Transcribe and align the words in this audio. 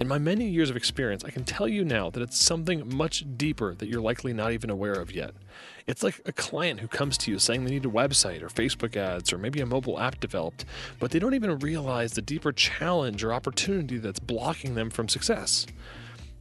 In 0.00 0.08
my 0.08 0.18
many 0.18 0.48
years 0.48 0.70
of 0.70 0.76
experience, 0.76 1.24
I 1.24 1.30
can 1.30 1.44
tell 1.44 1.68
you 1.68 1.84
now 1.84 2.10
that 2.10 2.20
it's 2.20 2.36
something 2.36 2.96
much 2.96 3.24
deeper 3.36 3.74
that 3.74 3.88
you're 3.88 4.00
likely 4.00 4.32
not 4.32 4.50
even 4.52 4.68
aware 4.68 4.94
of 4.94 5.12
yet. 5.12 5.34
It's 5.86 6.02
like 6.02 6.20
a 6.26 6.32
client 6.32 6.80
who 6.80 6.88
comes 6.88 7.16
to 7.18 7.30
you 7.30 7.38
saying 7.38 7.64
they 7.64 7.70
need 7.70 7.86
a 7.86 7.90
website 7.90 8.42
or 8.42 8.48
Facebook 8.48 8.96
ads 8.96 9.32
or 9.32 9.38
maybe 9.38 9.60
a 9.60 9.66
mobile 9.66 10.00
app 10.00 10.18
developed, 10.18 10.64
but 10.98 11.12
they 11.12 11.20
don't 11.20 11.34
even 11.34 11.60
realize 11.60 12.12
the 12.12 12.22
deeper 12.22 12.50
challenge 12.50 13.22
or 13.22 13.32
opportunity 13.32 13.98
that's 13.98 14.18
blocking 14.18 14.74
them 14.74 14.90
from 14.90 15.08
success. 15.08 15.66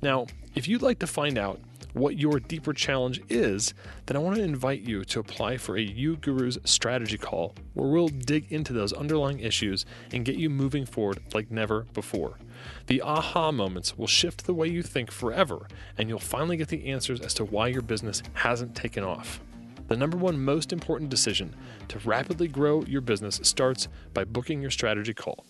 Now, 0.02 0.26
if 0.56 0.68
you'd 0.68 0.82
like 0.82 1.00
to 1.00 1.08
find 1.08 1.38
out 1.38 1.60
what 1.94 2.18
your 2.18 2.40
deeper 2.40 2.74
challenge 2.74 3.22
is, 3.30 3.76
then 4.08 4.18
I 4.18 4.20
want 4.20 4.38
to 4.38 4.44
invite 4.44 4.82
you 4.82 5.04
to 5.06 5.20
apply 5.20 5.58
for 5.58 5.78
a 5.78 5.88
uGurus 5.88 6.68
strategy 6.68 7.20
call 7.20 7.54
where 7.76 7.88
we'll 7.88 8.08
dig 8.08 8.52
into 8.52 8.74
those 8.74 8.94
underlying 8.94 9.40
issues 9.40 9.86
and 10.12 10.26
get 10.26 10.36
you 10.36 10.50
moving 10.50 10.88
forward 10.88 11.20
like 11.34 11.52
never 11.52 11.82
before. 11.94 12.40
The 12.88 13.02
aha 13.02 13.52
moments 13.52 13.98
will 13.98 14.08
shift 14.08 14.46
the 14.46 14.54
way 14.54 14.68
you 14.68 14.84
think 14.84 15.12
forever, 15.12 15.68
and 15.98 16.10
you'll 16.10 16.20
finally 16.20 16.58
get 16.58 16.68
the 16.70 16.88
answers 16.88 17.22
as 17.22 17.34
to 17.36 17.46
why 17.46 17.68
your 17.68 17.82
business 17.82 18.24
hasn't 18.34 18.76
taken 18.76 19.04
off. 19.04 19.40
The 19.88 19.98
number 19.98 20.18
one 20.18 20.40
most 20.44 20.72
important 20.72 21.10
decision 21.10 21.56
to 21.90 22.00
rapidly 22.00 22.48
grow 22.48 22.84
your 22.84 23.02
business 23.02 23.40
starts 23.44 23.88
by 24.14 24.24
booking 24.24 24.62
your 24.62 24.72
strategy 24.72 25.14
call. 25.14 25.46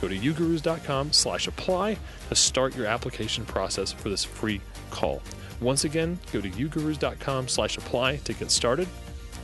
Go 0.00 0.08
to 0.08 0.16
ugurus.com 0.16 1.12
slash 1.12 1.48
apply 1.48 1.96
to 2.28 2.34
start 2.34 2.76
your 2.76 2.86
application 2.86 3.44
process 3.44 3.92
for 3.92 4.08
this 4.08 4.24
free 4.24 4.60
call. 4.90 5.22
Once 5.60 5.84
again, 5.84 6.18
go 6.32 6.40
to 6.40 6.50
ugurus.com 6.50 7.48
slash 7.48 7.76
apply 7.78 8.16
to 8.16 8.32
get 8.34 8.50
started. 8.50 8.86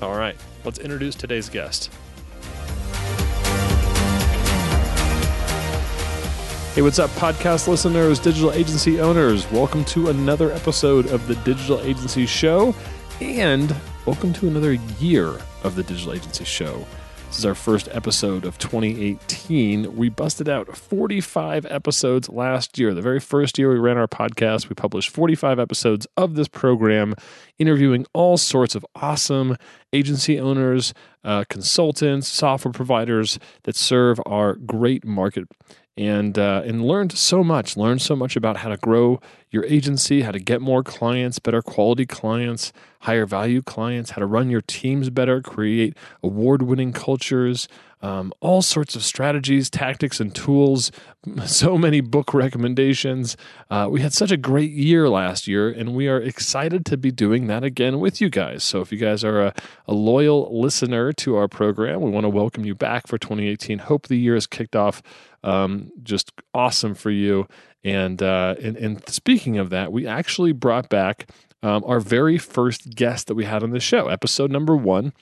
All 0.02 0.16
right, 0.16 0.36
let's 0.64 0.78
introduce 0.78 1.14
today's 1.14 1.48
guest. 1.48 1.90
Hey, 6.74 6.82
what's 6.82 6.98
up, 6.98 7.10
podcast 7.10 7.68
listeners, 7.68 8.18
digital 8.18 8.50
agency 8.50 9.00
owners? 9.00 9.48
Welcome 9.52 9.84
to 9.84 10.08
another 10.08 10.50
episode 10.50 11.06
of 11.06 11.28
the 11.28 11.36
Digital 11.36 11.80
Agency 11.82 12.26
Show, 12.26 12.74
and 13.20 13.72
welcome 14.06 14.32
to 14.32 14.48
another 14.48 14.72
year 14.98 15.38
of 15.62 15.76
the 15.76 15.84
Digital 15.84 16.14
Agency 16.14 16.44
Show. 16.44 16.84
This 17.28 17.38
is 17.38 17.46
our 17.46 17.54
first 17.54 17.88
episode 17.92 18.44
of 18.44 18.58
2018. 18.58 19.96
We 19.96 20.08
busted 20.08 20.48
out 20.48 20.76
45 20.76 21.64
episodes 21.66 22.28
last 22.28 22.76
year. 22.76 22.92
The 22.92 23.02
very 23.02 23.20
first 23.20 23.56
year 23.56 23.72
we 23.72 23.78
ran 23.78 23.96
our 23.96 24.08
podcast, 24.08 24.68
we 24.68 24.74
published 24.74 25.10
45 25.10 25.60
episodes 25.60 26.08
of 26.16 26.34
this 26.34 26.48
program, 26.48 27.14
interviewing 27.56 28.04
all 28.14 28.36
sorts 28.36 28.74
of 28.74 28.84
awesome 28.96 29.56
agency 29.92 30.40
owners, 30.40 30.92
uh, 31.22 31.44
consultants, 31.48 32.26
software 32.26 32.72
providers 32.72 33.38
that 33.62 33.76
serve 33.76 34.18
our 34.26 34.54
great 34.54 35.04
market 35.04 35.46
and 35.96 36.38
uh, 36.38 36.62
and 36.64 36.84
learned 36.84 37.12
so 37.12 37.44
much. 37.44 37.76
Learned 37.76 38.02
so 38.02 38.16
much 38.16 38.36
about 38.36 38.58
how 38.58 38.68
to 38.68 38.76
grow 38.76 39.20
your 39.50 39.64
agency, 39.66 40.22
how 40.22 40.32
to 40.32 40.40
get 40.40 40.60
more 40.60 40.82
clients, 40.82 41.38
better 41.38 41.62
quality 41.62 42.06
clients, 42.06 42.72
higher 43.00 43.26
value 43.26 43.62
clients, 43.62 44.10
how 44.10 44.20
to 44.20 44.26
run 44.26 44.50
your 44.50 44.62
teams 44.62 45.10
better, 45.10 45.40
create 45.40 45.96
award 46.22 46.62
winning 46.62 46.92
cultures, 46.92 47.68
um, 48.04 48.34
all 48.40 48.60
sorts 48.60 48.94
of 48.94 49.02
strategies, 49.02 49.70
tactics, 49.70 50.20
and 50.20 50.34
tools. 50.34 50.92
So 51.46 51.78
many 51.78 52.02
book 52.02 52.34
recommendations. 52.34 53.34
Uh, 53.70 53.88
we 53.90 54.02
had 54.02 54.12
such 54.12 54.30
a 54.30 54.36
great 54.36 54.72
year 54.72 55.08
last 55.08 55.48
year, 55.48 55.70
and 55.70 55.94
we 55.94 56.06
are 56.06 56.20
excited 56.20 56.84
to 56.84 56.98
be 56.98 57.10
doing 57.10 57.46
that 57.46 57.64
again 57.64 57.98
with 57.98 58.20
you 58.20 58.28
guys. 58.28 58.62
So, 58.62 58.82
if 58.82 58.92
you 58.92 58.98
guys 58.98 59.24
are 59.24 59.40
a, 59.40 59.54
a 59.88 59.94
loyal 59.94 60.60
listener 60.60 61.14
to 61.14 61.36
our 61.36 61.48
program, 61.48 62.02
we 62.02 62.10
want 62.10 62.24
to 62.24 62.28
welcome 62.28 62.66
you 62.66 62.74
back 62.74 63.06
for 63.06 63.16
2018. 63.16 63.78
Hope 63.78 64.08
the 64.08 64.18
year 64.18 64.34
has 64.34 64.46
kicked 64.46 64.76
off 64.76 65.02
um, 65.42 65.90
just 66.02 66.30
awesome 66.52 66.94
for 66.94 67.10
you. 67.10 67.48
And, 67.84 68.22
uh, 68.22 68.56
and, 68.62 68.76
and 68.76 69.08
speaking 69.08 69.56
of 69.56 69.70
that, 69.70 69.92
we 69.92 70.06
actually 70.06 70.52
brought 70.52 70.90
back 70.90 71.30
um, 71.62 71.82
our 71.86 72.00
very 72.00 72.36
first 72.36 72.94
guest 72.94 73.28
that 73.28 73.34
we 73.34 73.46
had 73.46 73.62
on 73.62 73.70
the 73.70 73.80
show, 73.80 74.08
episode 74.08 74.50
number 74.50 74.76
one 74.76 75.14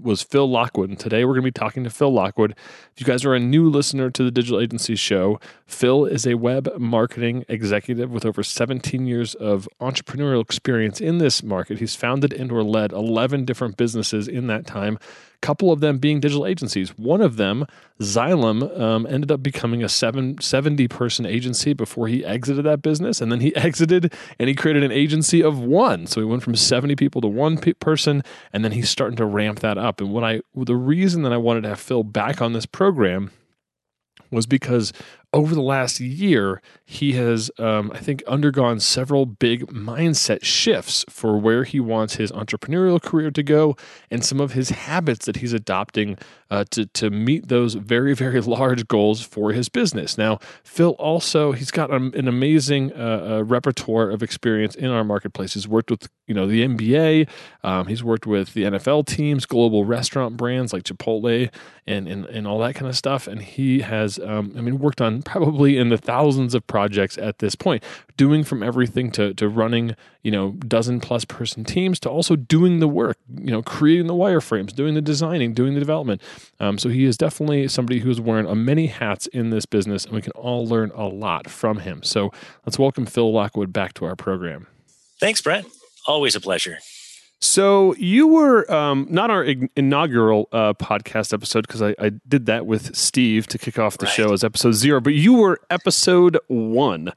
was 0.00 0.22
Phil 0.22 0.48
Lockwood. 0.48 0.88
And 0.88 0.98
today 0.98 1.24
we're 1.24 1.32
going 1.32 1.42
to 1.42 1.46
be 1.46 1.52
talking 1.52 1.84
to 1.84 1.90
Phil 1.90 2.12
Lockwood. 2.12 2.52
If 2.52 3.00
you 3.00 3.06
guys 3.06 3.24
are 3.24 3.34
a 3.34 3.40
new 3.40 3.68
listener 3.68 4.10
to 4.10 4.22
the 4.22 4.30
Digital 4.30 4.60
Agency 4.60 4.94
Show, 4.94 5.40
Phil 5.66 6.04
is 6.04 6.26
a 6.26 6.34
web 6.34 6.68
marketing 6.78 7.44
executive 7.48 8.10
with 8.10 8.24
over 8.24 8.42
17 8.42 9.06
years 9.06 9.34
of 9.34 9.68
entrepreneurial 9.80 10.42
experience 10.42 11.00
in 11.00 11.18
this 11.18 11.42
market. 11.42 11.78
He's 11.78 11.96
founded 11.96 12.32
and 12.32 12.52
or 12.52 12.62
led 12.62 12.92
11 12.92 13.44
different 13.44 13.76
businesses 13.76 14.28
in 14.28 14.46
that 14.46 14.66
time, 14.66 14.98
couple 15.44 15.70
of 15.70 15.80
them 15.80 15.98
being 15.98 16.20
digital 16.20 16.46
agencies. 16.46 16.96
One 16.96 17.20
of 17.20 17.36
them, 17.36 17.66
Xylem, 18.00 18.80
um, 18.80 19.06
ended 19.06 19.30
up 19.30 19.42
becoming 19.42 19.84
a 19.84 19.90
seven, 19.90 20.40
70 20.40 20.88
person 20.88 21.26
agency 21.26 21.74
before 21.74 22.08
he 22.08 22.24
exited 22.24 22.64
that 22.64 22.80
business. 22.80 23.20
And 23.20 23.30
then 23.30 23.40
he 23.40 23.54
exited 23.56 24.14
and 24.38 24.48
he 24.48 24.54
created 24.54 24.82
an 24.82 24.90
agency 24.90 25.42
of 25.42 25.58
one. 25.58 26.06
So 26.06 26.22
he 26.22 26.26
went 26.26 26.42
from 26.42 26.56
70 26.56 26.96
people 26.96 27.20
to 27.20 27.28
one 27.28 27.58
pe- 27.58 27.74
person. 27.74 28.22
And 28.54 28.64
then 28.64 28.72
he's 28.72 28.88
starting 28.88 29.18
to 29.18 29.26
ramp 29.26 29.60
that 29.60 29.76
up. 29.76 30.00
And 30.00 30.12
what 30.12 30.24
I, 30.24 30.40
the 30.56 30.76
reason 30.76 31.22
that 31.24 31.32
I 31.32 31.36
wanted 31.36 31.64
to 31.64 31.68
have 31.68 31.80
Phil 31.80 32.04
back 32.04 32.40
on 32.40 32.54
this 32.54 32.64
program 32.64 33.30
was 34.30 34.46
because 34.46 34.94
over 35.34 35.54
the 35.54 35.60
last 35.60 35.98
year, 35.98 36.62
he 36.86 37.14
has, 37.14 37.50
um, 37.58 37.90
I 37.92 37.98
think, 37.98 38.22
undergone 38.26 38.78
several 38.78 39.26
big 39.26 39.66
mindset 39.66 40.44
shifts 40.44 41.04
for 41.10 41.38
where 41.38 41.64
he 41.64 41.80
wants 41.80 42.14
his 42.16 42.30
entrepreneurial 42.30 43.02
career 43.02 43.32
to 43.32 43.42
go 43.42 43.76
and 44.10 44.24
some 44.24 44.40
of 44.40 44.52
his 44.52 44.70
habits 44.70 45.26
that 45.26 45.36
he's 45.36 45.52
adopting 45.52 46.16
uh, 46.50 46.64
to, 46.70 46.86
to 46.86 47.10
meet 47.10 47.48
those 47.48 47.74
very, 47.74 48.14
very 48.14 48.40
large 48.42 48.86
goals 48.86 49.22
for 49.22 49.52
his 49.52 49.68
business. 49.68 50.16
Now, 50.16 50.38
Phil 50.62 50.90
also, 50.92 51.50
he's 51.50 51.72
got 51.72 51.90
an 51.90 52.28
amazing 52.28 52.92
uh, 52.92 52.96
uh, 53.38 53.44
repertoire 53.44 54.10
of 54.10 54.22
experience 54.22 54.76
in 54.76 54.90
our 54.90 55.02
marketplace. 55.02 55.54
He's 55.54 55.66
worked 55.66 55.90
with, 55.90 56.08
you 56.28 56.34
know, 56.34 56.46
the 56.46 56.64
NBA, 56.64 57.28
um, 57.64 57.88
he's 57.88 58.04
worked 58.04 58.26
with 58.26 58.54
the 58.54 58.64
NFL 58.64 59.06
teams, 59.06 59.46
global 59.46 59.84
restaurant 59.84 60.36
brands 60.36 60.72
like 60.72 60.84
Chipotle 60.84 61.50
and, 61.86 62.06
and, 62.06 62.24
and 62.26 62.46
all 62.46 62.60
that 62.60 62.76
kind 62.76 62.88
of 62.88 62.96
stuff. 62.96 63.26
And 63.26 63.42
he 63.42 63.80
has, 63.80 64.20
um, 64.20 64.52
I 64.56 64.60
mean, 64.60 64.78
worked 64.78 65.00
on 65.00 65.23
probably 65.24 65.76
in 65.76 65.88
the 65.88 65.96
thousands 65.96 66.54
of 66.54 66.66
projects 66.66 67.18
at 67.18 67.38
this 67.38 67.54
point, 67.54 67.82
doing 68.16 68.44
from 68.44 68.62
everything 68.62 69.10
to, 69.12 69.34
to 69.34 69.48
running, 69.48 69.96
you 70.22 70.30
know, 70.30 70.52
dozen 70.52 71.00
plus 71.00 71.24
person 71.24 71.64
teams 71.64 71.98
to 72.00 72.10
also 72.10 72.36
doing 72.36 72.80
the 72.80 72.88
work, 72.88 73.16
you 73.36 73.50
know, 73.50 73.62
creating 73.62 74.06
the 74.06 74.14
wireframes, 74.14 74.74
doing 74.74 74.94
the 74.94 75.02
designing, 75.02 75.54
doing 75.54 75.74
the 75.74 75.80
development. 75.80 76.22
Um, 76.60 76.78
so 76.78 76.88
he 76.88 77.04
is 77.04 77.16
definitely 77.16 77.68
somebody 77.68 78.00
who's 78.00 78.20
wearing 78.20 78.46
a 78.46 78.54
many 78.54 78.86
hats 78.86 79.26
in 79.28 79.50
this 79.50 79.66
business, 79.66 80.04
and 80.04 80.14
we 80.14 80.22
can 80.22 80.32
all 80.32 80.66
learn 80.66 80.90
a 80.94 81.06
lot 81.06 81.48
from 81.48 81.78
him. 81.78 82.02
So 82.02 82.32
let's 82.66 82.78
welcome 82.78 83.06
Phil 83.06 83.32
Lockwood 83.32 83.72
back 83.72 83.94
to 83.94 84.04
our 84.04 84.16
program. 84.16 84.66
Thanks, 85.20 85.40
Brent. 85.40 85.66
Always 86.06 86.34
a 86.34 86.40
pleasure. 86.40 86.78
So 87.44 87.94
you 87.96 88.26
were 88.26 88.70
um, 88.72 89.06
not 89.10 89.30
our 89.30 89.44
inaugural 89.76 90.48
uh, 90.50 90.72
podcast 90.72 91.34
episode 91.34 91.66
because 91.66 91.82
I, 91.82 91.94
I, 91.98 92.12
did 92.26 92.46
that 92.46 92.64
with 92.64 92.96
Steve 92.96 93.46
to 93.48 93.58
kick 93.58 93.78
off 93.78 93.98
the 93.98 94.06
right. 94.06 94.14
show 94.14 94.32
as 94.32 94.42
episode 94.42 94.72
zero, 94.72 94.98
but 94.98 95.12
you 95.12 95.34
were 95.34 95.60
episode 95.68 96.38
one. 96.46 97.12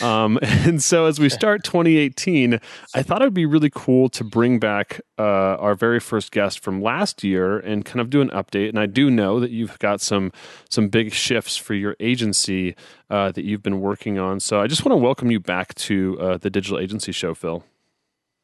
Um, 0.00 0.38
and 0.42 0.80
so 0.80 1.06
as 1.06 1.18
we 1.18 1.28
start 1.28 1.64
2018, 1.64 2.60
I 2.94 3.02
thought 3.02 3.22
it'd 3.22 3.34
be 3.34 3.44
really 3.44 3.70
cool 3.74 4.08
to 4.10 4.22
bring 4.22 4.60
back 4.60 5.00
uh, 5.18 5.22
our 5.58 5.74
very 5.74 5.98
first 5.98 6.30
guest 6.30 6.60
from 6.60 6.80
last 6.80 7.24
year 7.24 7.58
and 7.58 7.84
kind 7.84 8.00
of 8.00 8.08
do 8.08 8.20
an 8.20 8.30
update. 8.30 8.68
And 8.68 8.78
I 8.78 8.86
do 8.86 9.10
know 9.10 9.40
that 9.40 9.50
you've 9.50 9.80
got 9.80 10.00
some 10.00 10.30
some 10.70 10.90
big 10.90 11.12
shifts 11.12 11.56
for 11.56 11.74
your 11.74 11.96
agency 11.98 12.76
uh, 13.10 13.32
that 13.32 13.44
you've 13.44 13.64
been 13.64 13.80
working 13.80 14.16
on. 14.16 14.38
So 14.38 14.60
I 14.60 14.68
just 14.68 14.84
want 14.84 14.92
to 14.92 15.02
welcome 15.02 15.32
you 15.32 15.40
back 15.40 15.74
to 15.74 16.18
uh, 16.20 16.36
the 16.38 16.50
Digital 16.50 16.78
Agency 16.78 17.10
Show, 17.10 17.34
Phil. 17.34 17.64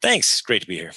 Thanks. 0.01 0.41
Great 0.41 0.61
to 0.61 0.67
be 0.67 0.75
here. 0.75 0.91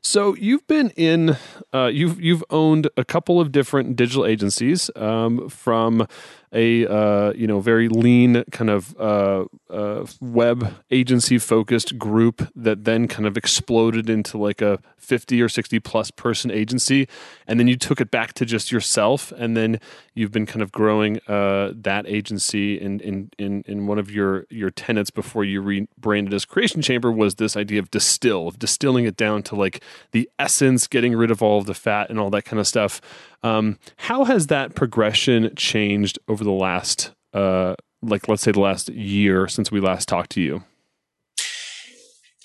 So 0.00 0.34
you've 0.34 0.66
been 0.66 0.90
in, 0.90 1.36
uh, 1.72 1.86
you've 1.86 2.20
you've 2.20 2.42
owned 2.50 2.88
a 2.96 3.04
couple 3.04 3.40
of 3.40 3.52
different 3.52 3.94
digital 3.94 4.26
agencies, 4.26 4.90
um, 4.96 5.48
from 5.48 6.08
a 6.52 6.86
uh, 6.86 7.32
you 7.32 7.46
know 7.46 7.60
very 7.60 7.88
lean 7.88 8.44
kind 8.50 8.70
of 8.70 8.94
uh, 8.98 9.44
uh, 9.70 10.06
web 10.20 10.74
agency 10.90 11.38
focused 11.38 11.98
group 11.98 12.48
that 12.54 12.84
then 12.84 13.08
kind 13.08 13.26
of 13.26 13.36
exploded 13.36 14.10
into 14.10 14.38
like 14.38 14.60
a 14.60 14.78
50 15.02 15.42
or 15.42 15.48
60 15.48 15.80
plus 15.80 16.10
person 16.10 16.50
agency. 16.50 17.08
And 17.46 17.58
then 17.58 17.66
you 17.66 17.76
took 17.76 18.00
it 18.00 18.10
back 18.10 18.34
to 18.34 18.44
just 18.44 18.70
yourself 18.70 19.32
and 19.32 19.56
then 19.56 19.80
you've 20.14 20.30
been 20.30 20.46
kind 20.46 20.62
of 20.62 20.70
growing 20.70 21.18
uh, 21.26 21.72
that 21.74 22.06
agency 22.06 22.80
in, 22.80 23.00
in, 23.00 23.30
in, 23.38 23.64
in 23.66 23.86
one 23.86 23.98
of 23.98 24.10
your, 24.10 24.46
your 24.48 24.70
tenets 24.70 25.10
before 25.10 25.44
you 25.44 25.60
rebranded 25.60 26.32
as 26.32 26.44
creation 26.44 26.82
chamber 26.82 27.10
was 27.10 27.34
this 27.34 27.56
idea 27.56 27.80
of 27.80 27.90
distill 27.90 28.46
of 28.48 28.58
distilling 28.58 29.04
it 29.04 29.16
down 29.16 29.42
to 29.42 29.56
like 29.56 29.82
the 30.12 30.30
essence 30.38 30.86
getting 30.86 31.16
rid 31.16 31.30
of 31.30 31.42
all 31.42 31.58
of 31.58 31.66
the 31.66 31.74
fat 31.74 32.08
and 32.08 32.20
all 32.20 32.30
that 32.30 32.44
kind 32.44 32.60
of 32.60 32.66
stuff. 32.66 33.00
Um, 33.42 33.78
how 33.96 34.24
has 34.24 34.46
that 34.46 34.76
progression 34.76 35.52
changed 35.56 36.18
over 36.28 36.41
the 36.42 36.52
last 36.52 37.12
uh, 37.32 37.74
like 38.02 38.28
let's 38.28 38.42
say 38.42 38.52
the 38.52 38.60
last 38.60 38.88
year 38.88 39.48
since 39.48 39.70
we 39.70 39.80
last 39.80 40.08
talked 40.08 40.30
to 40.32 40.40
you 40.40 40.64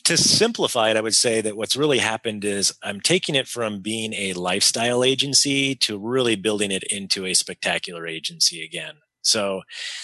to 0.08 0.16
simplify 0.16 0.90
it, 0.90 0.96
I 0.96 1.02
would 1.02 1.16
say 1.16 1.42
that 1.42 1.58
what's 1.58 1.76
really 1.76 1.98
happened 1.98 2.46
is 2.46 2.74
I'm 2.82 3.02
taking 3.02 3.36
it 3.36 3.46
from 3.46 3.82
being 3.82 4.14
a 4.14 4.32
lifestyle 4.32 5.04
agency 5.04 5.76
to 5.76 6.00
really 6.00 6.38
building 6.38 6.72
it 6.72 6.84
into 6.90 7.26
a 7.26 7.34
spectacular 7.34 8.08
agency 8.08 8.64
again. 8.64 8.94
So 9.22 9.64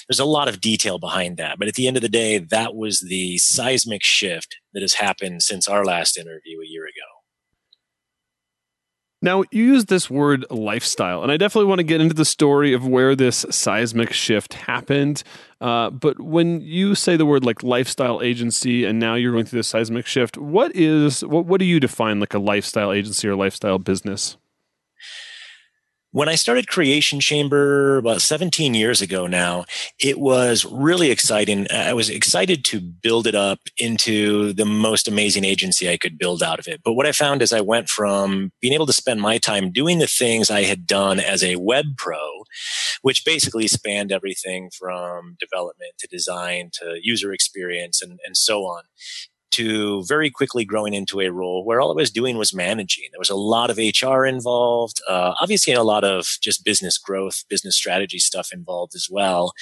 there's 0.09 0.19
a 0.19 0.25
lot 0.25 0.49
of 0.49 0.59
detail 0.59 0.99
behind 0.99 1.37
that. 1.37 1.57
But 1.57 1.69
at 1.69 1.75
the 1.75 1.87
end 1.87 1.95
of 1.95 2.01
the 2.01 2.09
day, 2.09 2.37
that 2.37 2.75
was 2.75 2.99
the 2.99 3.37
seismic 3.37 4.03
shift 4.03 4.57
that 4.73 4.81
has 4.81 4.95
happened 4.95 5.41
since 5.41 5.69
our 5.69 5.85
last 5.85 6.17
interview 6.17 6.59
a 6.61 6.67
year 6.67 6.83
ago. 6.83 7.02
Now, 9.23 9.45
you 9.51 9.63
use 9.63 9.85
this 9.85 10.09
word 10.09 10.45
lifestyle, 10.49 11.23
and 11.23 11.31
I 11.31 11.37
definitely 11.37 11.69
want 11.69 11.79
to 11.79 11.83
get 11.83 12.01
into 12.01 12.13
the 12.13 12.25
story 12.25 12.73
of 12.73 12.85
where 12.85 13.15
this 13.15 13.45
seismic 13.49 14.11
shift 14.11 14.53
happened. 14.53 15.23
Uh, 15.61 15.91
but 15.91 16.19
when 16.19 16.59
you 16.59 16.93
say 16.93 17.15
the 17.15 17.25
word 17.25 17.45
like 17.45 17.63
lifestyle 17.63 18.21
agency, 18.21 18.83
and 18.83 18.99
now 18.99 19.15
you're 19.15 19.31
going 19.31 19.45
through 19.45 19.59
this 19.59 19.69
seismic 19.69 20.07
shift, 20.07 20.37
what 20.37 20.75
is 20.75 21.23
what, 21.23 21.45
what 21.45 21.59
do 21.59 21.65
you 21.65 21.79
define 21.79 22.19
like 22.19 22.33
a 22.33 22.39
lifestyle 22.39 22.91
agency 22.91 23.25
or 23.25 23.33
lifestyle 23.37 23.79
business? 23.79 24.35
When 26.13 26.29
I 26.29 26.35
started 26.35 26.67
Creation 26.67 27.19
Chamber 27.19 27.97
about 27.97 28.21
17 28.21 28.75
years 28.75 29.01
ago 29.01 29.25
now, 29.25 29.65
it 29.99 30.19
was 30.19 30.63
really 30.63 31.09
exciting. 31.09 31.65
I 31.71 31.93
was 31.93 32.07
excited 32.07 32.63
to 32.65 32.79
build 32.79 33.25
it 33.25 33.33
up 33.33 33.61
into 33.79 34.53
the 34.53 34.63
most 34.63 35.07
amazing 35.07 35.43
agency 35.43 35.89
I 35.89 35.97
could 35.97 36.19
build 36.19 36.43
out 36.43 36.59
of 36.59 36.67
it. 36.67 36.81
But 36.83 36.93
what 36.93 37.07
I 37.07 37.13
found 37.13 37.41
is 37.41 37.51
I 37.51 37.61
went 37.61 37.89
from 37.89 38.51
being 38.61 38.75
able 38.75 38.85
to 38.85 38.93
spend 38.93 39.21
my 39.21 39.39
time 39.39 39.71
doing 39.71 39.97
the 39.97 40.05
things 40.05 40.51
I 40.51 40.65
had 40.65 40.85
done 40.85 41.19
as 41.19 41.43
a 41.43 41.55
web 41.55 41.85
pro, 41.97 42.43
which 43.01 43.25
basically 43.25 43.67
spanned 43.67 44.11
everything 44.11 44.69
from 44.69 45.35
development 45.39 45.93
to 45.97 46.07
design 46.07 46.69
to 46.73 46.99
user 47.01 47.33
experience 47.33 48.03
and, 48.03 48.19
and 48.23 48.37
so 48.37 48.65
on 48.65 48.83
to 49.53 50.03
very 50.03 50.29
quickly 50.29 50.65
growing 50.65 50.93
into 50.93 51.21
a 51.21 51.31
role 51.31 51.65
where 51.65 51.79
all 51.79 51.91
I 51.91 51.95
was 51.95 52.11
doing 52.11 52.37
was 52.37 52.53
managing. 52.53 53.05
There 53.11 53.19
was 53.19 53.29
a 53.29 53.35
lot 53.35 53.69
of 53.69 53.77
HR 53.77 54.25
involved, 54.25 55.01
uh, 55.09 55.33
obviously 55.39 55.73
a 55.73 55.83
lot 55.83 56.03
of 56.03 56.25
just 56.41 56.65
business 56.65 56.97
growth, 56.97 57.43
business 57.49 57.75
strategy 57.75 58.19
stuff 58.19 58.49
involved 58.51 58.95
as 58.95 59.07
well. 59.09 59.53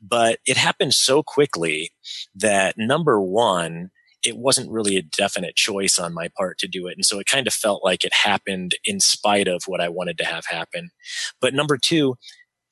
But 0.00 0.38
it 0.46 0.56
happened 0.56 0.94
so 0.94 1.22
quickly 1.22 1.92
that 2.34 2.74
number 2.76 3.20
one, 3.20 3.90
it 4.24 4.36
wasn't 4.36 4.70
really 4.70 4.96
a 4.96 5.02
definite 5.02 5.56
choice 5.56 5.98
on 5.98 6.12
my 6.12 6.28
part 6.36 6.58
to 6.58 6.68
do 6.68 6.86
it. 6.86 6.94
And 6.96 7.04
so 7.04 7.18
it 7.18 7.26
kind 7.26 7.46
of 7.46 7.54
felt 7.54 7.84
like 7.84 8.04
it 8.04 8.12
happened 8.12 8.74
in 8.84 9.00
spite 9.00 9.48
of 9.48 9.62
what 9.66 9.80
I 9.80 9.88
wanted 9.88 10.18
to 10.18 10.24
have 10.24 10.44
happen. 10.46 10.90
But 11.40 11.54
number 11.54 11.78
two, 11.78 12.16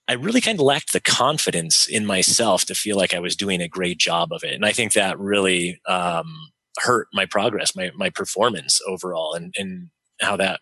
I 0.08 0.12
really 0.12 0.40
kind 0.40 0.58
of 0.58 0.64
lacked 0.64 0.92
the 0.92 1.00
confidence 1.00 1.88
in 1.88 2.06
myself 2.06 2.64
to 2.66 2.74
feel 2.74 2.96
like 2.96 3.12
I 3.12 3.18
was 3.18 3.34
doing 3.34 3.60
a 3.60 3.68
great 3.68 3.98
job 3.98 4.32
of 4.32 4.44
it. 4.44 4.54
And 4.54 4.64
I 4.64 4.72
think 4.72 4.92
that 4.92 5.18
really, 5.18 5.80
um, 5.86 6.50
hurt 6.78 7.08
my 7.12 7.26
progress, 7.26 7.74
my, 7.76 7.90
my 7.96 8.10
performance 8.10 8.80
overall 8.86 9.34
and, 9.34 9.54
and 9.56 9.88
how 10.20 10.36
that 10.36 10.60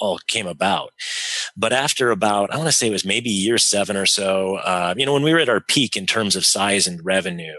all 0.00 0.18
came 0.28 0.46
about. 0.46 0.90
But 1.56 1.72
after 1.72 2.10
about, 2.10 2.52
I 2.52 2.56
want 2.56 2.68
to 2.68 2.72
say 2.72 2.88
it 2.88 2.92
was 2.92 3.04
maybe 3.04 3.30
year 3.30 3.58
seven 3.58 3.96
or 3.96 4.06
so, 4.06 4.56
uh, 4.56 4.94
you 4.96 5.04
know, 5.06 5.12
when 5.12 5.22
we 5.22 5.32
were 5.32 5.40
at 5.40 5.48
our 5.48 5.60
peak 5.60 5.96
in 5.96 6.06
terms 6.06 6.36
of 6.36 6.46
size 6.46 6.86
and 6.86 7.04
revenue, 7.04 7.56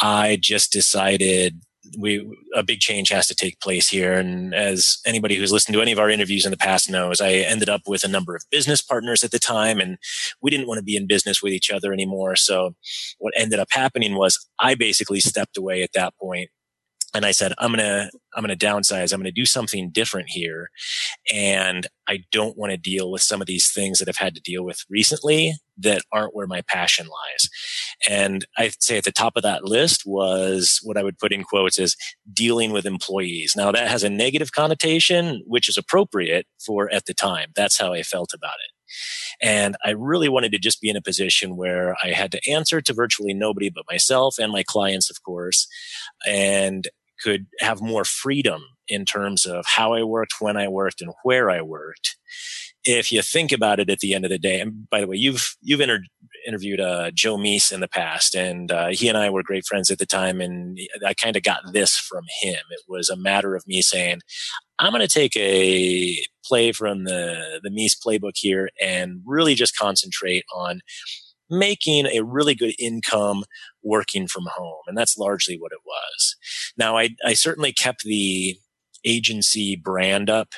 I 0.00 0.38
just 0.40 0.72
decided 0.72 1.60
we 1.98 2.24
a 2.54 2.62
big 2.62 2.78
change 2.78 3.08
has 3.08 3.26
to 3.26 3.34
take 3.34 3.60
place 3.60 3.88
here 3.88 4.14
and 4.14 4.54
as 4.54 4.98
anybody 5.04 5.34
who's 5.34 5.52
listened 5.52 5.74
to 5.74 5.82
any 5.82 5.92
of 5.92 5.98
our 5.98 6.08
interviews 6.08 6.44
in 6.44 6.50
the 6.50 6.56
past 6.56 6.88
knows 6.88 7.20
i 7.20 7.32
ended 7.32 7.68
up 7.68 7.82
with 7.86 8.04
a 8.04 8.08
number 8.08 8.34
of 8.36 8.44
business 8.50 8.80
partners 8.80 9.24
at 9.24 9.30
the 9.30 9.38
time 9.38 9.80
and 9.80 9.98
we 10.40 10.50
didn't 10.50 10.68
want 10.68 10.78
to 10.78 10.84
be 10.84 10.96
in 10.96 11.06
business 11.06 11.42
with 11.42 11.52
each 11.52 11.70
other 11.70 11.92
anymore 11.92 12.36
so 12.36 12.74
what 13.18 13.34
ended 13.36 13.58
up 13.58 13.68
happening 13.72 14.14
was 14.14 14.48
i 14.58 14.74
basically 14.74 15.20
stepped 15.20 15.56
away 15.56 15.82
at 15.82 15.92
that 15.92 16.14
point 16.20 16.50
and 17.14 17.26
I 17.26 17.32
said, 17.32 17.52
I'm 17.58 17.74
to, 17.74 18.10
I'm 18.34 18.44
to 18.44 18.56
downsize. 18.56 19.12
I'm 19.12 19.22
to 19.22 19.30
do 19.30 19.44
something 19.44 19.90
different 19.90 20.28
here. 20.30 20.70
And 21.32 21.86
I 22.08 22.20
don't 22.32 22.56
want 22.56 22.72
to 22.72 22.78
deal 22.78 23.10
with 23.10 23.22
some 23.22 23.40
of 23.40 23.46
these 23.46 23.70
things 23.70 23.98
that 23.98 24.08
I've 24.08 24.16
had 24.16 24.34
to 24.34 24.40
deal 24.40 24.64
with 24.64 24.84
recently 24.88 25.54
that 25.78 26.02
aren't 26.12 26.34
where 26.34 26.46
my 26.46 26.62
passion 26.68 27.06
lies. 27.06 27.48
And 28.08 28.46
I'd 28.56 28.82
say 28.82 28.98
at 28.98 29.04
the 29.04 29.12
top 29.12 29.34
of 29.36 29.42
that 29.42 29.64
list 29.64 30.02
was 30.06 30.80
what 30.82 30.96
I 30.96 31.02
would 31.02 31.18
put 31.18 31.32
in 31.32 31.44
quotes 31.44 31.78
is 31.78 31.96
dealing 32.32 32.72
with 32.72 32.86
employees. 32.86 33.54
Now 33.56 33.72
that 33.72 33.88
has 33.88 34.04
a 34.04 34.10
negative 34.10 34.52
connotation, 34.52 35.42
which 35.46 35.68
is 35.68 35.76
appropriate 35.76 36.46
for 36.64 36.92
at 36.92 37.06
the 37.06 37.14
time. 37.14 37.50
That's 37.54 37.78
how 37.78 37.92
I 37.92 38.02
felt 38.02 38.32
about 38.32 38.54
it. 38.54 38.72
And 39.40 39.76
I 39.84 39.90
really 39.90 40.28
wanted 40.28 40.52
to 40.52 40.58
just 40.58 40.80
be 40.80 40.88
in 40.88 40.96
a 40.96 41.02
position 41.02 41.56
where 41.56 41.96
I 42.04 42.08
had 42.08 42.32
to 42.32 42.50
answer 42.50 42.80
to 42.80 42.92
virtually 42.92 43.34
nobody 43.34 43.70
but 43.70 43.84
myself 43.90 44.38
and 44.38 44.52
my 44.52 44.62
clients, 44.62 45.10
of 45.10 45.22
course. 45.22 45.66
And 46.26 46.88
could 47.22 47.46
have 47.60 47.80
more 47.80 48.04
freedom 48.04 48.62
in 48.88 49.04
terms 49.04 49.46
of 49.46 49.64
how 49.66 49.94
I 49.94 50.02
worked, 50.02 50.34
when 50.40 50.56
I 50.56 50.68
worked, 50.68 51.00
and 51.00 51.12
where 51.22 51.50
I 51.50 51.62
worked. 51.62 52.16
If 52.84 53.12
you 53.12 53.22
think 53.22 53.52
about 53.52 53.78
it 53.78 53.88
at 53.88 54.00
the 54.00 54.12
end 54.12 54.24
of 54.24 54.30
the 54.30 54.38
day, 54.38 54.60
and 54.60 54.88
by 54.90 55.00
the 55.00 55.06
way, 55.06 55.16
you've 55.16 55.54
you've 55.62 55.80
inter- 55.80 56.02
interviewed 56.46 56.80
uh, 56.80 57.12
Joe 57.12 57.36
Meese 57.36 57.72
in 57.72 57.80
the 57.80 57.88
past, 57.88 58.34
and 58.34 58.72
uh, 58.72 58.88
he 58.88 59.08
and 59.08 59.16
I 59.16 59.30
were 59.30 59.44
great 59.44 59.64
friends 59.64 59.90
at 59.90 59.98
the 59.98 60.06
time, 60.06 60.40
and 60.40 60.78
I 61.06 61.14
kind 61.14 61.36
of 61.36 61.44
got 61.44 61.60
this 61.72 61.96
from 61.96 62.24
him. 62.40 62.58
It 62.70 62.80
was 62.88 63.08
a 63.08 63.16
matter 63.16 63.54
of 63.54 63.66
me 63.68 63.82
saying, 63.82 64.20
"I'm 64.80 64.92
going 64.92 65.06
to 65.06 65.08
take 65.08 65.36
a 65.36 66.18
play 66.44 66.72
from 66.72 67.04
the 67.04 67.60
the 67.62 67.70
Meese 67.70 67.96
playbook 68.04 68.32
here 68.34 68.68
and 68.80 69.20
really 69.24 69.54
just 69.54 69.76
concentrate 69.76 70.44
on 70.52 70.80
making 71.52 72.06
a 72.06 72.22
really 72.22 72.54
good 72.54 72.74
income 72.78 73.44
working 73.82 74.26
from 74.26 74.46
home. 74.46 74.82
And 74.86 74.96
that's 74.96 75.18
largely 75.18 75.56
what 75.56 75.72
it 75.72 75.80
was. 75.86 76.36
Now, 76.76 76.96
I, 76.96 77.10
I 77.24 77.34
certainly 77.34 77.72
kept 77.72 78.04
the 78.04 78.56
agency 79.04 79.76
brand 79.76 80.30
up 80.30 80.52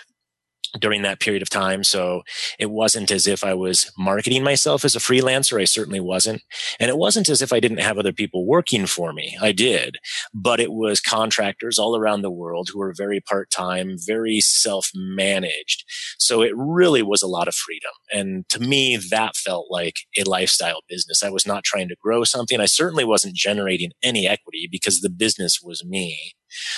during 0.79 1.03
that 1.03 1.21
period 1.21 1.43
of 1.43 1.51
time. 1.51 1.85
So 1.85 2.23
it 2.59 2.71
wasn't 2.71 3.11
as 3.11 3.27
if 3.27 3.45
I 3.45 3.55
was 3.55 3.91
marketing 3.97 4.43
myself 4.43 4.85
as 4.85 4.97
a 4.97 5.01
freelancer. 5.01 5.61
I 5.61 5.65
certainly 5.65 6.01
wasn't. 6.01 6.43
And 6.81 6.89
it 6.89 6.97
wasn't 6.97 7.29
as 7.29 7.43
if 7.43 7.53
I 7.53 7.61
didn't 7.61 7.79
have 7.79 7.99
other 7.99 8.13
people 8.13 8.47
working 8.47 8.87
for 8.87 9.13
me. 9.13 9.37
I 9.41 9.53
did, 9.53 9.97
but 10.33 10.61
it 10.61 10.73
was 10.73 11.01
contractors 11.01 11.79
all 11.79 11.97
around 11.97 12.23
the 12.23 12.31
world 12.31 12.69
who 12.73 12.79
were 12.79 12.95
very 12.97 13.21
part 13.21 13.51
time, 13.51 13.97
very 13.99 14.41
self 14.41 14.91
managed. 14.95 15.85
So 16.19 16.43
it 16.43 16.53
really 16.57 17.03
was 17.03 17.23
a 17.23 17.29
lot 17.29 17.49
of 17.49 17.55
freedom. 17.55 17.93
And 18.13 18.49
to 18.49 18.61
me, 18.61 18.99
that 19.11 19.37
felt 19.37 19.67
like 19.71 19.97
a 20.19 20.29
lifestyle 20.29 20.81
business. 20.89 21.23
I 21.23 21.31
was 21.31 21.47
not 21.47 21.65
trying 21.65 21.89
to 21.89 21.97
grow 22.03 22.25
something. 22.25 22.61
I 22.61 22.67
certainly 22.67 23.05
wasn't 23.05 23.35
generating 23.37 23.93
any 24.03 24.27
equity 24.27 24.69
because 24.71 25.01
the 25.01 25.11
business 25.11 25.61
was 25.63 25.85
me. 25.85 26.35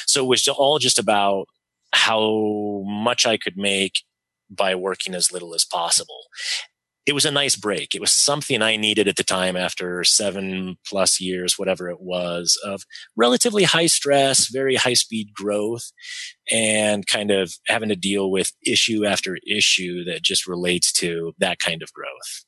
So 0.07 0.25
it 0.25 0.29
was 0.29 0.49
all 0.49 0.79
just 0.79 0.99
about 0.99 1.47
how 1.97 2.83
much 2.87 3.27
I 3.27 3.37
could 3.37 3.57
make 3.57 4.03
by 4.51 4.75
working 4.75 5.15
as 5.15 5.33
little 5.33 5.55
as 5.55 5.65
possible. 5.65 6.25
It 7.07 7.15
was 7.15 7.25
a 7.25 7.31
nice 7.31 7.55
break. 7.55 7.95
It 7.95 8.01
was 8.01 8.11
something 8.11 8.63
I 8.63 8.77
needed 8.77 9.07
at 9.07 9.15
the 9.15 9.23
time 9.23 9.57
after 9.57 10.03
seven 10.03 10.77
plus 10.85 11.21
years, 11.21 11.57
whatever 11.57 11.89
it 11.89 12.01
was, 12.01 12.59
of 12.65 12.83
relatively 13.17 13.63
high 13.63 13.87
stress, 13.87 14.49
very 14.49 14.75
high 14.75 14.95
speed 14.95 15.29
growth, 15.33 15.93
and 16.51 17.07
kind 17.07 17.31
of 17.31 17.55
having 17.69 17.91
to 17.91 17.97
deal 17.97 18.31
with 18.31 18.51
issue 18.65 19.05
after 19.05 19.39
issue 19.47 20.05
that 20.05 20.23
just 20.23 20.49
relates 20.49 20.93
to 20.95 21.33
that 21.39 21.61
kind 21.61 21.81
of 21.81 21.93
growth. 21.93 22.45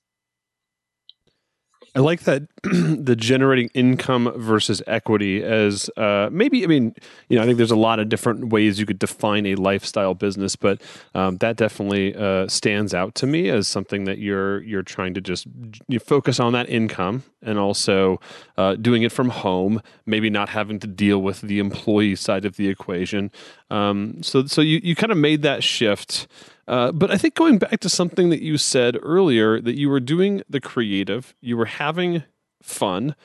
I 1.98 2.00
like 2.00 2.20
that 2.20 2.46
the 2.62 3.16
generating 3.16 3.70
income 3.74 4.32
versus 4.36 4.80
equity 4.86 5.42
as 5.42 5.90
uh, 5.96 6.28
maybe. 6.30 6.62
I 6.62 6.68
mean, 6.68 6.94
you 7.28 7.36
know, 7.36 7.42
I 7.42 7.46
think 7.46 7.56
there's 7.56 7.72
a 7.72 7.76
lot 7.76 7.98
of 7.98 8.08
different 8.08 8.50
ways 8.50 8.78
you 8.78 8.86
could 8.86 9.00
define 9.00 9.46
a 9.46 9.56
lifestyle 9.56 10.14
business, 10.14 10.54
but 10.54 10.80
um, 11.16 11.38
that 11.38 11.56
definitely 11.56 12.14
uh, 12.14 12.46
stands 12.46 12.94
out 12.94 13.16
to 13.16 13.26
me 13.26 13.48
as 13.48 13.66
something 13.66 14.04
that 14.04 14.18
you're 14.18 14.62
you're 14.62 14.84
trying 14.84 15.12
to 15.14 15.20
just 15.20 15.48
you 15.88 15.98
focus 15.98 16.38
on 16.38 16.52
that 16.52 16.68
income 16.68 17.24
and 17.42 17.58
also 17.58 18.20
uh, 18.56 18.76
doing 18.76 19.02
it 19.02 19.10
from 19.10 19.30
home. 19.30 19.82
Maybe 20.06 20.30
not 20.30 20.50
having 20.50 20.78
to 20.78 20.86
deal 20.86 21.20
with 21.20 21.40
the 21.40 21.58
employee 21.58 22.14
side 22.14 22.44
of 22.44 22.54
the 22.54 22.68
equation. 22.68 23.32
Um, 23.70 24.22
so 24.22 24.46
so 24.46 24.60
you 24.60 24.78
you 24.84 24.94
kind 24.94 25.10
of 25.10 25.18
made 25.18 25.42
that 25.42 25.64
shift. 25.64 26.28
Uh, 26.68 26.92
but 26.92 27.10
I 27.10 27.16
think 27.16 27.34
going 27.34 27.58
back 27.58 27.80
to 27.80 27.88
something 27.88 28.28
that 28.28 28.42
you 28.42 28.58
said 28.58 28.98
earlier, 29.02 29.58
that 29.60 29.78
you 29.78 29.88
were 29.88 30.00
doing 30.00 30.42
the 30.48 30.60
creative, 30.60 31.34
you 31.40 31.56
were 31.56 31.64
having 31.64 32.24
fun, 32.62 33.16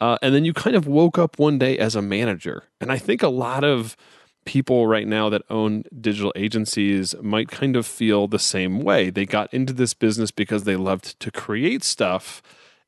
uh, 0.00 0.18
and 0.20 0.34
then 0.34 0.44
you 0.44 0.52
kind 0.52 0.76
of 0.76 0.86
woke 0.86 1.18
up 1.18 1.38
one 1.38 1.58
day 1.58 1.78
as 1.78 1.96
a 1.96 2.02
manager. 2.02 2.64
And 2.78 2.92
I 2.92 2.98
think 2.98 3.22
a 3.22 3.28
lot 3.28 3.64
of 3.64 3.96
people 4.44 4.86
right 4.86 5.06
now 5.06 5.30
that 5.30 5.42
own 5.48 5.84
digital 5.98 6.32
agencies 6.36 7.14
might 7.22 7.48
kind 7.48 7.74
of 7.74 7.86
feel 7.86 8.28
the 8.28 8.38
same 8.38 8.80
way. 8.80 9.08
They 9.08 9.24
got 9.24 9.52
into 9.52 9.72
this 9.72 9.94
business 9.94 10.30
because 10.30 10.64
they 10.64 10.76
loved 10.76 11.18
to 11.20 11.30
create 11.30 11.82
stuff 11.82 12.42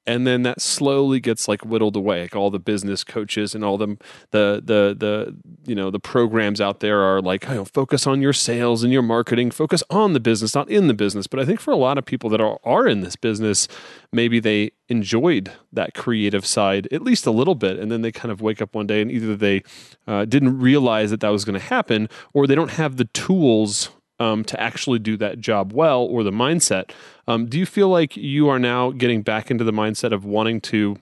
and 0.06 0.26
then 0.26 0.42
that 0.42 0.60
slowly 0.60 1.20
gets 1.20 1.48
like 1.48 1.64
whittled 1.64 1.96
away. 1.96 2.22
Like 2.22 2.36
all 2.36 2.50
the 2.50 2.58
business 2.58 3.04
coaches 3.04 3.54
and 3.54 3.64
all 3.64 3.78
the 3.78 3.96
the 4.30 4.62
the 4.64 5.36
you 5.64 5.74
know 5.74 5.90
the 5.90 6.00
programs 6.00 6.60
out 6.60 6.80
there 6.80 7.00
are 7.00 7.20
like 7.20 7.48
oh, 7.48 7.64
focus 7.64 8.06
on 8.06 8.20
your 8.20 8.32
sales 8.32 8.82
and 8.82 8.92
your 8.92 9.02
marketing. 9.02 9.50
Focus 9.50 9.82
on 9.90 10.12
the 10.12 10.20
business 10.20 10.54
not 10.54 10.68
in 10.70 10.88
the 10.88 10.94
business. 10.94 11.26
But 11.26 11.40
i 11.40 11.44
think 11.44 11.60
for 11.60 11.70
a 11.70 11.76
lot 11.76 11.98
of 11.98 12.04
people 12.04 12.30
that 12.30 12.40
are, 12.40 12.58
are 12.64 12.86
in 12.86 13.00
this 13.00 13.16
business 13.16 13.68
maybe 14.12 14.40
they 14.40 14.72
enjoyed 14.88 15.50
that 15.72 15.94
creative 15.94 16.44
side 16.44 16.86
at 16.92 17.02
least 17.02 17.26
a 17.26 17.30
little 17.30 17.54
bit 17.54 17.78
and 17.78 17.90
then 17.90 18.02
they 18.02 18.12
kind 18.12 18.30
of 18.30 18.40
wake 18.40 18.60
up 18.60 18.74
one 18.74 18.86
day 18.86 19.00
and 19.00 19.10
either 19.10 19.36
they 19.36 19.62
uh, 20.06 20.24
didn't 20.24 20.58
realize 20.58 21.10
that 21.10 21.20
that 21.20 21.30
was 21.30 21.44
going 21.44 21.58
to 21.58 21.66
happen 21.66 22.08
or 22.32 22.46
they 22.46 22.54
don't 22.54 22.72
have 22.72 22.96
the 22.96 23.06
tools 23.06 23.90
um, 24.22 24.44
to 24.44 24.60
actually 24.60 25.00
do 25.00 25.16
that 25.16 25.40
job 25.40 25.72
well 25.72 26.02
or 26.02 26.22
the 26.22 26.30
mindset. 26.30 26.90
Um, 27.26 27.46
do 27.46 27.58
you 27.58 27.66
feel 27.66 27.88
like 27.88 28.16
you 28.16 28.48
are 28.48 28.58
now 28.58 28.92
getting 28.92 29.22
back 29.22 29.50
into 29.50 29.64
the 29.64 29.72
mindset 29.72 30.12
of 30.12 30.24
wanting 30.24 30.60
to 30.62 30.96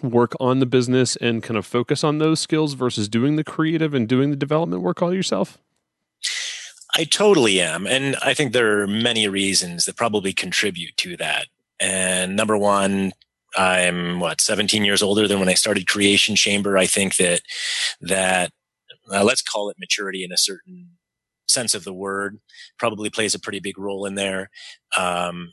work 0.00 0.34
on 0.38 0.60
the 0.60 0.66
business 0.66 1.16
and 1.16 1.42
kind 1.42 1.58
of 1.58 1.66
focus 1.66 2.04
on 2.04 2.18
those 2.18 2.38
skills 2.38 2.74
versus 2.74 3.08
doing 3.08 3.34
the 3.34 3.42
creative 3.42 3.94
and 3.94 4.08
doing 4.08 4.30
the 4.30 4.36
development 4.36 4.82
work 4.82 5.02
all 5.02 5.12
yourself? 5.12 5.58
I 6.96 7.02
totally 7.02 7.60
am. 7.60 7.86
And 7.86 8.14
I 8.22 8.32
think 8.32 8.52
there 8.52 8.80
are 8.80 8.86
many 8.86 9.26
reasons 9.26 9.84
that 9.86 9.96
probably 9.96 10.32
contribute 10.32 10.96
to 10.98 11.16
that. 11.16 11.46
And 11.80 12.36
number 12.36 12.56
one, 12.56 13.12
I'm 13.56 14.20
what 14.20 14.40
17 14.40 14.84
years 14.84 15.02
older 15.02 15.26
than 15.26 15.40
when 15.40 15.48
I 15.48 15.54
started 15.54 15.88
Creation 15.88 16.36
Chamber. 16.36 16.78
I 16.78 16.86
think 16.86 17.16
that 17.16 17.40
that 18.00 18.52
uh, 19.12 19.24
let's 19.24 19.42
call 19.42 19.70
it 19.70 19.80
maturity 19.80 20.22
in 20.22 20.30
a 20.30 20.36
certain 20.36 20.90
sense 21.50 21.74
of 21.74 21.84
the 21.84 21.92
word 21.92 22.38
probably 22.78 23.10
plays 23.10 23.34
a 23.34 23.40
pretty 23.40 23.60
big 23.60 23.78
role 23.78 24.06
in 24.06 24.14
there. 24.14 24.50
Um, 24.96 25.52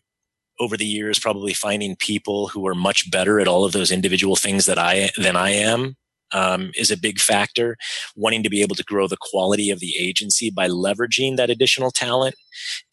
over 0.60 0.75
the 0.75 0.86
years, 0.86 1.20
probably 1.20 1.54
finding 1.54 1.96
people 1.96 2.48
who 2.48 2.66
are 2.68 2.75
much 2.75 3.12
better 3.12 3.39
at 3.39 3.48
all 3.48 3.63
of 3.63 3.74
those 3.74 3.92
individual 3.92 4.36
things 4.36 4.66
that 4.66 4.80
I 4.80 5.12
than 5.18 5.36
I 5.36 5.51
am 5.51 5.96
um, 6.32 6.72
is 6.75 6.92
a 6.92 6.98
big 6.98 7.20
factor. 7.20 7.77
Wanting 8.16 8.44
to 8.44 8.50
be 8.50 8.62
able 8.62 8.75
to 8.75 8.84
grow 8.84 9.08
the 9.08 9.18
quality 9.20 9.70
of 9.70 9.80
the 9.80 9.96
agency 10.00 10.50
by 10.50 10.68
leveraging 10.68 11.38
that 11.38 11.50
additional 11.50 11.92
talent 11.92 12.36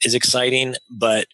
is 0.02 0.14
exciting. 0.14 0.74
But 0.90 1.26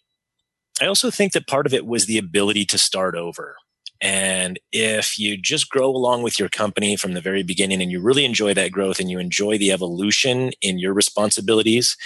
I 0.80 0.86
also 0.86 1.10
think 1.10 1.32
that 1.32 1.46
part 1.46 1.66
of 1.66 1.74
it 1.74 1.86
was 1.86 2.06
the 2.06 2.18
ability 2.18 2.64
to 2.66 2.78
start 2.78 3.14
over. 3.14 3.56
And 4.00 4.58
if 4.72 5.18
you 5.18 5.36
just 5.36 5.68
grow 5.68 5.88
along 5.88 6.22
with 6.22 6.38
your 6.38 6.48
company 6.48 6.96
from 6.96 7.12
the 7.12 7.20
very 7.20 7.42
beginning 7.42 7.82
and 7.82 7.90
you 7.90 8.00
really 8.00 8.24
enjoy 8.24 8.54
that 8.54 8.72
growth 8.72 8.98
and 8.98 9.10
you 9.10 9.18
enjoy 9.18 9.58
the 9.58 9.70
evolution 9.72 10.52
in 10.62 10.78
your 10.78 10.94
responsibilities, 10.94 11.96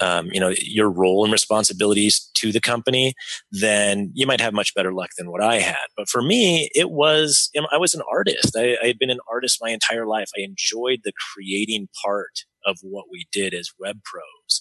um, 0.00 0.28
you 0.32 0.40
know, 0.40 0.54
your 0.60 0.90
role 0.90 1.24
and 1.24 1.32
responsibilities 1.32 2.30
to 2.34 2.52
the 2.52 2.60
company, 2.60 3.14
then 3.50 4.10
you 4.14 4.26
might 4.26 4.40
have 4.40 4.54
much 4.54 4.74
better 4.74 4.92
luck 4.92 5.10
than 5.18 5.30
what 5.30 5.42
I 5.42 5.56
had. 5.56 5.76
But 5.96 6.08
for 6.08 6.22
me, 6.22 6.70
it 6.74 6.90
was, 6.90 7.50
you 7.54 7.60
know, 7.60 7.68
I 7.70 7.76
was 7.76 7.92
an 7.92 8.02
artist. 8.10 8.56
I, 8.56 8.78
I 8.82 8.86
had 8.86 8.98
been 8.98 9.10
an 9.10 9.20
artist 9.30 9.58
my 9.60 9.70
entire 9.70 10.06
life. 10.06 10.30
I 10.36 10.42
enjoyed 10.42 11.00
the 11.04 11.12
creating 11.34 11.88
part 12.02 12.44
of 12.66 12.78
what 12.82 13.06
we 13.10 13.26
did 13.32 13.54
as 13.54 13.70
web 13.78 13.98
pros. 14.04 14.60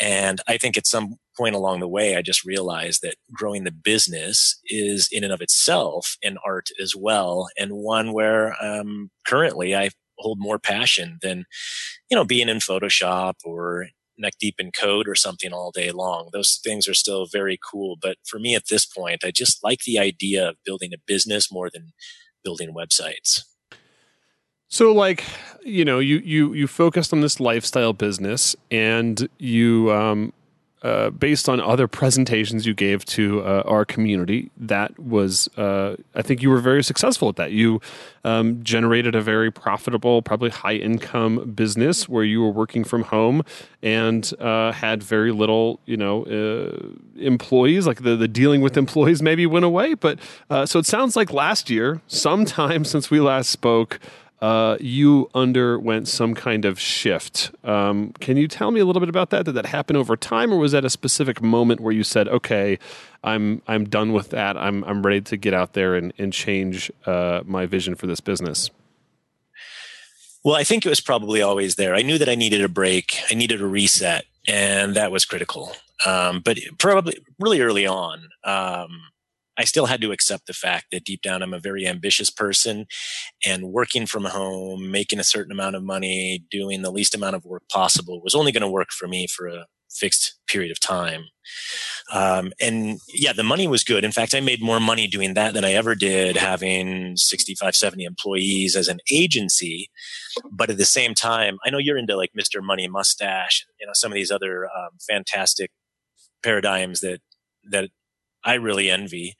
And 0.00 0.40
I 0.46 0.58
think 0.58 0.76
at 0.76 0.86
some 0.86 1.16
point 1.36 1.54
along 1.54 1.80
the 1.80 1.88
way, 1.88 2.16
I 2.16 2.22
just 2.22 2.44
realized 2.44 3.00
that 3.02 3.16
growing 3.32 3.64
the 3.64 3.70
business 3.72 4.58
is 4.66 5.08
in 5.10 5.24
and 5.24 5.32
of 5.32 5.40
itself 5.40 6.16
an 6.22 6.36
art 6.44 6.68
as 6.82 6.94
well. 6.94 7.48
And 7.58 7.72
one 7.72 8.12
where 8.12 8.54
um, 8.62 9.10
currently 9.26 9.74
I 9.74 9.90
hold 10.18 10.38
more 10.40 10.58
passion 10.58 11.18
than, 11.22 11.44
you 12.10 12.16
know, 12.16 12.24
being 12.24 12.48
in 12.48 12.58
Photoshop 12.58 13.34
or 13.44 13.88
neck 14.18 14.34
deep 14.40 14.56
in 14.58 14.72
code 14.72 15.08
or 15.08 15.14
something 15.14 15.52
all 15.52 15.70
day 15.70 15.90
long. 15.90 16.30
Those 16.32 16.58
things 16.62 16.88
are 16.88 16.94
still 16.94 17.26
very 17.30 17.58
cool. 17.70 17.96
But 18.00 18.16
for 18.26 18.38
me 18.38 18.54
at 18.54 18.64
this 18.70 18.86
point, 18.86 19.24
I 19.24 19.30
just 19.30 19.62
like 19.62 19.80
the 19.80 19.98
idea 19.98 20.48
of 20.48 20.56
building 20.64 20.92
a 20.94 21.02
business 21.06 21.52
more 21.52 21.70
than 21.72 21.92
building 22.42 22.74
websites. 22.74 23.42
So 24.68 24.92
like, 24.92 25.24
you 25.64 25.84
know, 25.84 25.98
you 25.98 26.18
you 26.18 26.52
you 26.52 26.66
focused 26.66 27.12
on 27.12 27.20
this 27.20 27.40
lifestyle 27.40 27.92
business 27.92 28.56
and 28.70 29.28
you 29.38 29.92
um 29.92 30.32
uh, 30.82 31.10
based 31.10 31.48
on 31.48 31.60
other 31.60 31.88
presentations 31.88 32.64
you 32.64 32.72
gave 32.72 33.04
to 33.04 33.40
uh, 33.40 33.62
our 33.66 33.84
community, 33.84 34.52
that 34.56 34.96
was, 35.00 35.48
uh, 35.56 35.96
I 36.14 36.22
think 36.22 36.42
you 36.42 36.50
were 36.50 36.60
very 36.60 36.84
successful 36.84 37.28
at 37.28 37.34
that. 37.36 37.50
You 37.50 37.80
um, 38.24 38.62
generated 38.62 39.16
a 39.16 39.20
very 39.20 39.50
profitable, 39.50 40.22
probably 40.22 40.50
high 40.50 40.74
income 40.74 41.50
business 41.56 42.08
where 42.08 42.22
you 42.22 42.40
were 42.40 42.50
working 42.50 42.84
from 42.84 43.02
home 43.02 43.42
and 43.82 44.32
uh, 44.38 44.70
had 44.70 45.02
very 45.02 45.32
little, 45.32 45.80
you 45.86 45.96
know, 45.96 46.24
uh, 46.24 46.92
employees. 47.18 47.86
Like 47.86 48.02
the, 48.02 48.14
the 48.14 48.28
dealing 48.28 48.60
with 48.60 48.76
employees 48.76 49.22
maybe 49.22 49.44
went 49.44 49.64
away. 49.64 49.94
But 49.94 50.20
uh, 50.50 50.66
so 50.66 50.78
it 50.78 50.86
sounds 50.86 51.16
like 51.16 51.32
last 51.32 51.68
year, 51.68 52.00
sometime 52.06 52.84
since 52.92 53.10
we 53.10 53.18
last 53.18 53.50
spoke, 53.50 53.98
uh, 54.40 54.76
you 54.80 55.30
underwent 55.34 56.08
some 56.08 56.34
kind 56.34 56.64
of 56.64 56.78
shift. 56.78 57.52
Um, 57.64 58.12
can 58.20 58.36
you 58.36 58.48
tell 58.48 58.70
me 58.70 58.80
a 58.80 58.84
little 58.84 59.00
bit 59.00 59.08
about 59.08 59.30
that? 59.30 59.44
Did 59.46 59.54
that 59.54 59.66
happen 59.66 59.96
over 59.96 60.16
time, 60.16 60.52
or 60.52 60.58
was 60.58 60.72
that 60.72 60.84
a 60.84 60.90
specific 60.90 61.40
moment 61.42 61.80
where 61.80 61.92
you 61.92 62.04
said, 62.04 62.28
"Okay, 62.28 62.78
I'm 63.24 63.62
I'm 63.66 63.84
done 63.84 64.12
with 64.12 64.30
that. 64.30 64.56
I'm 64.56 64.84
I'm 64.84 65.04
ready 65.04 65.22
to 65.22 65.36
get 65.36 65.54
out 65.54 65.72
there 65.72 65.94
and 65.94 66.12
and 66.18 66.32
change 66.32 66.90
uh, 67.06 67.42
my 67.46 67.66
vision 67.66 67.94
for 67.94 68.06
this 68.06 68.20
business"? 68.20 68.70
Well, 70.44 70.54
I 70.54 70.64
think 70.64 70.86
it 70.86 70.90
was 70.90 71.00
probably 71.00 71.42
always 71.42 71.74
there. 71.74 71.94
I 71.94 72.02
knew 72.02 72.18
that 72.18 72.28
I 72.28 72.34
needed 72.34 72.62
a 72.62 72.68
break. 72.68 73.18
I 73.30 73.34
needed 73.34 73.60
a 73.60 73.66
reset, 73.66 74.26
and 74.46 74.94
that 74.94 75.10
was 75.10 75.24
critical. 75.24 75.72
Um, 76.04 76.40
but 76.44 76.58
probably 76.78 77.18
really 77.40 77.60
early 77.60 77.86
on. 77.86 78.28
Um, 78.44 79.00
I 79.58 79.64
still 79.64 79.86
had 79.86 80.00
to 80.02 80.12
accept 80.12 80.46
the 80.46 80.52
fact 80.52 80.86
that 80.92 81.04
deep 81.04 81.22
down 81.22 81.42
I'm 81.42 81.54
a 81.54 81.60
very 81.60 81.86
ambitious 81.86 82.30
person 82.30 82.86
and 83.44 83.72
working 83.72 84.06
from 84.06 84.24
home, 84.24 84.90
making 84.90 85.18
a 85.18 85.24
certain 85.24 85.52
amount 85.52 85.76
of 85.76 85.82
money, 85.82 86.44
doing 86.50 86.82
the 86.82 86.90
least 86.90 87.14
amount 87.14 87.36
of 87.36 87.44
work 87.44 87.62
possible 87.70 88.20
was 88.22 88.34
only 88.34 88.52
going 88.52 88.62
to 88.62 88.68
work 88.68 88.90
for 88.90 89.08
me 89.08 89.26
for 89.26 89.46
a 89.46 89.66
fixed 89.90 90.38
period 90.46 90.70
of 90.70 90.80
time. 90.80 91.24
Um, 92.12 92.52
and 92.60 92.98
yeah, 93.08 93.32
the 93.32 93.42
money 93.42 93.66
was 93.66 93.84
good. 93.84 94.04
In 94.04 94.12
fact, 94.12 94.34
I 94.34 94.40
made 94.40 94.62
more 94.62 94.80
money 94.80 95.06
doing 95.06 95.34
that 95.34 95.54
than 95.54 95.64
I 95.64 95.72
ever 95.72 95.94
did 95.94 96.36
having 96.36 97.16
65, 97.16 97.74
70 97.74 98.04
employees 98.04 98.76
as 98.76 98.88
an 98.88 98.98
agency. 99.10 99.88
But 100.50 100.70
at 100.70 100.78
the 100.78 100.84
same 100.84 101.14
time, 101.14 101.58
I 101.64 101.70
know 101.70 101.78
you're 101.78 101.98
into 101.98 102.16
like 102.16 102.32
Mr. 102.38 102.62
Money 102.62 102.88
Mustache, 102.88 103.66
you 103.80 103.86
know, 103.86 103.92
some 103.94 104.12
of 104.12 104.16
these 104.16 104.30
other 104.30 104.66
um, 104.66 104.90
fantastic 105.08 105.70
paradigms 106.42 107.00
that 107.00 107.20
that 107.68 107.90
I 108.46 108.54
really 108.54 108.88
envy. 108.88 109.34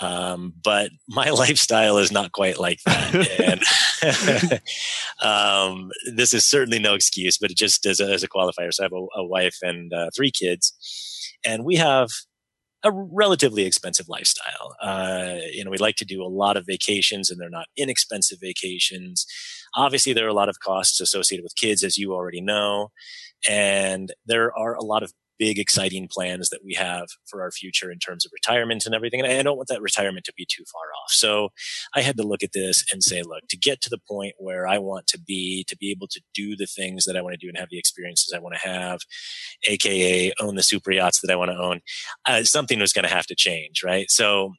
Um, 0.00 0.54
but 0.62 0.90
my 1.08 1.30
lifestyle 1.30 1.98
is 1.98 2.10
not 2.10 2.32
quite 2.32 2.58
like 2.58 2.78
that. 2.86 3.60
and 4.02 4.60
um, 5.22 5.90
this 6.14 6.32
is 6.32 6.48
certainly 6.48 6.78
no 6.78 6.94
excuse, 6.94 7.36
but 7.36 7.50
it 7.50 7.56
just 7.56 7.84
as 7.84 8.00
a, 8.00 8.10
as 8.10 8.22
a 8.22 8.28
qualifier. 8.28 8.72
So 8.72 8.84
I 8.84 8.86
have 8.86 8.92
a, 8.92 9.20
a 9.20 9.26
wife 9.26 9.58
and 9.62 9.92
uh, 9.92 10.10
three 10.16 10.30
kids, 10.30 10.72
and 11.44 11.64
we 11.64 11.76
have 11.76 12.08
a 12.84 12.92
relatively 12.92 13.64
expensive 13.64 14.08
lifestyle. 14.08 14.76
Uh, 14.80 15.36
you 15.50 15.64
know, 15.64 15.70
we 15.70 15.78
like 15.78 15.96
to 15.96 16.04
do 16.04 16.22
a 16.22 16.28
lot 16.28 16.56
of 16.56 16.66
vacations, 16.66 17.30
and 17.30 17.40
they're 17.40 17.50
not 17.50 17.66
inexpensive 17.76 18.38
vacations. 18.40 19.26
Obviously, 19.74 20.12
there 20.12 20.26
are 20.26 20.30
a 20.30 20.34
lot 20.34 20.50
of 20.50 20.60
costs 20.60 21.00
associated 21.00 21.42
with 21.42 21.56
kids, 21.56 21.82
as 21.82 21.96
you 21.96 22.12
already 22.12 22.42
know. 22.42 22.90
And 23.48 24.12
there 24.26 24.56
are 24.56 24.74
a 24.74 24.84
lot 24.84 25.02
of 25.02 25.12
big, 25.38 25.58
exciting 25.58 26.08
plans 26.08 26.48
that 26.50 26.64
we 26.64 26.74
have 26.74 27.08
for 27.26 27.42
our 27.42 27.50
future 27.50 27.90
in 27.90 27.98
terms 27.98 28.24
of 28.24 28.32
retirement 28.32 28.86
and 28.86 28.94
everything. 28.94 29.20
And 29.20 29.30
I 29.30 29.42
don't 29.42 29.56
want 29.56 29.68
that 29.68 29.82
retirement 29.82 30.24
to 30.26 30.32
be 30.36 30.46
too 30.48 30.64
far 30.72 30.82
off. 31.02 31.10
So 31.10 31.50
I 31.94 32.00
had 32.00 32.16
to 32.16 32.26
look 32.26 32.42
at 32.42 32.52
this 32.52 32.84
and 32.92 33.02
say, 33.02 33.22
look, 33.22 33.48
to 33.48 33.56
get 33.56 33.80
to 33.82 33.90
the 33.90 34.00
point 34.08 34.34
where 34.38 34.66
I 34.66 34.78
want 34.78 35.06
to 35.08 35.20
be, 35.20 35.64
to 35.68 35.76
be 35.76 35.90
able 35.90 36.08
to 36.08 36.20
do 36.34 36.56
the 36.56 36.66
things 36.66 37.04
that 37.04 37.16
I 37.16 37.22
want 37.22 37.34
to 37.34 37.44
do 37.44 37.48
and 37.48 37.58
have 37.58 37.70
the 37.70 37.78
experiences 37.78 38.32
I 38.34 38.40
want 38.40 38.54
to 38.54 38.68
have, 38.68 39.00
AKA 39.68 40.32
own 40.40 40.54
the 40.54 40.62
super 40.62 40.92
yachts 40.92 41.20
that 41.20 41.30
I 41.30 41.36
want 41.36 41.50
to 41.50 41.58
own, 41.58 41.80
uh, 42.26 42.44
something 42.44 42.78
was 42.78 42.92
going 42.92 43.06
to 43.06 43.14
have 43.14 43.26
to 43.26 43.34
change, 43.34 43.82
right? 43.82 44.10
So 44.10 44.52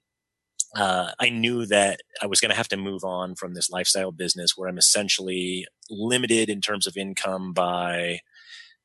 uh, 0.75 1.11
I 1.19 1.29
knew 1.29 1.65
that 1.67 2.01
I 2.21 2.27
was 2.27 2.41
going 2.41 2.51
to 2.51 2.57
have 2.57 2.67
to 2.69 2.77
move 2.77 3.03
on 3.03 3.35
from 3.35 3.53
this 3.53 3.69
lifestyle 3.69 4.11
business 4.11 4.53
where 4.55 4.67
I'm 4.67 4.77
essentially 4.77 5.65
limited 5.89 6.49
in 6.49 6.59
terms 6.59 6.85
of 6.85 6.97
income 6.97 7.53
by 7.53 8.19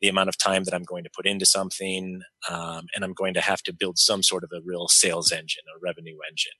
the 0.00 0.09
amount 0.09 0.28
of 0.28 0.38
time 0.38 0.64
that 0.64 0.75
I'm 0.75 0.85
going 0.85 1.04
to 1.04 1.11
put 1.14 1.26
into 1.26 1.47
something, 1.47 2.23
um, 2.49 2.87
and 2.95 3.04
I'm 3.04 3.12
going 3.12 3.35
to 3.35 3.40
have 3.40 3.62
to 3.64 3.73
build 3.73 3.99
some 3.99 4.23
sort 4.23 4.45
of 4.45 4.50
a 4.54 4.61
real 4.64 4.88
sales 4.88 5.30
engine, 5.30 5.62
a 5.69 5.78
revenue 5.83 6.16
engine. 6.28 6.52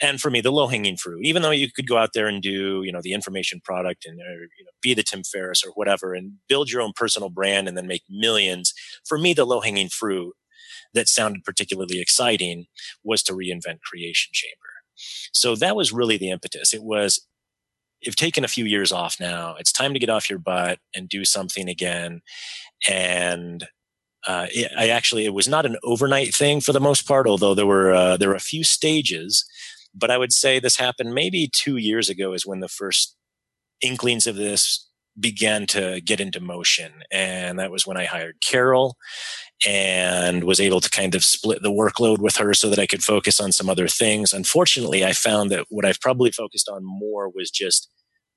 And 0.00 0.20
for 0.20 0.30
me, 0.30 0.40
the 0.40 0.52
low 0.52 0.66
hanging 0.66 0.96
fruit, 0.96 1.24
even 1.24 1.42
though 1.42 1.50
you 1.50 1.70
could 1.70 1.88
go 1.88 1.98
out 1.98 2.10
there 2.14 2.26
and 2.26 2.42
do, 2.42 2.82
you 2.82 2.92
know, 2.92 3.02
the 3.02 3.12
information 3.12 3.60
product 3.62 4.06
and 4.06 4.20
or, 4.20 4.42
you 4.58 4.64
know, 4.64 4.70
be 4.82 4.94
the 4.94 5.02
Tim 5.02 5.22
Ferriss 5.24 5.64
or 5.64 5.72
whatever, 5.72 6.14
and 6.14 6.34
build 6.48 6.70
your 6.70 6.82
own 6.82 6.92
personal 6.94 7.28
brand 7.28 7.68
and 7.68 7.76
then 7.76 7.86
make 7.86 8.02
millions. 8.08 8.72
For 9.06 9.18
me, 9.18 9.34
the 9.34 9.44
low 9.44 9.60
hanging 9.60 9.88
fruit 9.88 10.34
that 10.94 11.08
sounded 11.08 11.44
particularly 11.44 12.00
exciting 12.00 12.66
was 13.04 13.22
to 13.24 13.32
reinvent 13.32 13.80
Creation 13.80 14.30
Chamber. 14.32 14.54
So 15.32 15.54
that 15.56 15.76
was 15.76 15.92
really 15.92 16.16
the 16.16 16.30
impetus. 16.30 16.72
It 16.72 16.82
was 16.82 17.26
you've 18.00 18.16
taken 18.16 18.44
a 18.44 18.48
few 18.48 18.64
years 18.64 18.92
off 18.92 19.16
now. 19.18 19.56
It's 19.58 19.72
time 19.72 19.92
to 19.94 19.98
get 19.98 20.10
off 20.10 20.30
your 20.30 20.38
butt 20.38 20.78
and 20.94 21.08
do 21.08 21.24
something 21.24 21.68
again. 21.68 22.22
And 22.88 23.66
uh, 24.26 24.46
it, 24.50 24.70
I 24.76 24.88
actually, 24.88 25.24
it 25.24 25.34
was 25.34 25.48
not 25.48 25.66
an 25.66 25.76
overnight 25.82 26.34
thing 26.34 26.60
for 26.60 26.72
the 26.72 26.80
most 26.80 27.06
part, 27.06 27.26
although 27.26 27.54
there 27.54 27.66
were 27.66 27.92
uh, 27.92 28.16
there 28.16 28.28
were 28.28 28.34
a 28.34 28.40
few 28.40 28.64
stages. 28.64 29.44
But 29.94 30.10
I 30.10 30.18
would 30.18 30.32
say 30.32 30.58
this 30.58 30.76
happened 30.76 31.14
maybe 31.14 31.48
two 31.50 31.76
years 31.76 32.08
ago 32.08 32.32
is 32.32 32.46
when 32.46 32.60
the 32.60 32.68
first 32.68 33.16
inklings 33.80 34.26
of 34.26 34.36
this 34.36 34.85
began 35.18 35.66
to 35.68 36.00
get 36.00 36.20
into 36.20 36.40
motion, 36.40 36.92
and 37.10 37.58
that 37.58 37.70
was 37.70 37.86
when 37.86 37.96
I 37.96 38.04
hired 38.04 38.36
Carol 38.44 38.96
and 39.66 40.44
was 40.44 40.60
able 40.60 40.80
to 40.80 40.90
kind 40.90 41.14
of 41.14 41.24
split 41.24 41.62
the 41.62 41.70
workload 41.70 42.18
with 42.18 42.36
her 42.36 42.52
so 42.52 42.68
that 42.68 42.78
I 42.78 42.86
could 42.86 43.02
focus 43.02 43.40
on 43.40 43.52
some 43.52 43.70
other 43.70 43.88
things. 43.88 44.32
Unfortunately, 44.32 45.04
I 45.04 45.12
found 45.12 45.50
that 45.50 45.66
what 45.70 45.84
I've 45.84 46.00
probably 46.00 46.30
focused 46.30 46.68
on 46.68 46.84
more 46.84 47.28
was 47.28 47.50
just 47.50 47.90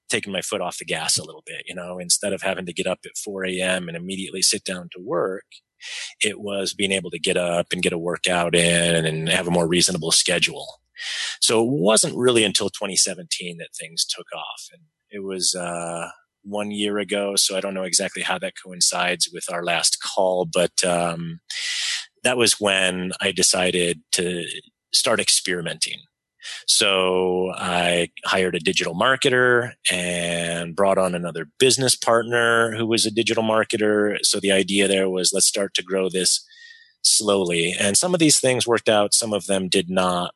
taking 0.10 0.34
my 0.34 0.42
foot 0.42 0.62
off 0.62 0.78
the 0.78 0.86
gas 0.86 1.18
a 1.18 1.24
little 1.24 1.44
bit. 1.46 1.64
You 1.68 1.76
know, 1.76 2.00
instead 2.00 2.34
of 2.34 2.42
having 2.42 2.66
to 2.66 2.74
get 2.74 2.88
up 2.88 3.00
at 3.06 3.18
4 3.18 3.46
a.m. 3.46 3.88
and 3.88 3.98
immediately 3.98 4.42
sit 4.42 4.64
down 4.64 4.90
to 4.94 5.02
work, 5.02 5.46
it 6.22 6.40
was 6.40 6.74
being 6.74 6.92
able 6.92 7.12
to 7.12 7.20
get 7.20 7.38
up 7.38 7.68
and 7.72 7.82
get 7.82 7.94
a 7.94 7.98
workout 7.98 8.56
in 8.56 9.06
and 9.06 9.30
have 9.30 9.48
a 9.48 9.52
more 9.52 9.68
reasonable 9.68 10.12
schedule. 10.12 10.80
So 11.40 11.64
it 11.64 11.70
wasn't 11.70 12.18
really 12.18 12.44
until 12.44 12.70
2017 12.70 13.58
that 13.58 13.70
things 13.80 14.06
took 14.06 14.26
off. 14.36 14.68
And 14.74 14.84
it 15.10 15.24
was, 15.24 15.56
uh, 15.56 16.10
one 16.44 16.72
year 16.72 16.98
ago. 16.98 17.36
So 17.36 17.58
I 17.58 17.62
don't 17.62 17.74
know 17.74 17.84
exactly 17.84 18.22
how 18.22 18.40
that 18.40 18.54
coincides 18.64 19.30
with 19.32 19.52
our 19.52 19.64
last 19.64 20.02
call, 20.02 20.46
but, 20.46 20.84
um, 20.84 21.40
that 22.24 22.38
was 22.38 22.60
when 22.60 23.12
I 23.22 23.32
decided 23.32 24.02
to 24.14 24.46
start 24.94 25.20
experimenting. 25.20 26.00
So 26.68 27.52
I 27.56 28.10
hired 28.26 28.56
a 28.56 28.60
digital 28.60 28.96
marketer 28.96 29.74
and 29.92 30.76
brought 30.76 30.98
on 30.98 31.16
another 31.16 31.48
business 31.60 31.96
partner 31.96 32.76
who 32.76 32.86
was 32.86 33.06
a 33.06 33.12
digital 33.12 33.44
marketer. 33.44 34.18
So 34.24 34.40
the 34.40 34.52
idea 34.52 34.88
there 34.88 35.10
was 35.10 35.32
let's 35.34 35.48
start 35.48 35.74
to 35.76 35.84
grow 35.84 36.10
this 36.10 36.46
slowly. 37.02 37.76
And 37.80 37.98
some 37.98 38.14
of 38.14 38.20
these 38.20 38.40
things 38.40 38.68
worked 38.68 38.90
out, 38.90 39.14
some 39.14 39.34
of 39.34 39.46
them 39.46 39.70
did 39.70 39.90
not. 39.90 40.34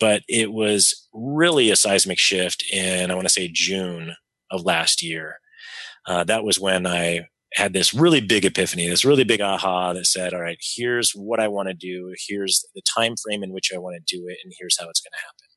But 0.00 0.22
it 0.28 0.52
was 0.52 1.08
really 1.12 1.70
a 1.70 1.76
seismic 1.76 2.18
shift 2.18 2.64
in, 2.72 3.10
I 3.10 3.14
want 3.14 3.26
to 3.26 3.32
say 3.32 3.50
June 3.52 4.14
of 4.50 4.64
last 4.64 5.02
year. 5.02 5.38
Uh, 6.06 6.24
that 6.24 6.44
was 6.44 6.58
when 6.58 6.86
I 6.86 7.26
had 7.54 7.72
this 7.72 7.94
really 7.94 8.20
big 8.20 8.44
epiphany, 8.44 8.88
this 8.88 9.04
really 9.04 9.24
big 9.24 9.40
aha 9.40 9.92
that 9.92 10.06
said, 10.06 10.34
all 10.34 10.40
right, 10.40 10.58
here's 10.76 11.12
what 11.12 11.40
I 11.40 11.48
want 11.48 11.68
to 11.68 11.74
do. 11.74 12.14
Here's 12.26 12.64
the 12.74 12.82
time 12.82 13.14
frame 13.16 13.42
in 13.42 13.52
which 13.52 13.72
I 13.74 13.78
want 13.78 13.96
to 13.96 14.16
do 14.16 14.26
it. 14.28 14.38
And 14.44 14.52
here's 14.58 14.78
how 14.78 14.88
it's 14.88 15.00
going 15.00 15.12
to 15.12 15.18
happen. 15.18 15.48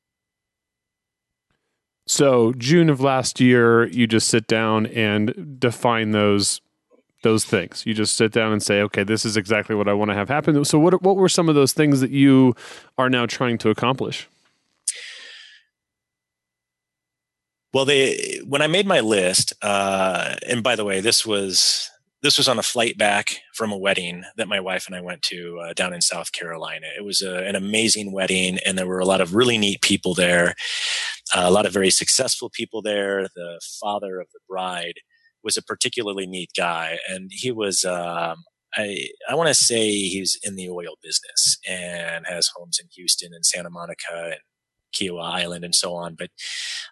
So 2.08 2.54
June 2.54 2.90
of 2.90 3.00
last 3.00 3.40
year, 3.40 3.88
you 3.88 4.08
just 4.08 4.28
sit 4.28 4.48
down 4.48 4.86
and 4.88 5.60
define 5.60 6.12
those 6.12 6.62
those 7.24 7.46
things. 7.46 7.84
You 7.86 7.94
just 7.94 8.16
sit 8.16 8.32
down 8.32 8.52
and 8.52 8.64
say, 8.64 8.82
okay, 8.82 9.04
this 9.04 9.26
is 9.26 9.38
exactly 9.38 9.76
what 9.76 9.88
I 9.88 9.94
want 9.94 10.10
to 10.10 10.16
have 10.16 10.28
happen. 10.28 10.66
So 10.66 10.80
what 10.80 11.02
what 11.02 11.16
were 11.16 11.30
some 11.30 11.50
of 11.50 11.56
those 11.56 11.72
things 11.74 12.02
that 12.02 12.12
you 12.12 12.56
are 12.98 13.10
now 13.10 13.26
trying 13.26 13.58
to 13.60 13.70
accomplish? 13.70 14.28
Well, 17.74 17.86
they 17.86 18.42
when 18.46 18.62
I 18.62 18.68
made 18.68 18.86
my 18.86 19.00
list, 19.00 19.54
uh, 19.62 20.36
and 20.48 20.62
by 20.62 20.76
the 20.76 20.84
way, 20.86 21.00
this 21.00 21.26
was 21.26 21.90
this 22.22 22.38
was 22.38 22.48
on 22.48 22.60
a 22.60 22.64
flight 22.64 22.98
back 22.98 23.40
from 23.54 23.72
a 23.72 23.78
wedding 23.78 24.24
that 24.38 24.48
my 24.50 24.60
wife 24.60 24.88
and 24.88 24.96
I 24.96 25.02
went 25.02 25.22
to 25.24 25.60
uh, 25.60 25.74
down 25.74 25.94
in 25.94 26.02
South 26.02 26.32
Carolina. 26.34 26.88
It 26.98 27.04
was 27.04 27.22
a, 27.22 27.48
an 27.48 27.56
amazing 27.56 28.12
wedding, 28.12 28.60
and 28.66 28.78
there 28.78 28.88
were 28.88 29.00
a 29.00 29.06
lot 29.06 29.22
of 29.22 29.36
really 29.36 29.58
neat 29.58 29.82
people 29.82 30.14
there, 30.14 30.50
uh, 31.36 31.44
a 31.46 31.52
lot 31.52 31.66
of 31.66 31.74
very 31.74 31.92
successful 31.92 32.50
people 32.50 32.82
there. 32.82 33.28
The 33.36 33.62
father 33.80 34.20
of 34.20 34.28
the 34.34 34.40
bride 34.50 34.96
was 35.44 35.56
a 35.58 35.64
particularly 35.64 36.28
neat 36.28 36.52
guy, 36.58 37.00
and 37.08 37.32
he 37.34 37.52
was. 37.52 37.86
Um, 37.86 38.44
I 38.76 39.08
I 39.30 39.36
want 39.36 39.50
to 39.50 39.56
say 39.56 39.92
he's 39.92 40.38
in 40.44 40.56
the 40.56 40.70
oil 40.70 40.96
business 41.02 41.58
and 41.68 42.26
has 42.28 42.50
homes 42.56 42.80
in 42.82 42.88
Houston 42.96 43.34
and 43.34 43.46
Santa 43.46 43.70
Monica 43.70 44.32
and 44.32 44.40
Kiawah 44.96 45.24
Island 45.24 45.66
and 45.66 45.76
so 45.76 45.94
on. 45.94 46.16
But 46.16 46.30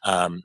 um, 0.03 0.43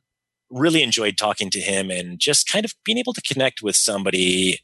really 0.55 0.83
enjoyed 0.83 1.17
talking 1.19 1.51
to 1.51 1.61
him 1.61 1.91
and 1.91 2.19
just 2.19 2.49
kind 2.49 2.65
of 2.65 2.73
being 2.85 2.99
able 2.99 3.13
to 3.13 3.21
connect 3.21 3.63
with 3.63 3.77
somebody 3.77 4.61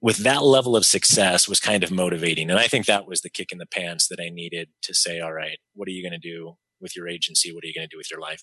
with 0.00 0.18
that 0.18 0.42
level 0.42 0.76
of 0.76 0.86
success 0.86 1.48
was 1.48 1.58
kind 1.58 1.82
of 1.82 1.90
motivating. 1.90 2.50
And 2.50 2.58
I 2.58 2.68
think 2.68 2.86
that 2.86 3.08
was 3.08 3.22
the 3.22 3.30
kick 3.30 3.50
in 3.50 3.58
the 3.58 3.66
pants 3.66 4.08
that 4.08 4.20
I 4.20 4.28
needed 4.28 4.68
to 4.82 4.94
say, 4.94 5.20
all 5.20 5.32
right, 5.32 5.58
what 5.74 5.88
are 5.88 5.92
you 5.92 6.02
going 6.02 6.18
to 6.18 6.28
do 6.28 6.56
with 6.80 6.94
your 6.94 7.08
agency? 7.08 7.52
What 7.52 7.64
are 7.64 7.66
you 7.66 7.74
going 7.74 7.88
to 7.88 7.92
do 7.92 7.98
with 7.98 8.10
your 8.10 8.20
life? 8.20 8.42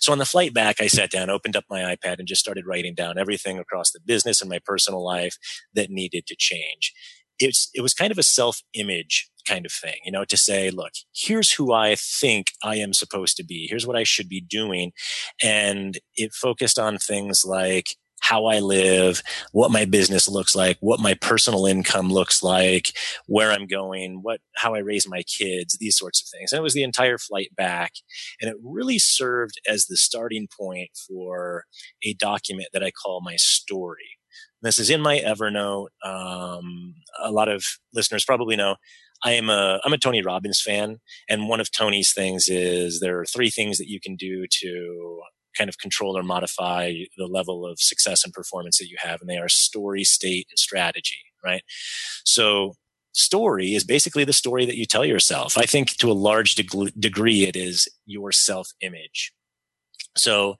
So 0.00 0.12
on 0.12 0.18
the 0.18 0.24
flight 0.24 0.54
back, 0.54 0.80
I 0.80 0.86
sat 0.86 1.10
down, 1.10 1.28
opened 1.28 1.56
up 1.56 1.64
my 1.68 1.80
iPad 1.94 2.18
and 2.18 2.28
just 2.28 2.40
started 2.40 2.66
writing 2.66 2.94
down 2.94 3.18
everything 3.18 3.58
across 3.58 3.90
the 3.90 4.00
business 4.00 4.40
and 4.40 4.48
my 4.48 4.60
personal 4.64 5.04
life 5.04 5.36
that 5.74 5.90
needed 5.90 6.26
to 6.28 6.36
change. 6.38 6.92
It's, 7.38 7.70
it 7.74 7.80
was 7.80 7.94
kind 7.94 8.12
of 8.12 8.18
a 8.18 8.22
self 8.22 8.62
image 8.74 9.28
kind 9.46 9.66
of 9.66 9.72
thing, 9.72 9.96
you 10.04 10.12
know, 10.12 10.24
to 10.24 10.36
say, 10.36 10.70
look, 10.70 10.92
here's 11.14 11.52
who 11.52 11.72
I 11.72 11.96
think 11.96 12.48
I 12.62 12.76
am 12.76 12.94
supposed 12.94 13.36
to 13.36 13.44
be. 13.44 13.66
Here's 13.68 13.86
what 13.86 13.96
I 13.96 14.04
should 14.04 14.28
be 14.28 14.40
doing. 14.40 14.92
And 15.42 15.98
it 16.16 16.32
focused 16.32 16.78
on 16.78 16.98
things 16.98 17.44
like, 17.44 17.96
how 18.24 18.46
I 18.46 18.58
live, 18.58 19.22
what 19.52 19.70
my 19.70 19.84
business 19.84 20.26
looks 20.30 20.56
like, 20.56 20.78
what 20.80 20.98
my 20.98 21.12
personal 21.12 21.66
income 21.66 22.10
looks 22.10 22.42
like, 22.42 22.92
where 23.26 23.52
I'm 23.52 23.66
going, 23.66 24.20
what, 24.22 24.40
how 24.56 24.74
I 24.74 24.78
raise 24.78 25.06
my 25.06 25.22
kids, 25.24 25.76
these 25.78 25.98
sorts 25.98 26.22
of 26.22 26.28
things. 26.28 26.50
And 26.50 26.58
it 26.58 26.62
was 26.62 26.72
the 26.72 26.84
entire 26.84 27.18
flight 27.18 27.50
back. 27.54 27.92
And 28.40 28.50
it 28.50 28.56
really 28.62 28.98
served 28.98 29.60
as 29.68 29.84
the 29.86 29.98
starting 29.98 30.48
point 30.58 30.88
for 31.06 31.64
a 32.02 32.14
document 32.14 32.68
that 32.72 32.82
I 32.82 32.92
call 32.92 33.20
my 33.20 33.36
story. 33.36 34.16
This 34.64 34.78
is 34.78 34.88
in 34.88 35.02
my 35.02 35.18
Evernote. 35.18 35.88
Um, 36.02 36.94
a 37.22 37.30
lot 37.30 37.48
of 37.48 37.64
listeners 37.92 38.24
probably 38.24 38.56
know 38.56 38.76
I 39.22 39.32
am 39.32 39.50
a 39.50 39.78
I'm 39.84 39.92
a 39.92 39.98
Tony 39.98 40.22
Robbins 40.22 40.62
fan, 40.62 41.00
and 41.28 41.48
one 41.50 41.60
of 41.60 41.70
Tony's 41.70 42.14
things 42.14 42.48
is 42.48 43.00
there 43.00 43.20
are 43.20 43.26
three 43.26 43.50
things 43.50 43.76
that 43.76 43.90
you 43.90 44.00
can 44.00 44.16
do 44.16 44.46
to 44.60 45.20
kind 45.56 45.68
of 45.68 45.76
control 45.76 46.16
or 46.16 46.22
modify 46.22 46.94
the 47.18 47.26
level 47.26 47.66
of 47.66 47.78
success 47.78 48.24
and 48.24 48.32
performance 48.32 48.78
that 48.78 48.88
you 48.88 48.96
have, 48.98 49.20
and 49.20 49.28
they 49.28 49.36
are 49.36 49.50
story, 49.50 50.02
state, 50.02 50.46
and 50.50 50.58
strategy. 50.58 51.20
Right. 51.44 51.62
So 52.24 52.72
story 53.12 53.74
is 53.74 53.84
basically 53.84 54.24
the 54.24 54.32
story 54.32 54.64
that 54.64 54.78
you 54.78 54.86
tell 54.86 55.04
yourself. 55.04 55.58
I 55.58 55.66
think 55.66 55.90
to 55.98 56.10
a 56.10 56.14
large 56.14 56.54
deg- 56.54 56.98
degree, 56.98 57.44
it 57.44 57.54
is 57.54 57.86
your 58.06 58.32
self 58.32 58.70
image. 58.80 59.30
So 60.16 60.56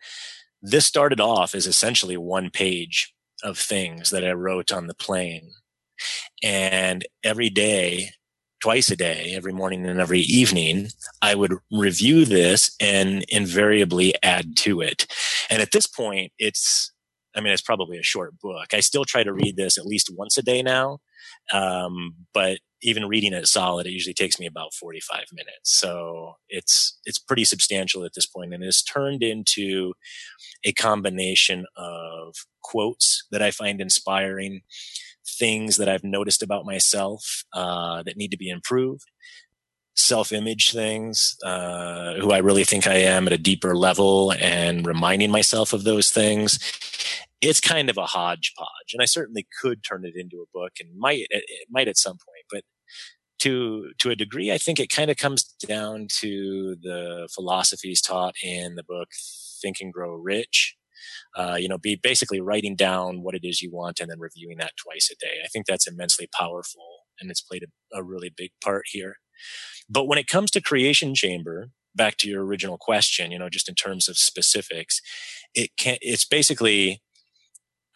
this 0.61 0.85
started 0.85 1.21
off 1.21 1.55
as 1.55 1.67
essentially 1.67 2.19
one 2.19 2.51
page 2.51 3.14
of 3.45 3.59
things 3.59 4.11
that 4.11 4.25
I 4.25 4.33
wrote 4.33 4.73
on 4.73 4.89
the 4.89 4.95
plane. 4.95 5.53
And 6.43 7.07
every 7.23 7.51
day 7.51 8.11
twice 8.65 8.91
a 8.91 8.97
day, 8.97 9.35
every 9.37 9.53
morning 9.53 9.85
and 9.85 10.01
every 10.01 10.21
evening, 10.21 10.89
I 11.21 11.35
would 11.35 11.53
review 11.71 12.25
this 12.25 12.75
and 12.81 13.23
invariably 13.29 14.15
add 14.23 14.57
to 14.61 14.81
it. 14.81 15.07
And 15.51 15.61
at 15.61 15.73
this 15.73 15.87
point, 15.87 16.33
it's, 16.39 16.91
I 17.35 17.41
mean, 17.41 17.53
it's 17.53 17.63
probably 17.63 17.99
a 17.99 18.03
short 18.03 18.39
book. 18.39 18.73
I 18.73 18.81
still 18.81 19.05
try 19.05 19.23
to 19.23 19.33
read 19.33 19.57
this 19.57 19.77
at 19.79 19.87
least 19.87 20.11
once 20.15 20.39
a 20.39 20.43
day 20.43 20.63
now. 20.63 20.99
Um, 21.53 22.15
but 22.33 22.59
even 22.83 23.07
reading 23.07 23.33
it 23.33 23.47
solid, 23.47 23.87
it 23.87 23.93
usually 23.93 24.15
takes 24.15 24.39
me 24.39 24.47
about 24.47 24.75
45 24.75 25.25
minutes. 25.33 25.79
So 25.79 26.35
it's, 26.49 26.99
it's 27.05 27.19
pretty 27.19 27.45
substantial 27.45 28.05
at 28.05 28.13
this 28.15 28.27
point 28.27 28.55
and 28.55 28.63
it's 28.63 28.83
turned 28.83 29.23
into 29.23 29.95
a 30.65 30.73
combination 30.73 31.65
of 31.77 32.35
quotes 32.63 33.27
that 33.31 33.43
I 33.43 33.51
find 33.51 33.81
inspiring 33.81 34.63
things 35.27 35.77
that 35.79 35.89
I've 35.89 36.05
noticed 36.05 36.43
about 36.43 36.67
myself 36.67 37.45
uh, 37.53 38.03
that 38.03 38.17
need 38.17 38.31
to 38.31 38.37
be 38.37 38.49
improved, 38.49 39.11
self 39.97 40.33
image 40.33 40.73
things, 40.73 41.37
uh, 41.45 42.15
who 42.15 42.33
I 42.33 42.39
really 42.39 42.65
think 42.65 42.87
I 42.87 42.97
am 42.97 43.27
at 43.27 43.33
a 43.33 43.39
deeper 43.39 43.77
level, 43.77 44.33
and 44.41 44.87
reminding 44.87 45.31
myself 45.31 45.73
of 45.73 45.85
those 45.85 46.11
things. 46.11 46.59
It's 47.41 47.61
kind 47.61 47.91
of 47.91 47.99
a 47.99 48.07
hodgepodge, 48.07 48.95
and 48.95 49.03
I 49.03 49.07
certainly 49.07 49.47
could 49.61 49.85
turn 49.85 50.05
it 50.07 50.15
into 50.17 50.39
a 50.39 50.51
book, 50.55 50.73
and 50.81 50.91
might 50.99 51.27
it 51.31 51.69
might 51.71 51.89
at 51.89 51.99
some 51.99 52.15
point, 52.15 52.47
but 52.51 52.63
to 53.41 53.91
to 53.99 54.11
a 54.11 54.17
degree, 54.17 54.53
I 54.53 54.59
think 54.59 54.81
it 54.81 54.89
kind 54.91 55.11
of 55.11 55.17
comes 55.17 55.45
down 55.67 56.09
to 56.21 56.77
the 56.83 57.29
philosophies 57.35 58.01
taught 58.01 58.35
in 58.43 58.77
the 58.77 58.85
book 58.85 59.09
Think 59.63 59.79
and 59.81 59.93
Grow 59.93 60.15
Rich 60.15 60.77
Uh, 61.37 61.57
you 61.59 61.69
know, 61.69 61.79
be 61.79 61.97
basically 61.97 62.41
writing 62.41 62.77
down 62.77 63.23
what 63.23 63.35
it 63.35 63.45
is 63.45 63.63
you 63.63 63.71
want 63.73 64.01
and 64.01 64.11
then 64.11 64.19
reviewing 64.21 64.59
that 64.59 64.73
twice 64.77 65.11
a 65.13 65.17
day. 65.25 65.41
I 65.45 65.49
think 65.49 65.67
that's 65.67 65.87
immensely 65.87 66.29
powerful 66.39 67.01
and 67.21 67.31
it's 67.31 67.41
played 67.41 67.65
a, 67.65 67.99
a 67.99 68.03
really 68.05 68.33
big 68.37 68.51
part 68.63 68.85
here. 68.91 69.17
But 69.89 70.07
when 70.07 70.19
it 70.19 70.27
comes 70.27 70.51
to 70.53 70.61
creation 70.61 71.15
chamber, 71.15 71.71
back 71.95 72.17
to 72.19 72.29
your 72.29 72.45
original 72.45 72.79
question, 72.79 73.31
you 73.31 73.39
know, 73.39 73.49
just 73.49 73.69
in 73.69 73.75
terms 73.75 74.09
of 74.09 74.19
specifics, 74.19 75.01
it 75.55 75.71
can 75.77 75.99
it's 76.01 76.25
basically 76.25 77.01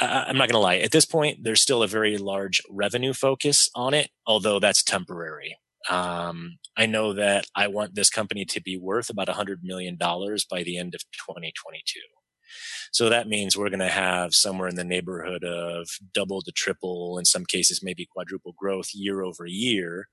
I'm 0.01 0.37
not 0.37 0.49
going 0.49 0.61
to 0.61 0.65
lie. 0.65 0.77
At 0.77 0.93
this 0.93 1.05
point, 1.05 1.43
there's 1.43 1.61
still 1.61 1.83
a 1.83 1.89
very 1.89 2.19
large 2.19 2.63
revenue 2.71 3.13
focus 3.13 3.69
on 3.75 3.95
it, 3.95 4.11
although 4.27 4.61
that's 4.61 4.83
temporary. 4.85 5.57
Um, 5.91 6.59
I 6.77 6.87
know 6.87 7.13
that 7.15 7.47
I 7.57 7.67
want 7.67 7.95
this 7.95 8.11
company 8.11 8.45
to 8.47 8.63
be 8.63 8.77
worth 8.77 9.11
about 9.11 9.27
$100 9.27 9.57
million 9.63 9.97
by 9.99 10.63
the 10.63 10.79
end 10.79 10.95
of 10.95 11.01
2022. 11.27 12.01
So 12.93 13.09
that 13.09 13.29
means 13.29 13.57
we're 13.57 13.71
going 13.71 13.79
to 13.81 13.89
have 13.89 14.35
somewhere 14.35 14.69
in 14.69 14.77
the 14.77 14.85
neighborhood 14.85 15.45
of 15.45 15.89
double 16.15 16.43
to 16.43 16.53
triple, 16.53 17.19
in 17.19 17.25
some 17.25 17.45
cases, 17.45 17.83
maybe 17.83 18.07
quadruple 18.11 18.55
growth 18.57 18.91
year 18.95 19.23
over 19.23 19.47
year. 19.47 20.09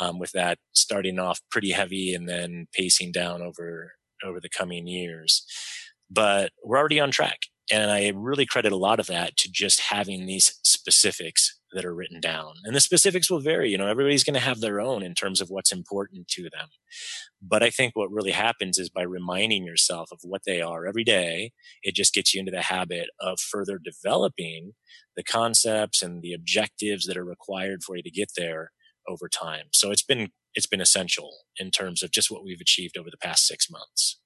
Um, 0.00 0.18
with 0.18 0.32
that 0.32 0.58
starting 0.72 1.18
off 1.18 1.40
pretty 1.50 1.70
heavy 1.70 2.14
and 2.14 2.28
then 2.28 2.66
pacing 2.72 3.12
down 3.12 3.42
over, 3.42 3.92
over 4.24 4.40
the 4.40 4.48
coming 4.48 4.86
years. 4.86 5.44
But 6.10 6.52
we're 6.64 6.78
already 6.78 7.00
on 7.00 7.10
track. 7.10 7.40
And 7.70 7.90
I 7.90 8.12
really 8.14 8.46
credit 8.46 8.72
a 8.72 8.76
lot 8.76 9.00
of 9.00 9.06
that 9.06 9.36
to 9.38 9.50
just 9.50 9.80
having 9.80 10.26
these 10.26 10.58
specifics 10.64 11.58
that 11.72 11.84
are 11.84 11.94
written 11.94 12.20
down. 12.20 12.54
And 12.64 12.74
the 12.74 12.80
specifics 12.80 13.30
will 13.30 13.40
vary. 13.40 13.70
You 13.70 13.78
know, 13.78 13.88
everybody's 13.88 14.24
going 14.24 14.34
to 14.34 14.40
have 14.40 14.60
their 14.60 14.80
own 14.80 15.02
in 15.02 15.14
terms 15.14 15.40
of 15.40 15.48
what's 15.50 15.72
important 15.72 16.28
to 16.28 16.42
them. 16.42 16.68
But 17.40 17.62
I 17.62 17.70
think 17.70 17.94
what 17.94 18.10
really 18.10 18.32
happens 18.32 18.78
is 18.78 18.90
by 18.90 19.02
reminding 19.02 19.64
yourself 19.64 20.10
of 20.12 20.20
what 20.22 20.42
they 20.46 20.60
are 20.60 20.86
every 20.86 21.04
day, 21.04 21.52
it 21.82 21.94
just 21.94 22.14
gets 22.14 22.34
you 22.34 22.40
into 22.40 22.52
the 22.52 22.62
habit 22.62 23.08
of 23.20 23.40
further 23.40 23.78
developing 23.82 24.72
the 25.16 25.22
concepts 25.22 26.02
and 26.02 26.22
the 26.22 26.32
objectives 26.32 27.06
that 27.06 27.16
are 27.16 27.24
required 27.24 27.82
for 27.82 27.96
you 27.96 28.02
to 28.02 28.10
get 28.10 28.32
there 28.36 28.72
over 29.08 29.28
time. 29.28 29.66
So 29.72 29.90
it's 29.90 30.02
been, 30.02 30.30
it's 30.54 30.66
been 30.66 30.80
essential 30.80 31.30
in 31.56 31.70
terms 31.70 32.02
of 32.02 32.10
just 32.10 32.30
what 32.30 32.44
we've 32.44 32.60
achieved 32.60 32.96
over 32.96 33.10
the 33.10 33.16
past 33.16 33.46
six 33.46 33.70
months. 33.70 34.18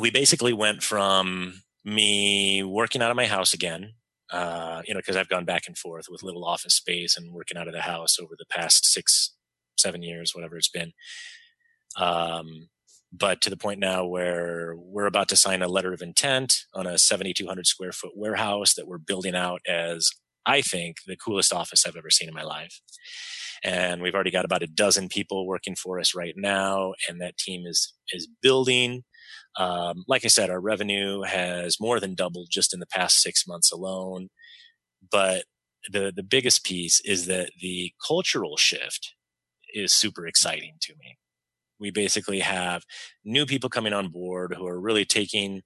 We 0.00 0.10
basically 0.10 0.52
went 0.52 0.82
from 0.82 1.62
me 1.84 2.62
working 2.64 3.00
out 3.00 3.10
of 3.10 3.16
my 3.16 3.26
house 3.26 3.54
again 3.54 3.92
uh, 4.30 4.82
you 4.86 4.94
know, 4.94 5.00
because 5.00 5.16
I've 5.16 5.28
gone 5.28 5.44
back 5.44 5.64
and 5.66 5.76
forth 5.76 6.06
with 6.08 6.22
little 6.22 6.44
office 6.44 6.74
space 6.74 7.16
and 7.16 7.32
working 7.32 7.56
out 7.56 7.68
of 7.68 7.74
the 7.74 7.82
house 7.82 8.18
over 8.18 8.34
the 8.38 8.46
past 8.46 8.84
six, 8.86 9.34
seven 9.78 10.02
years, 10.02 10.32
whatever 10.34 10.56
it's 10.56 10.68
been. 10.68 10.92
Um, 11.98 12.68
but 13.12 13.40
to 13.42 13.50
the 13.50 13.56
point 13.56 13.80
now 13.80 14.04
where 14.04 14.74
we're 14.76 15.06
about 15.06 15.28
to 15.28 15.36
sign 15.36 15.62
a 15.62 15.68
letter 15.68 15.92
of 15.92 16.02
intent 16.02 16.64
on 16.74 16.86
a 16.86 16.98
7,200 16.98 17.66
square 17.66 17.92
foot 17.92 18.12
warehouse 18.16 18.74
that 18.74 18.86
we're 18.86 18.98
building 18.98 19.34
out 19.34 19.60
as 19.66 20.10
I 20.44 20.60
think 20.60 20.98
the 21.06 21.16
coolest 21.16 21.52
office 21.52 21.86
I've 21.86 21.96
ever 21.96 22.10
seen 22.10 22.28
in 22.28 22.34
my 22.34 22.42
life. 22.42 22.80
And 23.64 24.02
we've 24.02 24.14
already 24.14 24.30
got 24.30 24.44
about 24.44 24.62
a 24.62 24.68
dozen 24.68 25.08
people 25.08 25.46
working 25.46 25.74
for 25.74 25.98
us 25.98 26.14
right 26.14 26.34
now. 26.36 26.94
And 27.08 27.20
that 27.20 27.38
team 27.38 27.66
is, 27.66 27.94
is 28.12 28.28
building. 28.42 29.04
Um, 29.58 30.04
like 30.06 30.24
I 30.24 30.28
said, 30.28 30.50
our 30.50 30.60
revenue 30.60 31.22
has 31.22 31.80
more 31.80 31.98
than 32.00 32.14
doubled 32.14 32.48
just 32.50 32.74
in 32.74 32.80
the 32.80 32.86
past 32.86 33.20
six 33.20 33.46
months 33.46 33.72
alone. 33.72 34.28
But 35.10 35.44
the, 35.90 36.12
the 36.14 36.22
biggest 36.22 36.64
piece 36.64 37.00
is 37.04 37.26
that 37.26 37.50
the 37.60 37.92
cultural 38.06 38.56
shift 38.56 39.14
is 39.74 39.92
super 39.92 40.26
exciting 40.26 40.74
to 40.82 40.94
me. 40.98 41.16
We 41.78 41.90
basically 41.90 42.40
have 42.40 42.84
new 43.24 43.46
people 43.46 43.68
coming 43.70 43.92
on 43.92 44.08
board 44.08 44.54
who 44.56 44.66
are 44.66 44.80
really 44.80 45.04
taking 45.04 45.62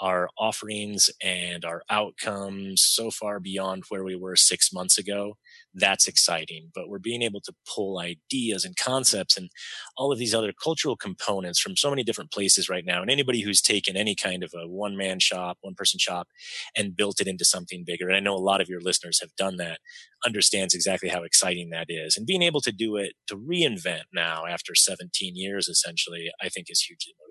our 0.00 0.28
offerings 0.38 1.10
and 1.22 1.64
our 1.64 1.82
outcomes 1.90 2.82
so 2.82 3.10
far 3.10 3.40
beyond 3.40 3.84
where 3.88 4.04
we 4.04 4.16
were 4.16 4.36
six 4.36 4.72
months 4.72 4.98
ago. 4.98 5.36
That's 5.74 6.08
exciting. 6.08 6.70
But 6.74 6.88
we're 6.88 6.98
being 6.98 7.22
able 7.22 7.40
to 7.42 7.52
pull 7.66 7.98
ideas 7.98 8.64
and 8.64 8.76
concepts 8.76 9.36
and 9.36 9.50
all 9.96 10.12
of 10.12 10.18
these 10.18 10.34
other 10.34 10.52
cultural 10.52 10.96
components 10.96 11.60
from 11.60 11.76
so 11.76 11.90
many 11.90 12.02
different 12.02 12.32
places 12.32 12.68
right 12.68 12.84
now. 12.84 13.02
And 13.02 13.10
anybody 13.10 13.42
who's 13.42 13.60
taken 13.60 13.96
any 13.96 14.14
kind 14.14 14.42
of 14.42 14.52
a 14.54 14.68
one 14.68 14.96
man 14.96 15.18
shop, 15.20 15.58
one 15.60 15.74
person 15.74 15.98
shop 15.98 16.28
and 16.76 16.96
built 16.96 17.20
it 17.20 17.26
into 17.26 17.44
something 17.44 17.84
bigger. 17.86 18.08
And 18.08 18.16
I 18.16 18.20
know 18.20 18.34
a 18.34 18.38
lot 18.38 18.60
of 18.60 18.68
your 18.68 18.80
listeners 18.80 19.20
have 19.20 19.34
done 19.36 19.56
that, 19.56 19.80
understands 20.24 20.74
exactly 20.74 21.08
how 21.08 21.22
exciting 21.22 21.70
that 21.70 21.86
is. 21.88 22.16
And 22.16 22.26
being 22.26 22.42
able 22.42 22.60
to 22.62 22.72
do 22.72 22.96
it, 22.96 23.14
to 23.28 23.36
reinvent 23.36 24.04
now 24.12 24.46
after 24.46 24.74
17 24.74 25.36
years, 25.36 25.68
essentially, 25.68 26.30
I 26.42 26.48
think 26.48 26.68
is 26.70 26.82
hugely 26.82 27.14
motivating. 27.18 27.27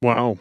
Wow. 0.00 0.38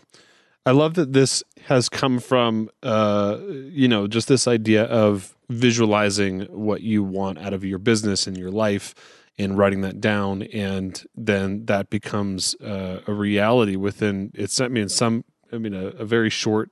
I 0.66 0.72
love 0.72 0.96
that 0.96 1.14
this 1.14 1.44
has 1.68 1.88
come 1.88 2.20
from, 2.20 2.70
uh, 2.84 3.38
you 3.72 3.88
know, 3.88 4.08
just 4.08 4.28
this 4.28 4.48
idea 4.48 4.84
of 4.84 5.36
visualizing 5.50 6.42
what 6.42 6.82
you 6.82 7.04
want 7.04 7.40
out 7.40 7.54
of 7.54 7.64
your 7.64 7.80
business 7.80 8.28
and 8.28 8.38
your 8.38 8.52
life 8.52 8.94
and 9.40 9.58
writing 9.58 9.82
that 9.82 10.02
down. 10.02 10.44
And 10.44 11.02
then 11.16 11.66
that 11.68 11.90
becomes 11.90 12.54
uh, 12.56 13.00
a 13.08 13.14
reality 13.14 13.78
within, 13.78 14.32
it's, 14.34 14.60
I 14.60 14.68
mean, 14.68 14.90
some, 14.90 15.24
I 15.54 15.58
mean, 15.58 15.74
a, 15.74 15.88
a 15.88 16.06
very 16.06 16.30
short 16.30 16.70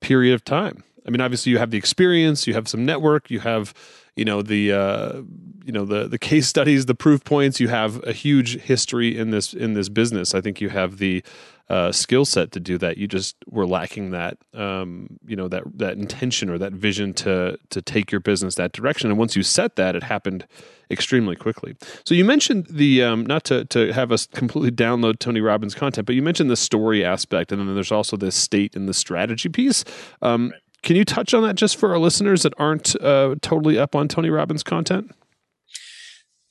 period 0.00 0.34
of 0.34 0.44
time. 0.44 0.84
I 1.06 1.10
mean, 1.10 1.20
obviously 1.20 1.52
you 1.52 1.58
have 1.58 1.70
the 1.70 1.78
experience, 1.78 2.46
you 2.46 2.54
have 2.54 2.68
some 2.68 2.84
network, 2.84 3.30
you 3.30 3.40
have, 3.40 3.72
you 4.14 4.24
know, 4.24 4.42
the, 4.42 4.72
uh, 4.72 5.22
you 5.64 5.72
know, 5.72 5.84
the, 5.84 6.06
the 6.06 6.18
case 6.18 6.46
studies, 6.46 6.86
the 6.86 6.94
proof 6.94 7.24
points, 7.24 7.60
you 7.60 7.68
have 7.68 8.02
a 8.04 8.12
huge 8.12 8.60
history 8.60 9.16
in 9.16 9.30
this, 9.30 9.54
in 9.54 9.72
this 9.72 9.88
business. 9.88 10.34
I 10.34 10.40
think 10.40 10.60
you 10.60 10.68
have 10.68 10.98
the, 10.98 11.24
uh, 11.72 11.90
skill 11.90 12.26
set 12.26 12.52
to 12.52 12.60
do 12.60 12.76
that. 12.76 12.98
You 12.98 13.08
just 13.08 13.34
were 13.48 13.66
lacking 13.66 14.10
that, 14.10 14.36
um, 14.52 15.18
you 15.26 15.34
know, 15.34 15.48
that 15.48 15.62
that 15.78 15.96
intention 15.96 16.50
or 16.50 16.58
that 16.58 16.74
vision 16.74 17.14
to 17.14 17.58
to 17.70 17.80
take 17.80 18.12
your 18.12 18.20
business 18.20 18.56
that 18.56 18.72
direction. 18.72 19.08
And 19.08 19.18
once 19.18 19.34
you 19.34 19.42
set 19.42 19.76
that, 19.76 19.96
it 19.96 20.02
happened 20.02 20.46
extremely 20.90 21.34
quickly. 21.34 21.74
So 22.04 22.14
you 22.14 22.26
mentioned 22.26 22.66
the 22.68 23.02
um, 23.02 23.24
not 23.24 23.44
to 23.44 23.64
to 23.64 23.90
have 23.94 24.12
us 24.12 24.26
completely 24.26 24.70
download 24.70 25.18
Tony 25.18 25.40
Robbins 25.40 25.74
content, 25.74 26.04
but 26.06 26.14
you 26.14 26.20
mentioned 26.20 26.50
the 26.50 26.56
story 26.56 27.02
aspect, 27.02 27.50
and 27.50 27.66
then 27.66 27.74
there's 27.74 27.90
also 27.90 28.18
the 28.18 28.30
state 28.30 28.76
and 28.76 28.86
the 28.86 28.94
strategy 28.94 29.48
piece. 29.48 29.82
Um, 30.20 30.50
right. 30.50 30.60
Can 30.82 30.96
you 30.96 31.06
touch 31.06 31.32
on 31.32 31.42
that 31.44 31.54
just 31.54 31.76
for 31.76 31.92
our 31.92 31.98
listeners 31.98 32.42
that 32.42 32.52
aren't 32.58 33.00
uh, 33.00 33.36
totally 33.40 33.78
up 33.78 33.94
on 33.94 34.08
Tony 34.08 34.28
Robbins 34.28 34.62
content? 34.62 35.14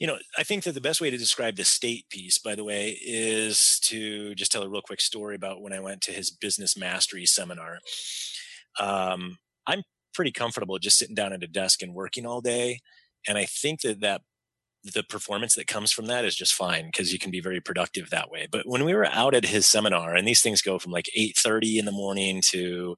You 0.02 0.08
know, 0.08 0.18
I 0.36 0.42
think 0.42 0.64
that 0.64 0.72
the 0.72 0.82
best 0.82 1.00
way 1.00 1.12
to 1.12 1.18
describe 1.18 1.58
the 1.58 1.64
state 1.64 2.10
piece, 2.10 2.40
by 2.40 2.56
the 2.56 2.64
way, 2.64 2.98
is 3.06 3.80
to 3.84 4.34
just 4.34 4.52
tell 4.52 4.64
a 4.64 4.68
real 4.68 4.82
quick 4.82 5.00
story 5.00 5.36
about 5.36 5.62
when 5.62 5.74
I 5.74 5.80
went 5.80 6.02
to 6.02 6.12
his 6.12 6.32
business 6.32 6.76
mastery 6.76 7.28
seminar. 7.28 7.78
Um, 8.80 9.38
I'm 9.68 9.84
pretty 10.16 10.32
comfortable 10.32 10.80
just 10.80 10.98
sitting 10.98 11.14
down 11.14 11.34
at 11.34 11.44
a 11.44 11.48
desk 11.48 11.84
and 11.84 11.94
working 11.94 12.26
all 12.26 12.42
day. 12.42 12.80
And 13.28 13.38
I 13.38 13.46
think 13.46 13.82
that 13.82 14.00
that 14.00 14.22
the 14.84 15.04
performance 15.04 15.54
that 15.54 15.68
comes 15.68 15.92
from 15.92 16.08
that 16.08 16.26
is 16.26 16.36
just 16.36 16.56
fine 16.56 16.88
because 16.88 17.14
you 17.14 17.20
can 17.20 17.30
be 17.30 17.40
very 17.40 17.62
productive 17.62 18.10
that 18.10 18.32
way. 18.32 18.48
But 18.52 18.64
when 18.66 18.84
we 18.86 18.96
were 18.96 19.06
out 19.06 19.36
at 19.36 19.46
his 19.46 19.68
seminar, 19.68 20.16
and 20.16 20.28
these 20.28 20.42
things 20.42 20.64
go 20.64 20.80
from 20.80 20.92
like 20.92 21.12
8:30 21.16 21.78
in 21.78 21.86
the 21.86 21.92
morning 21.92 22.42
to 22.48 22.98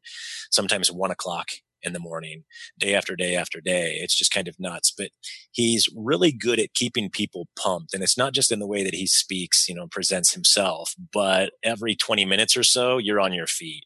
sometimes 0.51 0.89
one 0.89 1.11
o'clock 1.11 1.49
in 1.83 1.93
the 1.93 1.99
morning, 1.99 2.43
day 2.79 2.95
after 2.95 3.15
day 3.15 3.35
after 3.35 3.61
day. 3.61 3.97
It's 3.99 4.15
just 4.15 4.31
kind 4.31 4.47
of 4.47 4.59
nuts. 4.59 4.93
But 4.95 5.09
he's 5.51 5.87
really 5.95 6.31
good 6.31 6.59
at 6.59 6.73
keeping 6.73 7.09
people 7.09 7.47
pumped. 7.57 7.93
And 7.93 8.03
it's 8.03 8.17
not 8.17 8.33
just 8.33 8.51
in 8.51 8.59
the 8.59 8.67
way 8.67 8.83
that 8.83 8.95
he 8.95 9.07
speaks, 9.07 9.67
you 9.67 9.75
know, 9.75 9.87
presents 9.87 10.33
himself, 10.33 10.93
but 11.11 11.51
every 11.63 11.95
20 11.95 12.25
minutes 12.25 12.55
or 12.57 12.63
so, 12.63 12.97
you're 12.97 13.19
on 13.19 13.33
your 13.33 13.47
feet. 13.47 13.85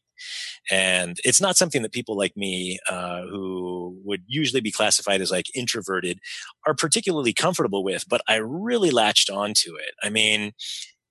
And 0.70 1.18
it's 1.24 1.40
not 1.40 1.56
something 1.56 1.82
that 1.82 1.92
people 1.92 2.16
like 2.16 2.36
me, 2.36 2.78
uh, 2.90 3.22
who 3.22 3.96
would 4.04 4.22
usually 4.26 4.60
be 4.60 4.72
classified 4.72 5.20
as 5.20 5.30
like 5.30 5.46
introverted, 5.54 6.18
are 6.66 6.74
particularly 6.74 7.32
comfortable 7.32 7.84
with, 7.84 8.04
but 8.08 8.20
I 8.28 8.36
really 8.36 8.90
latched 8.90 9.30
onto 9.30 9.76
it. 9.76 9.94
I 10.02 10.10
mean, 10.10 10.52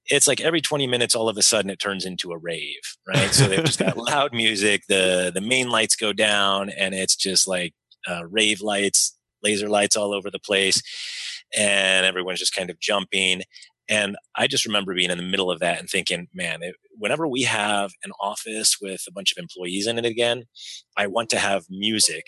it's 0.09 0.27
like 0.27 0.41
every 0.41 0.61
20 0.61 0.87
minutes 0.87 1.15
all 1.15 1.29
of 1.29 1.37
a 1.37 1.41
sudden 1.41 1.69
it 1.69 1.79
turns 1.79 2.05
into 2.05 2.31
a 2.31 2.37
rave 2.37 2.81
right? 3.07 3.33
So 3.33 3.47
they've 3.47 3.63
just 3.63 3.79
got 3.79 3.97
loud 4.09 4.33
music 4.33 4.83
the 4.87 5.31
the 5.33 5.41
main 5.41 5.69
lights 5.69 5.95
go 5.95 6.13
down 6.13 6.69
and 6.69 6.93
it's 6.93 7.15
just 7.15 7.47
like 7.47 7.73
uh, 8.07 8.25
rave 8.27 8.61
lights 8.61 9.17
laser 9.43 9.69
lights 9.69 9.95
all 9.95 10.13
over 10.13 10.29
the 10.31 10.39
place 10.39 10.81
and 11.55 12.05
everyone's 12.05 12.39
just 12.39 12.55
kind 12.55 12.69
of 12.69 12.79
jumping. 12.79 13.43
And 13.89 14.17
i 14.35 14.47
just 14.47 14.65
remember 14.65 14.93
being 14.93 15.11
in 15.11 15.17
the 15.17 15.23
middle 15.23 15.49
of 15.49 15.59
that 15.59 15.79
and 15.79 15.89
thinking 15.89 16.27
man 16.33 16.61
it, 16.61 16.75
whenever 16.97 17.27
we 17.27 17.43
have 17.43 17.91
an 18.03 18.11
office 18.19 18.77
with 18.81 19.03
a 19.07 19.11
bunch 19.11 19.31
of 19.31 19.37
employees 19.41 19.87
in 19.87 19.97
it 19.97 20.05
again 20.05 20.43
i 20.97 21.07
want 21.07 21.29
to 21.29 21.39
have 21.39 21.65
music 21.69 22.27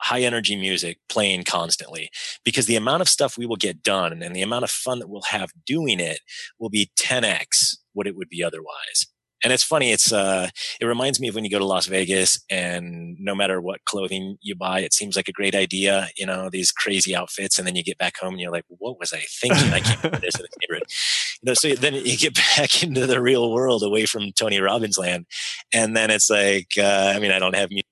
high 0.00 0.20
energy 0.20 0.56
music 0.56 0.98
playing 1.08 1.44
constantly 1.44 2.10
because 2.44 2.66
the 2.66 2.76
amount 2.76 3.02
of 3.02 3.08
stuff 3.08 3.36
we 3.36 3.46
will 3.46 3.56
get 3.56 3.82
done 3.82 4.22
and 4.22 4.34
the 4.34 4.42
amount 4.42 4.64
of 4.64 4.70
fun 4.70 4.98
that 4.98 5.08
we'll 5.08 5.22
have 5.22 5.50
doing 5.66 6.00
it 6.00 6.20
will 6.58 6.70
be 6.70 6.90
10x 6.98 7.76
what 7.92 8.06
it 8.06 8.16
would 8.16 8.28
be 8.28 8.42
otherwise. 8.42 9.06
And 9.44 9.52
it's 9.52 9.62
funny. 9.62 9.92
It's 9.92 10.12
uh, 10.12 10.48
it 10.80 10.86
reminds 10.86 11.20
me 11.20 11.28
of 11.28 11.36
when 11.36 11.44
you 11.44 11.50
go 11.50 11.60
to 11.60 11.64
Las 11.64 11.86
Vegas, 11.86 12.42
and 12.50 13.16
no 13.20 13.36
matter 13.36 13.60
what 13.60 13.84
clothing 13.84 14.36
you 14.40 14.56
buy, 14.56 14.80
it 14.80 14.92
seems 14.92 15.14
like 15.14 15.28
a 15.28 15.32
great 15.32 15.54
idea. 15.54 16.08
You 16.16 16.26
know, 16.26 16.50
these 16.50 16.72
crazy 16.72 17.14
outfits, 17.14 17.56
and 17.56 17.66
then 17.66 17.76
you 17.76 17.84
get 17.84 17.98
back 17.98 18.16
home 18.18 18.34
and 18.34 18.40
you're 18.40 18.50
like, 18.50 18.64
"What 18.66 18.98
was 18.98 19.12
I 19.12 19.20
thinking? 19.40 19.72
I 19.72 19.78
can't 19.78 20.02
wear 20.02 20.20
this 20.20 20.34
in 20.34 20.42
the 20.42 20.48
neighborhood." 20.60 20.88
You 21.42 21.46
know, 21.50 21.54
so 21.54 21.72
then 21.74 21.94
you 21.94 22.16
get 22.16 22.34
back 22.56 22.82
into 22.82 23.06
the 23.06 23.20
real 23.20 23.52
world, 23.52 23.84
away 23.84 24.06
from 24.06 24.32
Tony 24.32 24.58
Robbins 24.60 24.98
land, 24.98 25.26
and 25.72 25.96
then 25.96 26.10
it's 26.10 26.28
like, 26.28 26.72
uh, 26.76 27.12
I 27.14 27.20
mean, 27.20 27.30
I 27.30 27.38
don't 27.38 27.54
have 27.54 27.70
music 27.70 27.86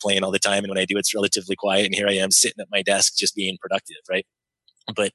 playing 0.00 0.24
all 0.24 0.30
the 0.30 0.38
time, 0.38 0.64
and 0.64 0.68
when 0.68 0.78
I 0.78 0.84
do, 0.84 0.98
it's 0.98 1.14
relatively 1.14 1.56
quiet. 1.56 1.86
And 1.86 1.94
here 1.94 2.08
I 2.08 2.14
am 2.14 2.30
sitting 2.30 2.60
at 2.60 2.68
my 2.70 2.82
desk, 2.82 3.16
just 3.16 3.34
being 3.34 3.56
productive, 3.60 3.96
right? 4.08 4.26
But 4.94 5.12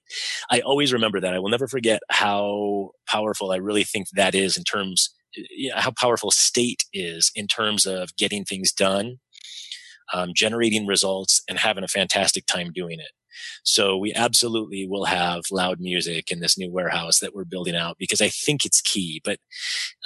I 0.52 0.62
always 0.62 0.93
remember 0.93 1.19
that. 1.19 1.34
I 1.34 1.39
will 1.39 1.49
never 1.49 1.67
forget 1.67 2.02
how 2.10 2.91
powerful 3.08 3.52
I 3.52 3.58
really 3.58 3.84
think 3.84 4.08
that 4.13 4.36
is 4.36 4.58
in 4.58 4.63
terms 4.63 5.10
how 5.76 5.91
powerful 5.91 6.32
state 6.32 6.84
is 6.93 7.32
in 7.36 7.47
terms 7.47 7.86
of 7.86 8.15
getting 8.15 8.45
things 8.45 8.71
done, 8.71 9.17
um, 10.13 10.32
generating 10.36 10.86
results, 10.86 11.41
and 11.49 11.58
having 11.58 11.84
a 11.84 11.88
fantastic 11.88 12.45
time 12.45 12.71
doing 12.73 12.99
it. 12.99 13.12
So 13.63 13.97
we 13.97 14.13
absolutely 14.13 14.88
will 14.88 15.06
have 15.06 15.41
loud 15.52 15.80
music 15.80 16.32
in 16.32 16.39
this 16.39 16.58
new 16.58 16.71
warehouse 16.71 17.19
that 17.19 17.34
we're 17.34 17.45
building 17.45 17.76
out 17.76 17.97
because 17.97 18.21
I 18.21 18.30
think 18.30 18.63
it's 18.63 18.82
key. 18.82 19.21
But 19.23 19.39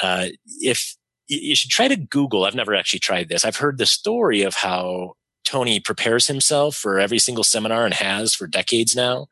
uh, 0.01 0.27
if 0.61 0.95
you 1.27 1.55
should 1.55 1.69
try 1.69 1.87
to 1.87 1.95
Google, 1.95 2.45
I've 2.45 2.55
never 2.55 2.75
actually 2.75 2.99
tried 2.99 3.29
this. 3.29 3.45
I've 3.45 3.57
heard 3.57 3.77
the 3.77 3.85
story 3.85 4.41
of 4.43 4.55
how 4.55 5.13
Tony 5.47 5.79
prepares 5.79 6.27
himself 6.27 6.75
for 6.75 6.99
every 6.99 7.19
single 7.19 7.43
seminar 7.43 7.85
and 7.85 7.93
has 7.93 8.35
for 8.35 8.47
decades 8.47 8.97
now. 8.97 9.27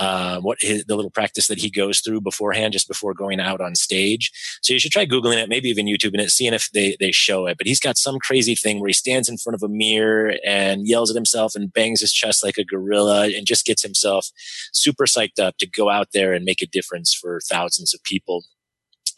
Uh, 0.00 0.40
what 0.40 0.58
his, 0.60 0.84
the 0.86 0.96
little 0.96 1.12
practice 1.12 1.46
that 1.46 1.60
he 1.60 1.70
goes 1.70 2.00
through 2.00 2.20
beforehand, 2.20 2.72
just 2.72 2.88
before 2.88 3.14
going 3.14 3.38
out 3.38 3.60
on 3.60 3.76
stage. 3.76 4.32
So 4.62 4.72
you 4.72 4.80
should 4.80 4.90
try 4.90 5.06
googling 5.06 5.36
it, 5.40 5.48
maybe 5.48 5.68
even 5.68 5.86
YouTubing 5.86 6.18
it, 6.18 6.30
seeing 6.30 6.54
if 6.54 6.68
they 6.72 6.96
they 6.98 7.12
show 7.12 7.46
it. 7.46 7.56
But 7.56 7.68
he's 7.68 7.78
got 7.78 7.96
some 7.96 8.18
crazy 8.18 8.56
thing 8.56 8.80
where 8.80 8.88
he 8.88 8.94
stands 8.94 9.28
in 9.28 9.38
front 9.38 9.54
of 9.54 9.62
a 9.62 9.68
mirror 9.68 10.34
and 10.44 10.88
yells 10.88 11.10
at 11.10 11.14
himself 11.14 11.54
and 11.54 11.72
bangs 11.72 12.00
his 12.00 12.12
chest 12.12 12.42
like 12.42 12.58
a 12.58 12.64
gorilla 12.64 13.26
and 13.28 13.46
just 13.46 13.64
gets 13.64 13.82
himself 13.82 14.30
super 14.72 15.04
psyched 15.04 15.38
up 15.38 15.56
to 15.58 15.68
go 15.68 15.88
out 15.88 16.08
there 16.12 16.32
and 16.32 16.44
make 16.44 16.62
a 16.62 16.66
difference 16.66 17.14
for 17.14 17.40
thousands 17.48 17.94
of 17.94 18.02
people. 18.02 18.42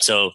So, 0.00 0.32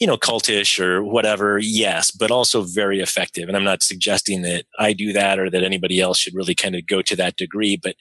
you 0.00 0.06
know, 0.06 0.16
cultish 0.16 0.80
or 0.80 1.02
whatever, 1.02 1.58
yes, 1.58 2.10
but 2.10 2.30
also 2.30 2.62
very 2.62 3.00
effective. 3.00 3.48
And 3.48 3.56
I'm 3.56 3.64
not 3.64 3.82
suggesting 3.82 4.42
that 4.42 4.64
I 4.78 4.92
do 4.92 5.12
that 5.12 5.38
or 5.38 5.50
that 5.50 5.62
anybody 5.62 6.00
else 6.00 6.18
should 6.18 6.34
really 6.34 6.54
kind 6.54 6.74
of 6.74 6.86
go 6.86 7.02
to 7.02 7.16
that 7.16 7.36
degree. 7.36 7.78
But 7.80 7.96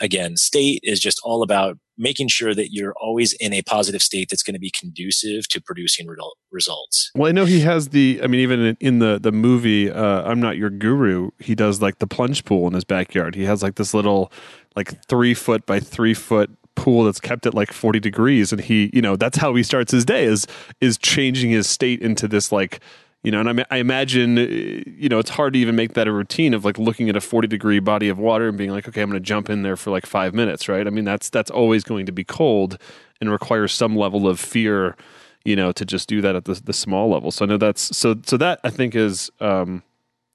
again, 0.00 0.36
state 0.36 0.80
is 0.82 1.00
just 1.00 1.20
all 1.24 1.42
about 1.42 1.78
making 1.98 2.26
sure 2.26 2.54
that 2.54 2.72
you're 2.72 2.94
always 3.00 3.32
in 3.34 3.52
a 3.52 3.62
positive 3.62 4.02
state 4.02 4.28
that's 4.30 4.42
going 4.42 4.54
to 4.54 4.60
be 4.60 4.72
conducive 4.78 5.46
to 5.48 5.60
producing 5.60 6.08
results. 6.50 7.10
Well, 7.14 7.28
I 7.28 7.32
know 7.32 7.44
he 7.44 7.60
has 7.60 7.90
the, 7.90 8.20
I 8.22 8.26
mean, 8.26 8.40
even 8.40 8.76
in 8.80 8.98
the, 8.98 9.18
the 9.20 9.32
movie, 9.32 9.90
uh, 9.90 10.22
I'm 10.22 10.40
Not 10.40 10.56
Your 10.56 10.70
Guru, 10.70 11.30
he 11.38 11.54
does 11.54 11.80
like 11.82 11.98
the 11.98 12.06
plunge 12.06 12.44
pool 12.44 12.66
in 12.66 12.74
his 12.74 12.84
backyard. 12.84 13.34
He 13.34 13.44
has 13.44 13.62
like 13.62 13.76
this 13.76 13.94
little, 13.94 14.32
like 14.74 15.04
three 15.06 15.34
foot 15.34 15.66
by 15.66 15.80
three 15.80 16.14
foot 16.14 16.50
pool 16.74 17.04
that's 17.04 17.20
kept 17.20 17.46
at 17.46 17.54
like 17.54 17.72
40 17.72 18.00
degrees 18.00 18.52
and 18.52 18.60
he 18.60 18.90
you 18.92 19.02
know 19.02 19.16
that's 19.16 19.38
how 19.38 19.54
he 19.54 19.62
starts 19.62 19.92
his 19.92 20.04
day 20.04 20.24
is 20.24 20.46
is 20.80 20.98
changing 20.98 21.50
his 21.50 21.68
state 21.68 22.00
into 22.00 22.26
this 22.26 22.50
like 22.50 22.80
you 23.22 23.30
know 23.30 23.40
and 23.40 23.60
I, 23.60 23.64
I 23.70 23.76
imagine 23.76 24.36
you 24.36 25.08
know 25.08 25.18
it's 25.18 25.30
hard 25.30 25.52
to 25.52 25.58
even 25.58 25.76
make 25.76 25.94
that 25.94 26.08
a 26.08 26.12
routine 26.12 26.54
of 26.54 26.64
like 26.64 26.78
looking 26.78 27.08
at 27.08 27.16
a 27.16 27.20
40 27.20 27.46
degree 27.48 27.78
body 27.78 28.08
of 28.08 28.18
water 28.18 28.48
and 28.48 28.56
being 28.56 28.70
like 28.70 28.88
okay 28.88 29.02
i'm 29.02 29.10
going 29.10 29.22
to 29.22 29.26
jump 29.26 29.50
in 29.50 29.62
there 29.62 29.76
for 29.76 29.90
like 29.90 30.06
five 30.06 30.34
minutes 30.34 30.68
right? 30.68 30.86
I 30.86 30.90
mean 30.90 31.04
that's 31.04 31.30
that's 31.30 31.50
always 31.50 31.84
going 31.84 32.06
to 32.06 32.12
be 32.12 32.24
cold 32.24 32.78
and 33.20 33.30
requires 33.30 33.72
some 33.72 33.94
level 33.96 34.26
of 34.26 34.40
fear 34.40 34.96
you 35.44 35.56
know 35.56 35.72
to 35.72 35.84
just 35.84 36.08
do 36.08 36.20
that 36.22 36.36
at 36.36 36.46
the, 36.46 36.54
the 36.54 36.72
small 36.72 37.10
level. 37.10 37.30
So 37.30 37.44
i 37.44 37.48
know 37.48 37.58
that's 37.58 37.96
so 37.96 38.16
so 38.24 38.36
that 38.38 38.60
i 38.64 38.70
think 38.70 38.94
is 38.94 39.30
um 39.40 39.82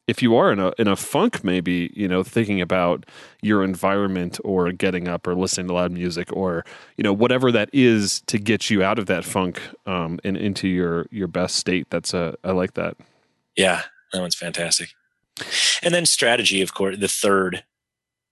if 0.07 0.21
you 0.21 0.35
are 0.37 0.51
in 0.51 0.59
a 0.59 0.73
in 0.77 0.87
a 0.87 0.95
funk, 0.95 1.43
maybe 1.43 1.91
you 1.93 2.07
know 2.07 2.23
thinking 2.23 2.61
about 2.61 3.05
your 3.41 3.63
environment 3.63 4.39
or 4.43 4.71
getting 4.71 5.07
up 5.07 5.27
or 5.27 5.35
listening 5.35 5.67
to 5.67 5.73
loud 5.73 5.91
music 5.91 6.31
or 6.31 6.65
you 6.95 7.03
know 7.03 7.13
whatever 7.13 7.51
that 7.51 7.69
is 7.73 8.21
to 8.27 8.37
get 8.37 8.69
you 8.69 8.81
out 8.81 8.97
of 8.97 9.05
that 9.07 9.25
funk 9.25 9.61
um, 9.85 10.19
and 10.23 10.37
into 10.37 10.67
your 10.67 11.07
your 11.11 11.27
best 11.27 11.55
state. 11.55 11.87
That's 11.89 12.13
a 12.13 12.35
I 12.43 12.51
like 12.51 12.73
that. 12.75 12.95
Yeah, 13.55 13.83
that 14.13 14.21
one's 14.21 14.35
fantastic. 14.35 14.89
And 15.83 15.93
then 15.93 16.05
strategy, 16.05 16.61
of 16.61 16.73
course, 16.73 16.97
the 16.97 17.07
third 17.07 17.63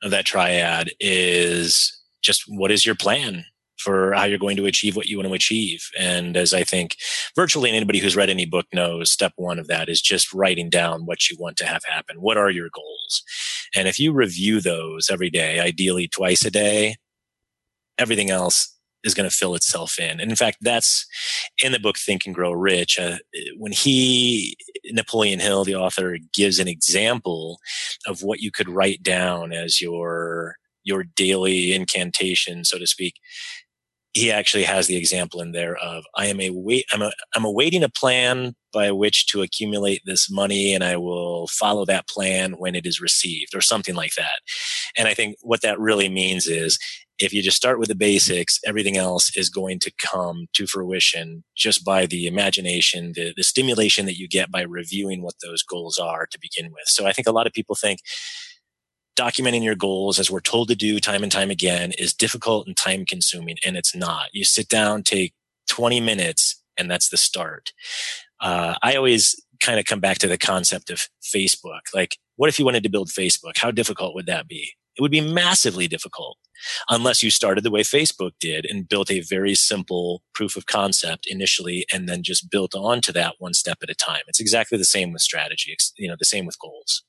of 0.02 0.12
that 0.12 0.26
triad 0.26 0.92
is 1.00 2.02
just 2.22 2.44
what 2.48 2.72
is 2.72 2.86
your 2.86 2.96
plan? 2.96 3.46
For 3.78 4.14
how 4.14 4.24
you're 4.24 4.38
going 4.38 4.58
to 4.58 4.66
achieve 4.66 4.96
what 4.96 5.08
you 5.08 5.18
want 5.18 5.28
to 5.28 5.34
achieve. 5.34 5.90
And 6.00 6.38
as 6.38 6.54
I 6.54 6.64
think 6.64 6.96
virtually 7.36 7.72
anybody 7.72 8.00
who's 8.00 8.16
read 8.16 8.30
any 8.30 8.46
book 8.46 8.68
knows, 8.74 9.12
step 9.12 9.34
one 9.36 9.60
of 9.60 9.68
that 9.68 9.90
is 9.90 10.02
just 10.02 10.34
writing 10.34 10.70
down 10.70 11.06
what 11.06 11.30
you 11.30 11.38
want 11.40 11.58
to 11.58 11.66
have 11.66 11.84
happen. 11.86 12.22
What 12.22 12.38
are 12.38 12.50
your 12.50 12.70
goals? 12.74 13.24
And 13.76 13.88
if 13.88 14.00
you 14.00 14.14
review 14.14 14.62
those 14.62 15.10
every 15.10 15.30
day, 15.30 15.60
ideally 15.60 16.08
twice 16.08 16.46
a 16.46 16.52
day, 16.52 16.96
everything 17.98 18.30
else 18.30 18.72
is 19.04 19.14
going 19.14 19.30
to 19.30 19.36
fill 19.36 19.56
itself 19.56 20.00
in. 20.00 20.20
And 20.20 20.32
in 20.32 20.36
fact, 20.36 20.58
that's 20.62 21.06
in 21.64 21.72
the 21.72 21.80
book 21.80 21.98
Think 21.98 22.26
and 22.26 22.34
Grow 22.34 22.52
Rich. 22.52 22.98
Uh, 23.00 23.18
when 23.58 23.72
he, 23.72 24.58
Napoleon 24.86 25.40
Hill, 25.40 25.64
the 25.64 25.76
author, 25.76 26.18
gives 26.34 26.60
an 26.60 26.68
example 26.68 27.60
of 28.08 28.24
what 28.24 28.40
you 28.40 28.52
could 28.52 28.68
write 28.68 29.04
down 29.04 29.54
as 29.54 29.80
your 29.80 30.56
your 30.84 31.04
daily 31.04 31.74
incantation, 31.74 32.64
so 32.64 32.78
to 32.78 32.86
speak 32.86 33.16
he 34.16 34.32
actually 34.32 34.64
has 34.64 34.88
the 34.88 34.96
example 34.96 35.42
in 35.42 35.52
there 35.52 35.76
of 35.76 36.06
I 36.16 36.28
am 36.28 36.40
a 36.40 36.50
wait 36.50 36.86
I'm 36.92 37.02
a, 37.02 37.12
I'm 37.36 37.46
awaiting 37.46 37.84
a 37.84 37.90
plan 37.90 38.56
by 38.74 38.92
which 38.92 39.28
to 39.28 39.42
accumulate 39.42 40.02
this 40.06 40.32
money 40.32 40.74
and 40.74 40.84
I 40.84 40.98
will 40.98 41.48
follow 41.48 41.86
that 41.86 42.08
plan 42.08 42.54
when 42.54 42.76
it 42.76 42.86
is 42.86 43.00
received 43.00 43.54
or 43.54 43.62
something 43.62 43.94
like 43.94 44.14
that. 44.16 44.40
And 44.98 45.08
I 45.08 45.14
think 45.14 45.36
what 45.42 45.62
that 45.62 45.80
really 45.80 46.10
means 46.10 46.48
is 46.48 46.80
if 47.20 47.34
you 47.34 47.42
just 47.42 47.58
start 47.58 47.80
with 47.80 47.88
the 47.88 47.96
basics, 47.96 48.60
everything 48.66 48.98
else 48.98 49.36
is 49.38 49.50
going 49.50 49.80
to 49.80 49.92
come 49.98 50.48
to 50.54 50.68
fruition 50.68 51.44
just 51.56 51.86
by 51.86 52.06
the 52.06 52.28
imagination, 52.28 53.14
the, 53.16 53.34
the 53.36 53.44
stimulation 53.44 54.06
that 54.06 54.18
you 54.18 54.28
get 54.28 54.52
by 54.52 54.62
reviewing 54.62 55.22
what 55.22 55.36
those 55.42 55.64
goals 55.64 55.98
are 55.98 56.26
to 56.32 56.40
begin 56.42 56.72
with. 56.72 56.88
So 56.88 57.06
I 57.06 57.14
think 57.14 57.28
a 57.28 57.32
lot 57.32 57.48
of 57.48 57.54
people 57.54 57.76
think, 57.76 58.00
documenting 59.16 59.64
your 59.64 59.76
goals 59.76 60.20
as 60.20 60.30
we're 60.30 60.40
told 60.40 60.68
to 60.68 60.76
do 60.76 61.00
time 61.00 61.24
and 61.24 61.32
time 61.32 61.50
again 61.50 61.92
is 61.98 62.14
difficult 62.14 62.68
and 62.68 62.76
time 62.76 63.06
consuming 63.06 63.58
and 63.66 63.78
it's 63.78 63.96
not. 63.96 64.30
You 64.34 64.44
sit 64.44 64.68
down 64.70 65.04
take 65.04 65.34
20 65.70 66.00
minutes 66.02 66.62
and 66.78 66.90
that's 66.90 67.10
the 67.10 67.18
start. 67.18 67.72
Uh, 68.42 68.76
i 68.84 68.96
always 68.96 69.42
kind 69.62 69.80
of 69.80 69.86
come 69.86 70.02
back 70.02 70.18
to 70.18 70.28
the 70.28 70.38
concept 70.38 70.90
of 70.90 71.08
facebook. 71.24 71.82
Like 71.94 72.18
what 72.36 72.50
if 72.50 72.60
you 72.60 72.66
wanted 72.66 72.84
to 72.84 72.90
build 72.90 73.10
facebook? 73.10 73.58
How 73.58 73.72
difficult 73.72 74.14
would 74.16 74.26
that 74.26 74.48
be? 74.48 74.74
It 74.98 75.02
would 75.02 75.12
be 75.12 75.22
massively 75.22 75.88
difficult 75.88 76.38
unless 76.90 77.22
you 77.22 77.30
started 77.30 77.64
the 77.64 77.72
way 77.72 77.82
facebook 77.82 78.32
did 78.40 78.66
and 78.66 78.88
built 78.88 79.12
a 79.12 79.20
very 79.22 79.56
simple 79.56 80.24
proof 80.34 80.56
of 80.56 80.66
concept 80.66 81.28
initially 81.30 81.86
and 81.92 82.08
then 82.08 82.24
just 82.24 82.50
built 82.50 82.74
onto 82.76 83.12
that 83.12 83.36
one 83.40 83.54
step 83.54 83.78
at 83.84 83.90
a 83.90 83.96
time. 83.96 84.22
It's 84.28 84.40
exactly 84.40 84.78
the 84.78 84.86
same 84.86 85.12
with 85.12 85.22
strategy. 85.22 85.76
You 85.98 86.10
know 86.10 86.16
the 86.18 86.26
same 86.26 86.46
with 86.46 86.60
goals 86.60 87.04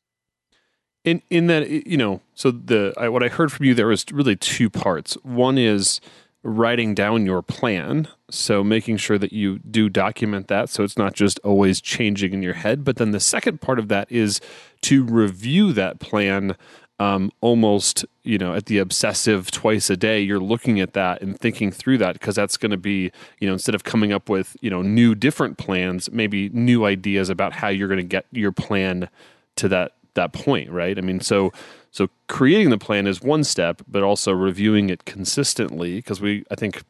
in 1.06 1.22
in 1.30 1.46
that 1.46 1.70
you 1.70 1.96
know 1.96 2.20
so 2.34 2.50
the 2.50 2.92
I, 2.98 3.08
what 3.08 3.22
i 3.22 3.28
heard 3.28 3.50
from 3.50 3.64
you 3.64 3.72
there 3.72 3.86
was 3.86 4.04
really 4.12 4.36
two 4.36 4.68
parts. 4.68 5.14
One 5.22 5.56
is 5.56 6.02
writing 6.42 6.94
down 6.94 7.26
your 7.26 7.42
plan 7.42 8.08
so 8.30 8.62
making 8.62 8.98
sure 8.98 9.18
that 9.18 9.32
you 9.32 9.58
do 9.60 9.88
document 9.88 10.48
that 10.48 10.68
so 10.68 10.84
it's 10.84 10.98
not 10.98 11.14
just 11.14 11.40
always 11.42 11.80
changing 11.80 12.34
in 12.34 12.42
your 12.42 12.54
head. 12.54 12.84
But 12.84 12.96
then 12.96 13.12
the 13.12 13.20
second 13.20 13.60
part 13.60 13.78
of 13.78 13.88
that 13.88 14.10
is 14.12 14.40
to 14.82 15.04
review 15.04 15.72
that 15.72 16.00
plan 16.00 16.56
um, 16.98 17.30
almost 17.40 18.04
you 18.22 18.38
know 18.38 18.54
at 18.54 18.66
the 18.66 18.78
obsessive 18.78 19.50
twice 19.50 19.90
a 19.90 19.96
day 19.96 20.20
you're 20.20 20.40
looking 20.40 20.80
at 20.80 20.94
that 20.94 21.20
and 21.20 21.38
thinking 21.38 21.70
through 21.70 21.98
that 21.98 22.14
because 22.14 22.34
that's 22.34 22.56
going 22.56 22.70
to 22.70 22.78
be 22.78 23.12
you 23.38 23.46
know 23.46 23.52
instead 23.52 23.74
of 23.74 23.84
coming 23.84 24.12
up 24.12 24.30
with 24.30 24.56
you 24.62 24.70
know 24.70 24.80
new 24.80 25.14
different 25.14 25.58
plans 25.58 26.10
maybe 26.10 26.48
new 26.50 26.86
ideas 26.86 27.28
about 27.28 27.52
how 27.52 27.68
you're 27.68 27.88
going 27.88 27.98
to 27.98 28.02
get 28.02 28.24
your 28.32 28.50
plan 28.50 29.10
to 29.56 29.68
that 29.68 29.92
that 30.16 30.32
point, 30.32 30.70
right? 30.70 30.98
I 30.98 31.00
mean, 31.00 31.20
so 31.20 31.52
so 31.92 32.10
creating 32.28 32.68
the 32.68 32.76
plan 32.76 33.06
is 33.06 33.22
one 33.22 33.42
step, 33.42 33.80
but 33.88 34.02
also 34.02 34.32
reviewing 34.32 34.90
it 34.90 35.06
consistently 35.06 35.96
because 35.96 36.20
we 36.20 36.44
I 36.50 36.54
think 36.54 36.82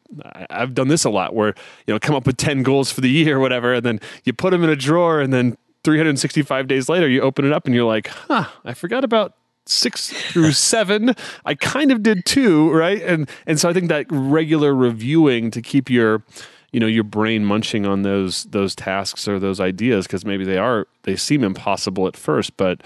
I've 0.49 0.73
done 0.73 0.89
this 0.89 1.05
a 1.05 1.09
lot 1.09 1.33
where 1.33 1.53
you 1.85 1.93
know 1.93 1.99
come 1.99 2.15
up 2.15 2.25
with 2.25 2.37
10 2.37 2.63
goals 2.63 2.91
for 2.91 3.01
the 3.01 3.09
year 3.09 3.37
or 3.37 3.39
whatever 3.39 3.75
and 3.75 3.85
then 3.85 4.01
you 4.25 4.33
put 4.33 4.51
them 4.51 4.63
in 4.63 4.69
a 4.69 4.75
drawer 4.75 5.21
and 5.21 5.31
then 5.31 5.57
365 5.83 6.67
days 6.67 6.89
later 6.89 7.07
you 7.07 7.21
open 7.21 7.45
it 7.45 7.53
up 7.53 7.65
and 7.65 7.73
you're 7.73 7.85
like, 7.85 8.07
"Huh, 8.07 8.49
I 8.65 8.73
forgot 8.73 9.05
about 9.05 9.35
six 9.69 10.09
through 10.09 10.51
seven. 10.53 11.15
I 11.45 11.55
kind 11.55 11.91
of 11.91 12.03
did 12.03 12.25
too, 12.25 12.71
right? 12.71 13.01
And 13.01 13.29
and 13.45 13.59
so 13.59 13.69
I 13.69 13.73
think 13.73 13.89
that 13.89 14.05
regular 14.09 14.75
reviewing 14.75 15.51
to 15.51 15.61
keep 15.61 15.89
your 15.89 16.23
you 16.71 16.79
know 16.79 16.87
your 16.87 17.03
brain 17.03 17.45
munching 17.45 17.85
on 17.85 18.01
those 18.01 18.43
those 18.45 18.75
tasks 18.75 19.27
or 19.27 19.39
those 19.39 19.59
ideas 19.59 20.05
because 20.05 20.25
maybe 20.25 20.43
they 20.43 20.57
are 20.57 20.87
they 21.03 21.15
seem 21.15 21.43
impossible 21.43 22.07
at 22.07 22.17
first, 22.17 22.57
but 22.57 22.81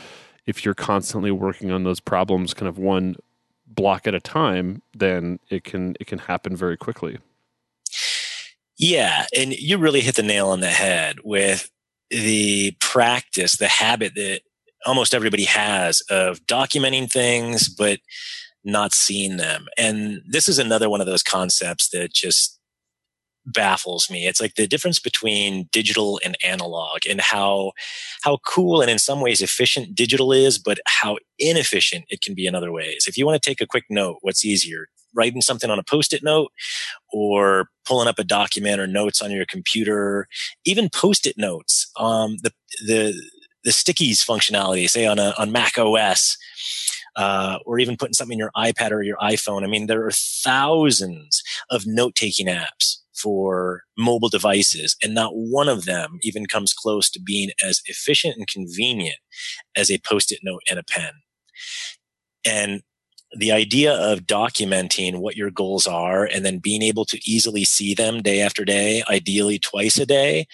if 0.46 0.66
you're 0.66 0.74
constantly 0.74 1.32
working 1.32 1.72
on 1.72 1.84
those 1.84 2.00
problems 2.00 2.54
kind 2.54 2.68
of 2.68 2.78
one 2.78 3.16
block 3.68 4.08
at 4.08 4.16
a 4.16 4.20
time, 4.20 4.82
then 4.94 5.40
it 5.50 5.64
can 5.64 5.96
it 6.00 6.08
can 6.08 6.20
happen 6.20 6.56
very 6.56 6.78
quickly. 6.78 7.18
Yeah, 8.78 9.26
and 9.38 9.54
you 9.54 9.78
really 9.78 10.02
hit 10.02 10.16
the 10.16 10.24
nail 10.24 10.50
on 10.50 10.60
the 10.60 10.68
head 10.68 11.18
with 11.24 11.70
the 12.10 12.72
practice, 12.80 13.58
the 13.58 13.68
habit 13.68 14.16
that 14.16 14.42
almost 14.86 15.14
everybody 15.14 15.46
has 15.46 16.02
of 16.10 16.40
documenting 16.48 17.10
things, 17.12 17.70
but 17.70 18.00
not 18.64 18.94
seeing 18.94 19.38
them. 19.38 19.68
And 19.78 20.22
this 20.28 20.50
is 20.50 20.60
another 20.60 20.90
one 20.90 21.02
of 21.02 21.08
those 21.08 21.24
concepts 21.24 21.90
that 21.90 22.14
just 22.14 22.60
baffles 23.46 24.10
me. 24.10 24.28
It's 24.28 24.42
like 24.42 24.56
the 24.56 24.68
difference 24.68 25.00
between 25.00 25.68
digital 25.72 26.20
and 26.24 26.38
analog 26.44 27.00
and 27.10 27.22
how 27.22 27.72
how 28.24 28.38
cool 28.46 28.82
and 28.82 28.90
in 28.90 29.00
some 29.00 29.22
ways 29.22 29.42
efficient 29.42 29.96
digital 29.96 30.32
is, 30.32 30.58
but 30.58 30.80
how 30.88 31.18
inefficient 31.40 32.06
it 32.10 32.22
can 32.22 32.36
be 32.36 32.46
in 32.46 32.56
other 32.56 32.72
ways. 32.72 33.06
If 33.08 33.18
you 33.18 33.26
want 33.26 33.42
to 33.42 33.50
take 33.50 33.62
a 33.62 33.68
quick 33.68 33.86
note, 33.90 34.18
what's 34.22 34.46
easier? 34.46 34.88
Writing 35.14 35.42
something 35.42 35.70
on 35.70 35.80
a 35.80 35.84
post-it 35.84 36.24
note 36.24 36.52
or 37.12 37.68
pulling 37.86 38.08
up 38.08 38.20
a 38.20 38.24
document 38.24 38.80
or 38.80 38.88
notes 38.88 39.22
on 39.22 39.32
your 39.32 39.46
computer, 39.46 40.28
even 40.66 40.90
post-it 40.90 41.38
notes. 41.38 41.92
Um, 41.98 42.38
the 42.44 42.52
the 42.86 43.14
the 43.64 43.72
stickies 43.72 44.26
functionality, 44.26 44.90
say 44.90 45.06
on 45.06 45.20
a 45.20 45.34
on 45.38 45.52
Mac 45.52 45.78
OS, 45.78 46.38
uh, 47.16 47.58
or 47.66 47.80
even 47.80 47.98
putting 47.98 48.14
something 48.14 48.36
in 48.36 48.40
your 48.40 48.52
iPad 48.56 48.92
or 48.92 49.02
your 49.02 49.18
iPhone. 49.18 49.64
I 49.64 49.68
mean, 49.68 49.88
there 49.88 50.06
are 50.06 50.12
thousands 50.12 51.44
of 51.70 51.84
note 51.86 52.16
taking 52.16 52.48
apps 52.48 53.02
for 53.16 53.84
mobile 53.98 54.30
devices, 54.30 54.96
and 55.04 55.14
not 55.14 55.32
one 55.34 55.70
of 55.70 55.86
them 55.86 56.20
even 56.22 56.46
comes 56.46 56.74
close 56.74 57.10
to 57.12 57.22
being 57.22 57.52
as 57.64 57.82
efficient 57.86 58.36
and 58.38 58.48
convenient 58.48 59.18
as 59.76 59.92
a 59.92 60.00
post 60.00 60.32
it 60.32 60.40
note 60.44 60.62
and 60.70 60.80
a 60.80 60.84
pen. 60.84 61.12
And 62.46 62.82
the 63.38 63.52
idea 63.52 63.94
of 63.94 64.22
documenting 64.22 65.20
what 65.20 65.38
your 65.38 65.52
goals 65.52 65.88
are 65.88 66.26
and 66.26 66.46
then 66.46 66.60
being 66.60 66.82
able 66.82 67.06
to 67.06 67.20
easily 67.26 67.64
see 67.64 67.94
them 67.94 68.22
day 68.22 68.42
after 68.42 68.66
day, 68.66 69.04
ideally 69.10 69.58
twice 69.58 69.98
a 69.98 70.06
day, 70.06 70.48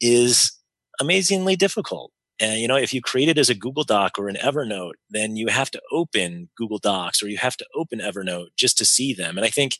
is 0.00 0.52
amazingly 1.00 1.56
difficult. 1.56 2.10
And 2.40 2.60
you 2.60 2.68
know, 2.68 2.76
if 2.76 2.94
you 2.94 3.00
create 3.02 3.28
it 3.28 3.38
as 3.38 3.50
a 3.50 3.54
Google 3.54 3.84
Doc 3.84 4.18
or 4.18 4.28
an 4.28 4.36
Evernote, 4.36 4.94
then 5.10 5.36
you 5.36 5.48
have 5.48 5.70
to 5.72 5.80
open 5.92 6.48
Google 6.56 6.78
Docs 6.78 7.22
or 7.22 7.28
you 7.28 7.36
have 7.36 7.56
to 7.58 7.66
open 7.74 8.00
Evernote 8.00 8.48
just 8.56 8.78
to 8.78 8.84
see 8.84 9.12
them. 9.12 9.36
And 9.36 9.44
I 9.44 9.50
think 9.50 9.76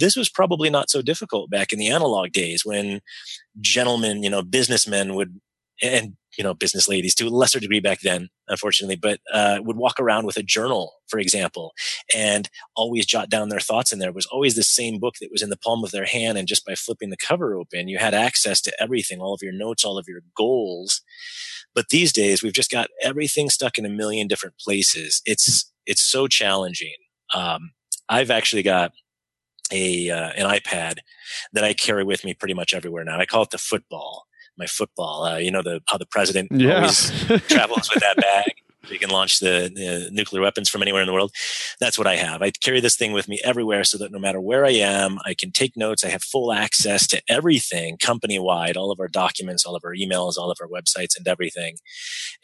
this 0.00 0.16
was 0.16 0.28
probably 0.28 0.70
not 0.70 0.90
so 0.90 1.02
difficult 1.02 1.50
back 1.50 1.72
in 1.72 1.78
the 1.78 1.88
analog 1.88 2.32
days 2.32 2.64
when 2.64 3.00
gentlemen, 3.60 4.22
you 4.22 4.30
know, 4.30 4.42
businessmen 4.42 5.14
would, 5.14 5.40
and, 5.82 6.16
you 6.36 6.44
know, 6.44 6.52
business 6.52 6.88
ladies 6.88 7.14
to 7.14 7.26
a 7.26 7.30
lesser 7.30 7.58
degree 7.58 7.80
back 7.80 8.00
then, 8.00 8.28
unfortunately, 8.48 8.96
but, 8.96 9.20
uh, 9.32 9.58
would 9.62 9.76
walk 9.76 9.98
around 9.98 10.26
with 10.26 10.36
a 10.36 10.42
journal, 10.42 10.92
for 11.08 11.18
example, 11.18 11.72
and 12.14 12.50
always 12.76 13.06
jot 13.06 13.30
down 13.30 13.48
their 13.48 13.60
thoughts 13.60 13.92
in 13.92 13.98
there. 13.98 14.10
It 14.10 14.14
was 14.14 14.26
always 14.26 14.54
the 14.54 14.62
same 14.62 14.98
book 14.98 15.14
that 15.20 15.30
was 15.32 15.42
in 15.42 15.50
the 15.50 15.56
palm 15.56 15.82
of 15.82 15.90
their 15.90 16.04
hand. 16.04 16.36
And 16.36 16.46
just 16.48 16.66
by 16.66 16.74
flipping 16.74 17.10
the 17.10 17.16
cover 17.16 17.54
open, 17.54 17.88
you 17.88 17.98
had 17.98 18.14
access 18.14 18.60
to 18.62 18.82
everything, 18.82 19.20
all 19.20 19.34
of 19.34 19.42
your 19.42 19.52
notes, 19.52 19.84
all 19.84 19.98
of 19.98 20.06
your 20.08 20.20
goals. 20.36 21.02
But 21.74 21.88
these 21.88 22.12
days, 22.12 22.42
we've 22.42 22.52
just 22.52 22.70
got 22.70 22.88
everything 23.02 23.48
stuck 23.48 23.78
in 23.78 23.86
a 23.86 23.90
million 23.90 24.28
different 24.28 24.56
places. 24.58 25.22
It's, 25.24 25.72
it's 25.86 26.02
so 26.02 26.26
challenging. 26.26 26.96
Um, 27.34 27.72
I've 28.08 28.30
actually 28.30 28.64
got 28.64 28.92
a 29.72 30.10
uh, 30.10 30.30
an 30.36 30.46
iPad 30.46 30.98
that 31.52 31.64
I 31.64 31.72
carry 31.72 32.04
with 32.04 32.24
me 32.24 32.34
pretty 32.34 32.54
much 32.54 32.74
everywhere 32.74 33.04
now. 33.04 33.18
I 33.18 33.26
call 33.26 33.42
it 33.42 33.50
the 33.50 33.58
football. 33.58 34.26
My 34.56 34.66
football. 34.66 35.24
Uh, 35.24 35.38
you 35.38 35.50
know 35.50 35.62
the 35.62 35.80
how 35.86 35.98
the 35.98 36.06
president 36.06 36.50
yeah. 36.52 36.76
always 36.76 37.10
travels 37.48 37.90
with 37.92 38.02
that 38.02 38.16
bag. 38.16 38.52
You 38.90 38.98
can 38.98 39.10
launch 39.10 39.38
the, 39.38 39.70
the, 39.74 40.10
nuclear 40.10 40.42
weapons 40.42 40.68
from 40.68 40.82
anywhere 40.82 41.02
in 41.02 41.06
the 41.06 41.12
world. 41.12 41.32
That's 41.78 41.96
what 41.96 42.06
I 42.06 42.16
have. 42.16 42.42
I 42.42 42.50
carry 42.50 42.80
this 42.80 42.96
thing 42.96 43.12
with 43.12 43.28
me 43.28 43.40
everywhere 43.44 43.84
so 43.84 43.96
that 43.98 44.10
no 44.10 44.18
matter 44.18 44.40
where 44.40 44.64
I 44.64 44.70
am, 44.70 45.18
I 45.24 45.34
can 45.34 45.52
take 45.52 45.76
notes. 45.76 46.04
I 46.04 46.08
have 46.08 46.22
full 46.22 46.52
access 46.52 47.06
to 47.08 47.22
everything 47.28 47.96
company 47.98 48.38
wide, 48.38 48.76
all 48.76 48.90
of 48.90 49.00
our 49.00 49.08
documents, 49.08 49.64
all 49.64 49.76
of 49.76 49.82
our 49.84 49.94
emails, 49.94 50.36
all 50.36 50.50
of 50.50 50.58
our 50.60 50.66
websites 50.66 51.16
and 51.16 51.26
everything. 51.28 51.76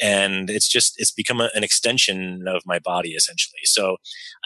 And 0.00 0.48
it's 0.48 0.68
just, 0.68 0.94
it's 0.98 1.10
become 1.10 1.40
a, 1.40 1.50
an 1.54 1.64
extension 1.64 2.44
of 2.46 2.62
my 2.64 2.78
body 2.78 3.10
essentially. 3.10 3.60
So 3.64 3.96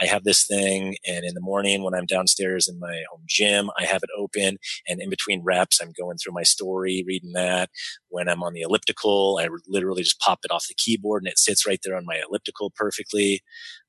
I 0.00 0.06
have 0.06 0.24
this 0.24 0.46
thing 0.46 0.96
and 1.06 1.24
in 1.24 1.34
the 1.34 1.40
morning 1.40 1.82
when 1.82 1.94
I'm 1.94 2.06
downstairs 2.06 2.68
in 2.68 2.78
my 2.78 3.02
home 3.10 3.24
gym, 3.28 3.70
I 3.78 3.84
have 3.84 4.02
it 4.02 4.10
open 4.16 4.58
and 4.88 5.00
in 5.00 5.10
between 5.10 5.42
reps, 5.42 5.80
I'm 5.80 5.92
going 5.98 6.16
through 6.16 6.34
my 6.34 6.42
story, 6.42 7.04
reading 7.06 7.32
that. 7.32 7.70
When 8.08 8.28
I'm 8.28 8.42
on 8.42 8.54
the 8.54 8.62
elliptical, 8.62 9.38
I 9.40 9.48
literally 9.68 10.02
just 10.02 10.18
pop 10.20 10.40
it 10.44 10.50
off 10.50 10.66
the 10.68 10.74
keyboard 10.74 11.22
and 11.22 11.30
it 11.30 11.38
sits 11.38 11.66
right 11.66 11.80
there 11.84 11.89
on 11.96 12.04
my 12.06 12.20
elliptical 12.26 12.70
perfectly. 12.74 13.42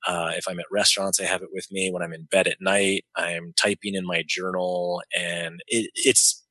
Uh, 0.08 0.32
if 0.36 0.48
I'm 0.48 0.60
at 0.60 0.66
restaurants, 0.72 1.20
I 1.20 1.26
have 1.26 1.42
it 1.42 1.50
with 1.52 1.68
me. 1.72 1.92
When 1.92 2.04
I'm 2.04 2.14
in 2.14 2.26
bed 2.26 2.48
at 2.48 2.62
night, 2.62 3.06
I'm 3.16 3.54
typing 3.56 3.96
in 3.96 4.06
my 4.06 4.24
journal 4.28 5.02
and 5.18 5.62
it, 5.68 5.92
it's, 5.96 6.44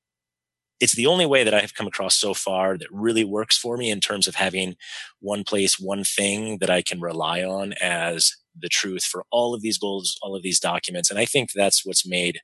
it's 0.80 0.94
the 0.94 1.06
only 1.06 1.26
way 1.26 1.44
that 1.44 1.54
I 1.54 1.60
have 1.60 1.74
come 1.74 1.86
across 1.86 2.16
so 2.16 2.32
far 2.32 2.78
that 2.78 2.88
really 2.90 3.24
works 3.24 3.56
for 3.56 3.76
me 3.76 3.90
in 3.90 4.00
terms 4.00 4.26
of 4.26 4.34
having 4.34 4.76
one 5.20 5.44
place, 5.44 5.78
one 5.78 6.04
thing 6.04 6.58
that 6.58 6.70
I 6.70 6.80
can 6.80 7.00
rely 7.00 7.42
on 7.42 7.74
as 7.82 8.32
the 8.58 8.68
truth 8.68 9.04
for 9.04 9.24
all 9.30 9.54
of 9.54 9.60
these 9.60 9.78
goals, 9.78 10.18
all 10.22 10.34
of 10.34 10.42
these 10.42 10.58
documents. 10.58 11.10
And 11.10 11.18
I 11.18 11.26
think 11.26 11.50
that's 11.52 11.84
what's 11.84 12.08
made 12.08 12.40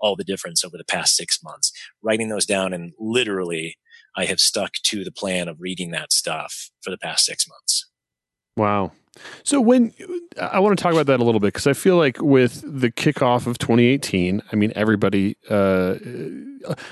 all 0.00 0.16
the 0.16 0.24
difference 0.24 0.64
over 0.64 0.76
the 0.76 0.84
past 0.84 1.14
six 1.14 1.42
months. 1.42 1.72
Writing 2.02 2.28
those 2.28 2.44
down 2.44 2.72
and 2.72 2.92
literally 2.98 3.76
I 4.16 4.24
have 4.24 4.40
stuck 4.40 4.72
to 4.84 5.04
the 5.04 5.12
plan 5.12 5.46
of 5.46 5.60
reading 5.60 5.90
that 5.90 6.12
stuff 6.12 6.70
for 6.82 6.90
the 6.90 6.98
past 6.98 7.24
six 7.24 7.46
months. 7.48 7.85
Wow. 8.56 8.92
So 9.44 9.60
when 9.60 9.92
I 10.40 10.58
want 10.60 10.76
to 10.76 10.82
talk 10.82 10.92
about 10.92 11.06
that 11.06 11.20
a 11.20 11.24
little 11.24 11.40
bit 11.40 11.48
because 11.48 11.66
I 11.66 11.72
feel 11.72 11.96
like 11.96 12.20
with 12.20 12.62
the 12.66 12.90
kickoff 12.90 13.46
of 13.46 13.58
2018, 13.58 14.42
I 14.52 14.56
mean 14.56 14.72
everybody, 14.76 15.36
uh, 15.48 15.94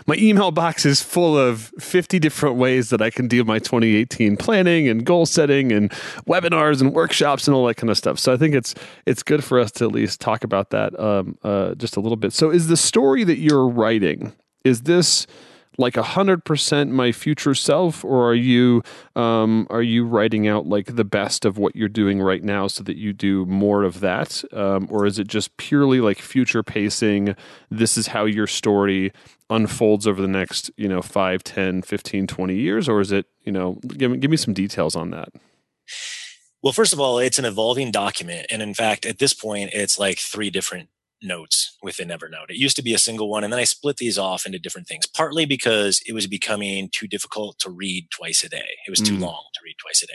my 0.07 0.15
email 0.17 0.51
box 0.51 0.87
is 0.87 1.03
full 1.03 1.37
of 1.37 1.73
50 1.79 2.19
different 2.19 2.57
ways 2.57 2.91
that 2.91 3.03
I 3.03 3.11
can 3.11 3.29
do 3.29 3.45
my 3.45 3.59
2018 3.59 4.37
planning 4.37 4.89
and 4.89 5.05
goal 5.05 5.27
setting 5.27 5.73
and 5.73 5.91
webinars 6.27 6.81
and 6.81 6.93
workshops 6.93 7.47
and 7.47 7.55
all 7.55 7.67
that 7.67 7.75
kind 7.75 7.91
of 7.91 7.99
stuff. 7.99 8.19
So 8.19 8.33
I 8.33 8.37
think 8.37 8.55
it's 8.55 8.75
it's 9.07 9.23
good 9.23 9.45
for 9.45 9.59
us 9.61 9.71
to 9.73 9.85
at 9.85 9.93
least 9.93 10.21
talk 10.21 10.45
about 10.45 10.71
that 10.71 10.99
um, 10.99 11.37
uh, 11.43 11.75
just 11.75 11.97
a 11.97 12.01
little 12.01 12.17
bit. 12.17 12.33
So 12.33 12.51
is 12.51 12.69
the 12.69 12.77
story 12.77 13.25
that 13.25 13.39
you're 13.39 13.69
writing 13.69 14.33
is 14.65 14.83
this? 14.83 15.27
Like 15.79 15.97
a 15.97 16.03
hundred 16.03 16.45
percent 16.45 16.91
my 16.91 17.13
future 17.13 17.55
self, 17.55 18.05
or 18.05 18.29
are 18.29 18.35
you 18.35 18.83
um, 19.17 19.67
are 19.71 19.83
you 19.83 20.05
writing 20.07 20.47
out 20.47 20.67
like 20.67 20.97
the 20.97 21.05
best 21.05 21.45
of 21.45 21.59
what 21.59 21.75
you're 21.75 21.89
doing 21.89 22.21
right 22.21 22.43
now 22.43 22.67
so 22.67 22.83
that 22.85 22.97
you 22.97 23.13
do 23.13 23.45
more 23.47 23.83
of 23.83 24.01
that, 24.01 24.45
um, 24.53 24.87
or 24.91 25.07
is 25.07 25.19
it 25.19 25.27
just 25.29 25.57
purely 25.57 26.01
like 26.01 26.19
future 26.19 26.63
pacing? 26.63 27.35
This 27.71 27.97
is 27.97 28.09
how 28.09 28.25
your 28.25 28.47
story 28.47 29.13
unfolds 29.51 30.07
over 30.07 30.23
the 30.23 30.29
next 30.29 30.71
you 30.77 30.89
know 30.89 31.03
5 31.03 31.45
10 31.45 31.83
15 31.83 32.27
20 32.27 32.55
years? 32.55 32.89
Or 32.89 33.01
is 33.01 33.13
it 33.13 33.27
you 33.43 33.53
know 33.53 33.79
give 33.89 34.11
me, 34.11 34.19
give 34.19 34.31
me 34.31 34.37
some 34.37 34.55
details 34.55 34.97
on 34.97 35.11
that. 35.11 35.31
Well 36.63 36.73
first 36.73 36.93
of 36.93 37.01
all 37.01 37.19
it's 37.19 37.39
an 37.39 37.45
evolving 37.45 37.91
document. 37.91 38.47
And 38.51 38.63
in 38.63 38.75
fact 38.75 39.05
at 39.05 39.19
this 39.19 39.35
point 39.35 39.71
it's 39.73 39.99
like 39.99 40.19
three 40.19 40.51
different 40.51 40.89
notes 41.25 41.77
within 41.83 42.09
Evernote. 42.09 42.51
It 42.51 42.57
used 42.57 42.77
to 42.77 42.83
be 42.83 42.95
a 42.95 42.99
single 42.99 43.31
one, 43.31 43.45
and 43.45 43.53
then 43.53 43.61
I 43.61 43.65
split 43.65 43.97
these 43.97 44.19
off 44.19 44.47
into 44.47 44.59
different 44.59 44.87
things, 44.87 45.07
partly 45.07 45.47
because 45.47 46.01
it 46.07 46.13
was 46.13 46.27
becoming 46.27 46.89
too 46.93 47.07
difficult 47.07 47.59
to 47.61 47.71
read 47.71 48.09
twice 48.11 48.45
a 48.45 48.49
day. 48.49 48.77
It 48.87 48.91
was 48.91 49.01
too 49.01 49.17
mm. 49.17 49.23
long 49.23 49.45
to 49.55 49.61
read 49.65 49.77
twice 49.79 50.03
a 50.03 50.07
day. 50.07 50.13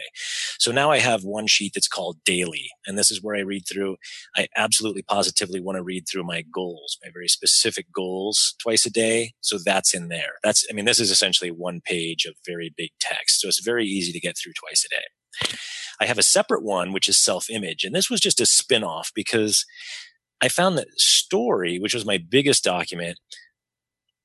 So 0.60 0.72
now 0.72 0.92
I 0.92 1.00
have 1.00 1.24
one 1.24 1.48
sheet 1.48 1.74
that's 1.74 1.88
called 1.88 2.24
daily, 2.24 2.70
and 2.86 2.98
this 2.98 3.12
is 3.12 3.22
where 3.22 3.36
I 3.36 3.42
read 3.42 3.64
through. 3.68 3.98
I 4.36 4.48
absolutely 4.56 5.02
positively 5.02 5.60
want 5.60 5.78
to 5.78 5.84
read 5.84 6.06
through 6.08 6.24
my 6.24 6.44
goals, 6.54 6.98
my 7.04 7.10
very 7.12 7.28
specific 7.28 7.92
goals 7.92 8.56
twice 8.62 8.86
a 8.86 8.92
day. 8.92 9.34
So 9.42 9.58
that's 9.58 9.94
in 9.94 10.10
there. 10.10 10.34
That's, 10.44 10.66
I 10.70 10.74
mean, 10.74 10.86
this 10.86 11.00
is 11.00 11.12
essentially 11.12 11.52
one 11.52 11.82
page 11.82 12.26
of 12.26 12.36
very 12.46 12.74
big 12.76 12.92
text. 13.00 13.42
So 13.42 13.48
it's 13.48 13.64
very 13.64 13.86
easy 13.86 14.12
to 14.12 14.20
get 14.20 14.38
through 14.38 14.54
twice 14.54 14.86
a 14.86 14.90
day. 14.90 15.56
I 16.02 16.06
have 16.06 16.18
a 16.18 16.24
separate 16.24 16.64
one, 16.64 16.94
which 16.94 17.10
is 17.10 17.18
self 17.18 17.50
image. 17.50 17.84
And 17.84 17.94
this 17.94 18.10
was 18.10 18.22
just 18.22 18.40
a 18.40 18.46
spin 18.46 18.84
off 18.84 19.12
because 19.14 19.66
I 20.42 20.48
found 20.48 20.78
that 20.78 20.88
story, 21.00 21.80
which 21.80 21.94
was 21.94 22.06
my 22.06 22.18
biggest 22.18 22.64
document, 22.64 23.20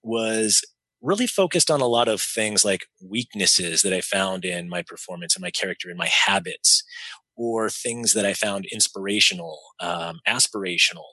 was 0.03 0.62
really 1.03 1.27
focused 1.27 1.70
on 1.70 1.81
a 1.81 1.87
lot 1.87 2.09
of 2.09 2.20
things 2.20 2.64
like 2.64 2.87
weaknesses 3.03 3.83
that 3.83 3.92
I 3.92 4.00
found 4.00 4.44
in 4.44 4.68
my 4.68 4.83
performance 4.83 5.37
and 5.37 5.42
my 5.42 5.50
character 5.50 5.88
and 5.90 5.98
my 5.98 6.09
habits, 6.09 6.83
or 7.37 7.68
things 7.68 8.14
that 8.14 8.24
I 8.24 8.33
found 8.33 8.66
inspirational, 8.72 9.61
um, 9.81 10.20
aspirational. 10.27 11.05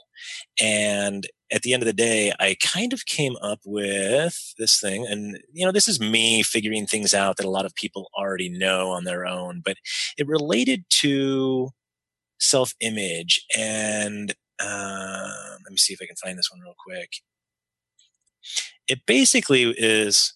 And 0.61 1.27
at 1.51 1.63
the 1.63 1.73
end 1.73 1.81
of 1.81 1.87
the 1.87 1.93
day, 1.93 2.31
I 2.39 2.55
kind 2.61 2.93
of 2.93 3.05
came 3.05 3.35
up 3.41 3.59
with 3.65 4.53
this 4.57 4.79
thing. 4.79 5.05
And, 5.07 5.39
you 5.51 5.65
know, 5.65 5.71
this 5.71 5.87
is 5.87 5.99
me 5.99 6.43
figuring 6.43 6.85
things 6.85 7.13
out 7.13 7.37
that 7.37 7.45
a 7.45 7.49
lot 7.49 7.65
of 7.65 7.75
people 7.75 8.09
already 8.15 8.49
know 8.49 8.89
on 8.91 9.03
their 9.03 9.25
own, 9.25 9.61
but 9.65 9.77
it 10.17 10.27
related 10.27 10.85
to 11.01 11.69
self 12.39 12.73
image 12.81 13.45
and 13.57 14.33
uh, 14.61 15.57
let 15.63 15.71
me 15.71 15.77
see 15.77 15.93
if 15.93 15.99
I 16.01 16.05
can 16.05 16.15
find 16.15 16.37
this 16.37 16.51
one 16.51 16.61
real 16.61 16.75
quick. 16.77 17.09
It 18.87 19.05
basically 19.05 19.63
is 19.77 20.33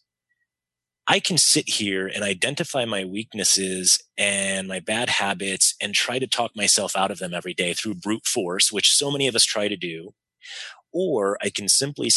I 1.07 1.19
can 1.19 1.37
sit 1.37 1.69
here 1.69 2.07
and 2.07 2.23
identify 2.23 2.85
my 2.85 3.05
weaknesses 3.05 3.99
and 4.17 4.67
my 4.67 4.79
bad 4.79 5.09
habits 5.09 5.75
and 5.79 5.93
try 5.93 6.17
to 6.17 6.27
talk 6.27 6.51
myself 6.55 6.95
out 6.95 7.11
of 7.11 7.19
them 7.19 7.33
every 7.33 7.53
day 7.53 7.73
through 7.73 7.95
brute 7.95 8.25
force, 8.25 8.71
which 8.71 8.91
so 8.91 9.11
many 9.11 9.27
of 9.27 9.35
us 9.35 9.43
try 9.43 9.67
to 9.67 9.77
do. 9.77 10.13
Or 10.91 11.37
I 11.41 11.49
can 11.49 11.67
simply 11.67 12.09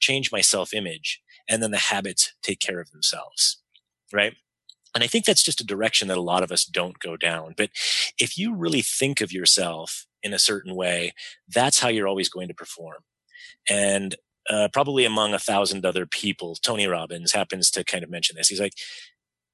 change 0.00 0.30
my 0.30 0.40
self 0.40 0.74
image 0.74 1.22
and 1.48 1.62
then 1.62 1.70
the 1.70 1.78
habits 1.78 2.34
take 2.42 2.60
care 2.60 2.80
of 2.80 2.90
themselves. 2.90 3.62
Right. 4.12 4.34
And 4.94 5.02
I 5.02 5.06
think 5.06 5.24
that's 5.24 5.42
just 5.42 5.60
a 5.60 5.66
direction 5.66 6.08
that 6.08 6.18
a 6.18 6.22
lot 6.22 6.42
of 6.42 6.52
us 6.52 6.64
don't 6.64 6.98
go 6.98 7.16
down. 7.16 7.54
But 7.56 7.70
if 8.18 8.38
you 8.38 8.54
really 8.54 8.82
think 8.82 9.20
of 9.20 9.32
yourself 9.32 10.06
in 10.24 10.34
a 10.34 10.38
certain 10.38 10.74
way, 10.74 11.12
that's 11.48 11.78
how 11.78 11.88
you're 11.88 12.08
always 12.08 12.28
going 12.28 12.48
to 12.48 12.54
perform. 12.54 13.04
And 13.70 14.16
uh, 14.50 14.68
probably 14.72 15.04
among 15.04 15.32
a 15.32 15.38
thousand 15.38 15.86
other 15.86 16.06
people, 16.06 16.56
Tony 16.56 16.86
Robbins 16.86 17.32
happens 17.32 17.70
to 17.70 17.84
kind 17.84 18.02
of 18.02 18.10
mention 18.10 18.36
this. 18.36 18.48
He's 18.48 18.60
like, 18.60 18.74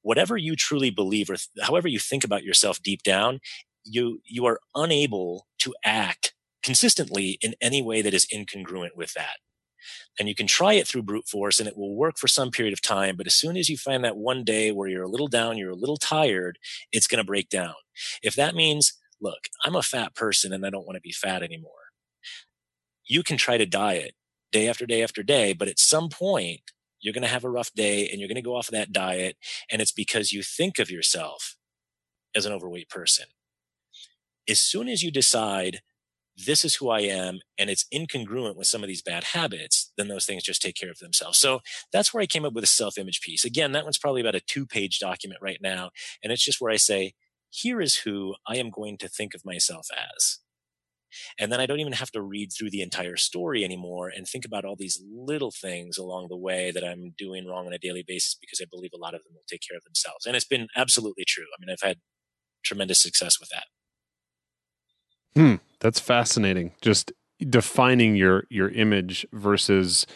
whatever 0.03 0.37
you 0.37 0.57
truly 0.57 0.91
believe 0.91 1.29
or 1.29 1.37
th- 1.37 1.49
however 1.63 1.89
you 1.89 1.99
think 1.99 2.25
about 2.25 2.45
yourself 2.45 2.83
deep 2.83 3.03
down, 3.03 3.41
you, 3.85 4.21
you 4.25 4.47
are 4.47 4.61
unable 4.75 5.47
to 5.59 5.75
act 5.85 6.33
consistently 6.63 7.39
in 7.43 7.55
any 7.61 7.83
way 7.83 8.01
that 8.03 8.15
is 8.15 8.27
incongruent 8.33 8.97
with 8.97 9.13
that. 9.15 9.37
And 10.19 10.29
you 10.29 10.35
can 10.35 10.47
try 10.47 10.75
it 10.75 10.87
through 10.87 11.05
brute 11.05 11.29
force 11.29 11.59
and 11.59 11.69
it 11.69 11.77
will 11.77 11.95
work 11.95 12.19
for 12.19 12.29
some 12.29 12.51
period 12.51 12.73
of 12.73 12.83
time. 12.83 13.17
But 13.17 13.27
as 13.27 13.35
soon 13.35 13.57
as 13.57 13.69
you 13.69 13.77
find 13.77 14.05
that 14.05 14.17
one 14.17 14.45
day 14.45 14.73
where 14.73 14.89
you're 14.89 15.05
a 15.05 15.09
little 15.09 15.29
down, 15.29 15.57
you're 15.57 15.71
a 15.71 15.75
little 15.77 15.97
tired, 15.97 16.59
it's 16.93 17.07
going 17.07 17.19
to 17.19 17.25
break 17.27 17.49
down. 17.49 17.75
If 18.23 18.35
that 18.35 18.55
means, 18.55 18.93
look, 19.21 19.49
I'm 19.65 19.77
a 19.77 19.83
fat 19.83 20.15
person 20.15 20.53
and 20.53 20.65
I 20.65 20.71
don't 20.71 20.87
want 20.87 20.97
to 20.97 21.01
be 21.03 21.13
fat 21.13 21.43
anymore. 21.43 21.73
You 23.07 23.23
can 23.23 23.37
try 23.37 23.59
to 23.59 23.67
diet 23.67 24.15
day 24.53 24.69
after 24.69 24.87
day 24.87 25.03
after 25.03 25.23
day, 25.23 25.53
but 25.53 25.69
at 25.69 25.79
some 25.79 26.09
point 26.09 26.61
you're 27.01 27.15
going 27.15 27.23
to 27.23 27.29
have 27.29 27.45
a 27.45 27.51
rough 27.51 27.73
day 27.75 28.09
and 28.09 28.21
you're 28.21 28.29
going 28.29 28.37
to 28.37 28.43
go 28.43 28.57
off 28.57 28.69
of 28.69 28.75
that 28.75 28.93
diet. 28.93 29.37
And 29.71 29.81
it's 29.81 29.93
because 29.93 30.33
you 30.33 30.43
think 30.43 30.79
of 30.79 30.91
yourself 30.91 31.57
as 32.35 32.47
an 32.47 32.53
overweight 32.53 32.89
person. 32.89 33.27
As 34.49 34.61
soon 34.61 34.89
as 34.89 35.03
you 35.03 35.11
decide 35.11 35.81
this 36.47 36.65
is 36.65 36.77
who 36.77 36.89
I 36.89 37.01
am 37.01 37.41
and 37.59 37.69
it's 37.69 37.87
incongruent 37.93 38.57
with 38.57 38.67
some 38.67 38.83
of 38.83 38.89
these 38.89 39.03
bad 39.03 39.25
habits, 39.25 39.93
then 39.97 40.09
those 40.09 40.27
things 40.27 40.43
just 40.43 40.63
take 40.63 40.77
care 40.77 40.91
of 40.91 40.99
themselves. 40.99 41.39
So 41.39 41.61
that's 41.93 42.13
where 42.15 42.23
I 42.23 42.27
came 42.27 42.45
up 42.45 42.53
with 42.53 42.65
a 42.65 42.69
self 42.69 42.99
image 42.99 43.21
piece. 43.21 43.45
Again, 43.45 43.73
that 43.73 43.85
one's 43.85 43.99
probably 43.99 44.21
about 44.21 44.35
a 44.35 44.41
two 44.41 44.67
page 44.67 44.99
document 44.99 45.41
right 45.43 45.59
now. 45.61 45.91
And 46.23 46.33
it's 46.33 46.45
just 46.45 46.61
where 46.61 46.73
I 46.73 46.77
say, 46.77 47.15
here 47.51 47.81
is 47.81 47.99
who 47.99 48.35
I 48.47 48.57
am 48.57 48.71
going 48.71 48.97
to 48.99 49.09
think 49.09 49.35
of 49.35 49.45
myself 49.45 49.87
as. 49.93 50.39
And 51.39 51.51
then 51.51 51.61
I 51.61 51.67
don't 51.67 51.81
even 51.81 51.95
have 51.95 52.13
to 52.13 52.23
read 52.23 52.51
through 52.53 52.71
the 52.71 52.83
entire 52.83 53.17
story 53.17 53.65
anymore 53.65 54.09
and 54.15 54.27
think 54.27 54.45
about 54.45 54.65
all 54.65 54.77
these 54.77 55.03
little 55.13 55.51
things 55.51 55.99
along 55.99 56.29
the 56.29 56.37
way 56.37 56.71
that 56.71 56.85
I'm 56.85 57.15
doing 57.19 57.47
wrong 57.47 57.67
on 57.67 57.73
a 57.73 57.79
daily 57.79 58.05
basis 58.07 58.37
because 58.41 58.61
I 58.63 58.67
believe 58.71 58.93
a 58.95 58.99
lot 58.99 59.15
of 59.15 59.25
them 59.25 59.33
will 59.35 59.43
take 59.49 59.63
care 59.69 59.77
of 59.77 59.83
themselves. 59.85 60.25
And 60.25 60.37
it's 60.37 60.45
been 60.45 60.69
absolutely 60.77 61.25
true. 61.27 61.47
I 61.53 61.57
mean, 61.61 61.71
I've 61.71 61.87
had 61.87 61.99
tremendous 62.65 63.03
success 63.03 63.41
with 63.41 63.49
that. 63.51 63.65
Hmm, 65.35 65.57
that's 65.81 66.01
fascinating. 66.01 66.73
Just 66.81 67.13
defining 67.49 68.17
your 68.17 68.45
your 68.51 68.69
image 68.69 69.27
versus 69.33 70.07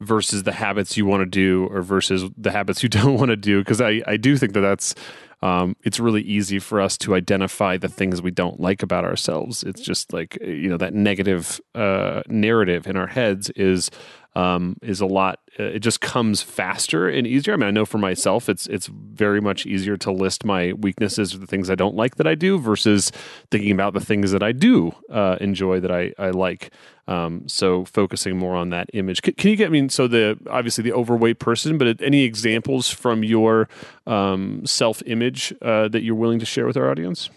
versus 0.00 0.42
the 0.42 0.52
habits 0.52 0.96
you 0.96 1.06
want 1.06 1.22
to 1.22 1.26
do 1.26 1.68
or 1.70 1.82
versus 1.82 2.28
the 2.36 2.50
habits 2.50 2.82
you 2.82 2.88
don't 2.90 3.14
want 3.14 3.30
to 3.30 3.36
do 3.36 3.60
because 3.60 3.80
I, 3.80 4.02
I 4.06 4.16
do 4.16 4.36
think 4.36 4.52
that 4.54 4.60
that's 4.60 4.94
um, 5.42 5.76
it's 5.82 6.00
really 6.00 6.22
easy 6.22 6.58
for 6.58 6.80
us 6.80 6.96
to 6.98 7.14
identify 7.14 7.76
the 7.76 7.88
things 7.88 8.22
we 8.22 8.30
don't 8.30 8.58
like 8.58 8.82
about 8.82 9.04
ourselves. 9.04 9.62
It's 9.62 9.80
just 9.80 10.12
like 10.12 10.38
you 10.40 10.68
know 10.68 10.78
that 10.78 10.94
negative 10.94 11.60
uh, 11.74 12.22
narrative 12.28 12.86
in 12.86 12.96
our 12.96 13.06
heads 13.06 13.50
is 13.50 13.90
um, 14.36 14.76
is 14.82 15.00
a 15.00 15.06
lot. 15.06 15.40
Uh, 15.58 15.64
it 15.64 15.78
just 15.78 16.02
comes 16.02 16.42
faster 16.42 17.08
and 17.08 17.26
easier. 17.26 17.54
I 17.54 17.56
mean, 17.56 17.68
I 17.68 17.70
know 17.70 17.86
for 17.86 17.96
myself, 17.96 18.50
it's 18.50 18.66
it's 18.66 18.86
very 18.86 19.40
much 19.40 19.64
easier 19.64 19.96
to 19.96 20.12
list 20.12 20.44
my 20.44 20.74
weaknesses 20.74 21.34
or 21.34 21.38
the 21.38 21.46
things 21.46 21.70
I 21.70 21.74
don't 21.74 21.96
like 21.96 22.16
that 22.16 22.26
I 22.26 22.34
do 22.34 22.58
versus 22.58 23.10
thinking 23.50 23.72
about 23.72 23.94
the 23.94 24.00
things 24.00 24.32
that 24.32 24.42
I 24.42 24.52
do 24.52 24.92
uh, 25.10 25.38
enjoy 25.40 25.80
that 25.80 25.90
I 25.90 26.12
I 26.18 26.30
like. 26.30 26.70
Um, 27.08 27.48
so 27.48 27.84
focusing 27.86 28.36
more 28.36 28.56
on 28.56 28.70
that 28.70 28.90
image. 28.92 29.22
Can, 29.22 29.32
can, 29.34 29.50
you 29.50 29.56
get? 29.56 29.66
I 29.66 29.70
mean, 29.70 29.88
so 29.88 30.06
the 30.06 30.38
obviously 30.50 30.82
the 30.84 30.92
overweight 30.92 31.38
person, 31.38 31.78
but 31.78 32.02
any 32.02 32.24
examples 32.24 32.90
from 32.90 33.24
your 33.24 33.68
um, 34.06 34.66
self 34.66 35.02
image 35.06 35.54
uh, 35.62 35.88
that 35.88 36.02
you're 36.02 36.14
willing 36.14 36.40
to 36.40 36.46
share 36.46 36.66
with 36.66 36.76
our 36.76 36.90
audience? 36.90 37.30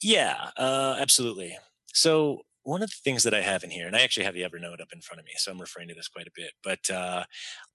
Yeah, 0.00 0.52
uh, 0.56 0.96
absolutely. 0.98 1.58
So 1.92 2.44
one 2.70 2.82
of 2.84 2.90
the 2.90 2.96
things 3.02 3.24
that 3.24 3.34
I 3.34 3.40
have 3.40 3.64
in 3.64 3.70
here, 3.70 3.88
and 3.88 3.96
I 3.96 4.02
actually 4.02 4.24
have 4.24 4.34
the 4.34 4.42
Evernote 4.42 4.80
up 4.80 4.92
in 4.92 5.00
front 5.00 5.18
of 5.18 5.26
me, 5.26 5.32
so 5.36 5.50
I'm 5.50 5.60
referring 5.60 5.88
to 5.88 5.94
this 5.94 6.06
quite 6.06 6.28
a 6.28 6.32
bit. 6.32 6.52
But 6.62 6.88
uh, 6.88 7.24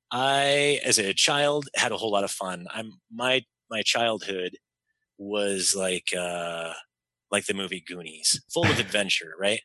I, 0.09 0.79
as 0.85 0.97
a 0.97 1.13
child, 1.13 1.67
had 1.75 1.91
a 1.91 1.97
whole 1.97 2.11
lot 2.11 2.23
of 2.23 2.31
fun. 2.31 2.65
I'm 2.73 2.93
my 3.11 3.43
my 3.69 3.81
childhood 3.81 4.55
was 5.17 5.75
like 5.75 6.13
uh, 6.17 6.71
like 7.29 7.45
the 7.45 7.53
movie 7.53 7.83
Goonies, 7.85 8.41
full 8.53 8.65
of 8.65 8.79
adventure, 8.85 9.33
right? 9.37 9.59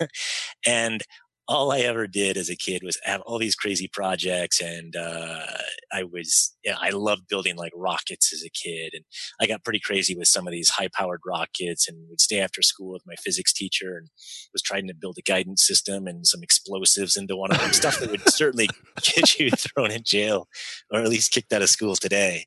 and 0.66 1.02
all 1.46 1.72
I 1.72 1.80
ever 1.80 2.06
did 2.06 2.36
as 2.36 2.48
a 2.48 2.56
kid 2.56 2.82
was 2.82 2.98
have 3.04 3.20
all 3.22 3.38
these 3.38 3.54
crazy 3.54 3.88
projects. 3.92 4.60
And, 4.60 4.96
uh, 4.96 5.46
I 5.92 6.04
was, 6.04 6.56
yeah, 6.64 6.76
I 6.80 6.90
loved 6.90 7.28
building 7.28 7.56
like 7.56 7.72
rockets 7.74 8.32
as 8.32 8.42
a 8.42 8.50
kid. 8.50 8.92
And 8.94 9.04
I 9.40 9.46
got 9.46 9.62
pretty 9.62 9.80
crazy 9.80 10.16
with 10.16 10.28
some 10.28 10.46
of 10.46 10.52
these 10.52 10.70
high 10.70 10.88
powered 10.92 11.20
rockets 11.26 11.88
and 11.88 12.08
would 12.08 12.20
stay 12.20 12.40
after 12.40 12.62
school 12.62 12.92
with 12.92 13.02
my 13.06 13.14
physics 13.22 13.52
teacher 13.52 13.98
and 13.98 14.08
was 14.52 14.62
trying 14.62 14.88
to 14.88 14.94
build 14.94 15.16
a 15.18 15.22
guidance 15.22 15.66
system 15.66 16.06
and 16.06 16.26
some 16.26 16.42
explosives 16.42 17.16
into 17.16 17.36
one 17.36 17.50
of 17.50 17.60
them, 17.60 17.72
stuff 17.72 18.00
that 18.00 18.10
would 18.10 18.28
certainly 18.28 18.68
get 19.02 19.38
you 19.38 19.50
thrown 19.56 19.90
in 19.90 20.02
jail 20.04 20.48
or 20.90 21.00
at 21.00 21.08
least 21.08 21.32
kicked 21.32 21.52
out 21.52 21.62
of 21.62 21.68
school 21.68 21.94
today. 21.94 22.46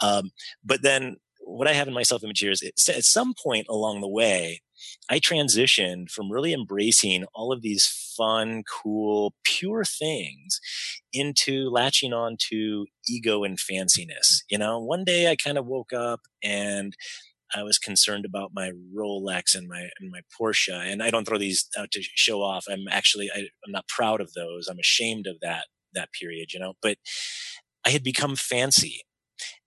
Um, 0.00 0.30
but 0.64 0.82
then 0.82 1.16
what 1.46 1.68
I 1.68 1.72
have 1.72 1.88
in 1.88 1.94
my 1.94 2.02
self 2.02 2.24
image 2.24 2.40
here 2.40 2.50
is 2.50 2.62
at 2.62 3.04
some 3.04 3.34
point 3.42 3.66
along 3.68 4.00
the 4.00 4.08
way, 4.08 4.62
I 5.10 5.18
transitioned 5.18 6.10
from 6.10 6.30
really 6.30 6.52
embracing 6.52 7.24
all 7.34 7.52
of 7.52 7.62
these 7.62 7.86
fun, 8.16 8.62
cool, 8.64 9.34
pure 9.44 9.84
things 9.84 10.60
into 11.12 11.70
latching 11.70 12.12
on 12.12 12.36
to 12.48 12.86
ego 13.08 13.44
and 13.44 13.58
fanciness. 13.58 14.42
You 14.48 14.58
know, 14.58 14.78
one 14.78 15.04
day 15.04 15.30
I 15.30 15.36
kind 15.36 15.58
of 15.58 15.66
woke 15.66 15.92
up 15.92 16.20
and 16.42 16.94
I 17.54 17.62
was 17.62 17.78
concerned 17.78 18.24
about 18.24 18.50
my 18.52 18.72
Rolex 18.94 19.54
and 19.54 19.68
my 19.68 19.88
and 20.00 20.10
my 20.10 20.20
Porsche, 20.38 20.74
and 20.74 21.02
I 21.02 21.10
don't 21.10 21.24
throw 21.24 21.38
these 21.38 21.68
out 21.78 21.90
to 21.92 22.02
show 22.02 22.42
off. 22.42 22.66
I'm 22.68 22.86
actually 22.90 23.30
I, 23.34 23.48
I'm 23.64 23.72
not 23.72 23.88
proud 23.88 24.20
of 24.20 24.32
those. 24.34 24.68
I'm 24.68 24.78
ashamed 24.78 25.26
of 25.26 25.40
that 25.40 25.66
that 25.94 26.12
period, 26.12 26.52
you 26.52 26.60
know. 26.60 26.74
But 26.82 26.98
I 27.84 27.90
had 27.90 28.02
become 28.02 28.34
fancy, 28.34 29.02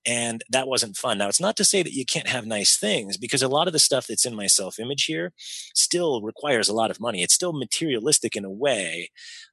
and 0.05 0.43
that 0.49 0.67
wasn't 0.67 0.97
fun. 0.97 1.17
Now, 1.17 1.27
it's 1.27 1.41
not 1.41 1.57
to 1.57 1.63
say 1.63 1.83
that 1.83 1.93
you 1.93 2.05
can't 2.05 2.27
have 2.27 2.45
nice 2.45 2.77
things 2.77 3.17
because 3.17 3.43
a 3.43 3.47
lot 3.47 3.67
of 3.67 3.73
the 3.73 3.79
stuff 3.79 4.07
that's 4.07 4.25
in 4.25 4.35
my 4.35 4.47
self 4.47 4.79
image 4.79 5.05
here 5.05 5.33
still 5.75 6.21
requires 6.21 6.69
a 6.69 6.73
lot 6.73 6.91
of 6.91 6.99
money. 6.99 7.21
It's 7.21 7.33
still 7.33 7.53
materialistic 7.53 8.35
in 8.35 8.45
a 8.45 8.51
way, 8.51 9.09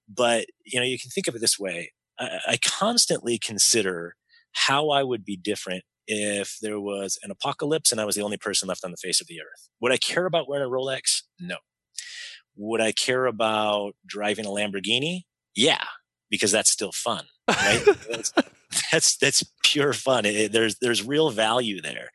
but 0.09 0.47
you 0.65 0.79
know, 0.79 0.87
you 0.87 0.99
can 0.99 1.11
think 1.11 1.27
of 1.27 1.35
it 1.35 1.41
this 1.41 1.59
way. 1.59 1.93
I, 2.19 2.39
I 2.47 2.59
constantly 2.65 3.39
consider 3.39 4.15
how 4.53 4.91
I 4.91 5.03
would 5.03 5.25
be 5.25 5.37
different 5.37 5.85
if 6.07 6.59
there 6.63 6.81
was 6.81 7.19
an 7.23 7.31
apocalypse 7.31 7.91
and 7.91 8.01
I 8.01 8.05
was 8.05 8.15
the 8.15 8.23
only 8.23 8.37
person 8.37 8.69
left 8.69 8.85
on 8.85 8.93
the 8.93 8.97
face 8.97 9.21
of 9.21 9.27
the 9.27 9.41
earth. 9.41 9.69
Would 9.81 9.93
I 9.93 9.97
care 9.97 10.27
about 10.27 10.49
wearing 10.49 10.65
a 10.65 10.71
Rolex? 10.71 11.23
No. 11.41 11.57
Would 12.57 12.81
I 12.81 12.93
care 12.93 13.27
about 13.27 13.97
driving 14.07 14.47
a 14.47 14.51
Lamborghini? 14.51 15.23
Yeah, 15.55 15.85
because 16.31 16.53
that's 16.53 16.71
still 16.71 16.93
fun, 16.93 17.25
right? 17.49 17.83
that's 18.11 18.33
that's 18.97 19.17
that's 19.19 19.45
pure 19.63 19.93
fun. 19.93 20.25
It, 20.25 20.53
there's 20.53 20.79
there's 20.79 21.07
real 21.07 21.31
value 21.31 21.83
there. 21.83 22.09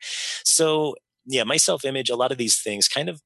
So 0.44 0.96
yeah, 1.24 1.44
my 1.44 1.56
self 1.56 1.84
image, 1.84 2.10
a 2.10 2.16
lot 2.16 2.32
of 2.32 2.38
these 2.38 2.60
things 2.60 2.88
kind 2.88 3.08
of 3.08 3.22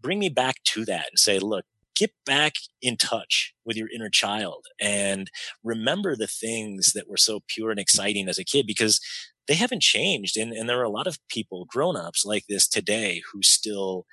bring 0.00 0.18
me 0.18 0.30
back 0.30 0.56
to 0.64 0.84
that 0.86 1.08
and 1.10 1.18
say, 1.18 1.38
look, 1.38 1.66
get 1.94 2.12
back 2.24 2.54
in 2.80 2.96
touch 2.96 3.52
with 3.66 3.76
your 3.76 3.88
inner 3.94 4.08
child 4.08 4.64
and 4.80 5.30
remember 5.62 6.16
the 6.16 6.26
things 6.26 6.92
that 6.94 7.08
were 7.08 7.16
so 7.16 7.40
pure 7.48 7.70
and 7.70 7.80
exciting 7.80 8.28
as 8.28 8.38
a 8.38 8.44
kid 8.44 8.66
because 8.66 9.00
they 9.46 9.54
haven't 9.54 9.82
changed. 9.82 10.36
And, 10.36 10.52
and 10.52 10.68
there 10.68 10.80
are 10.80 10.84
a 10.84 10.90
lot 10.90 11.06
of 11.06 11.18
people, 11.28 11.66
grown-ups 11.66 12.24
like 12.24 12.44
this 12.48 12.66
today 12.66 13.22
who 13.32 13.42
still 13.42 14.06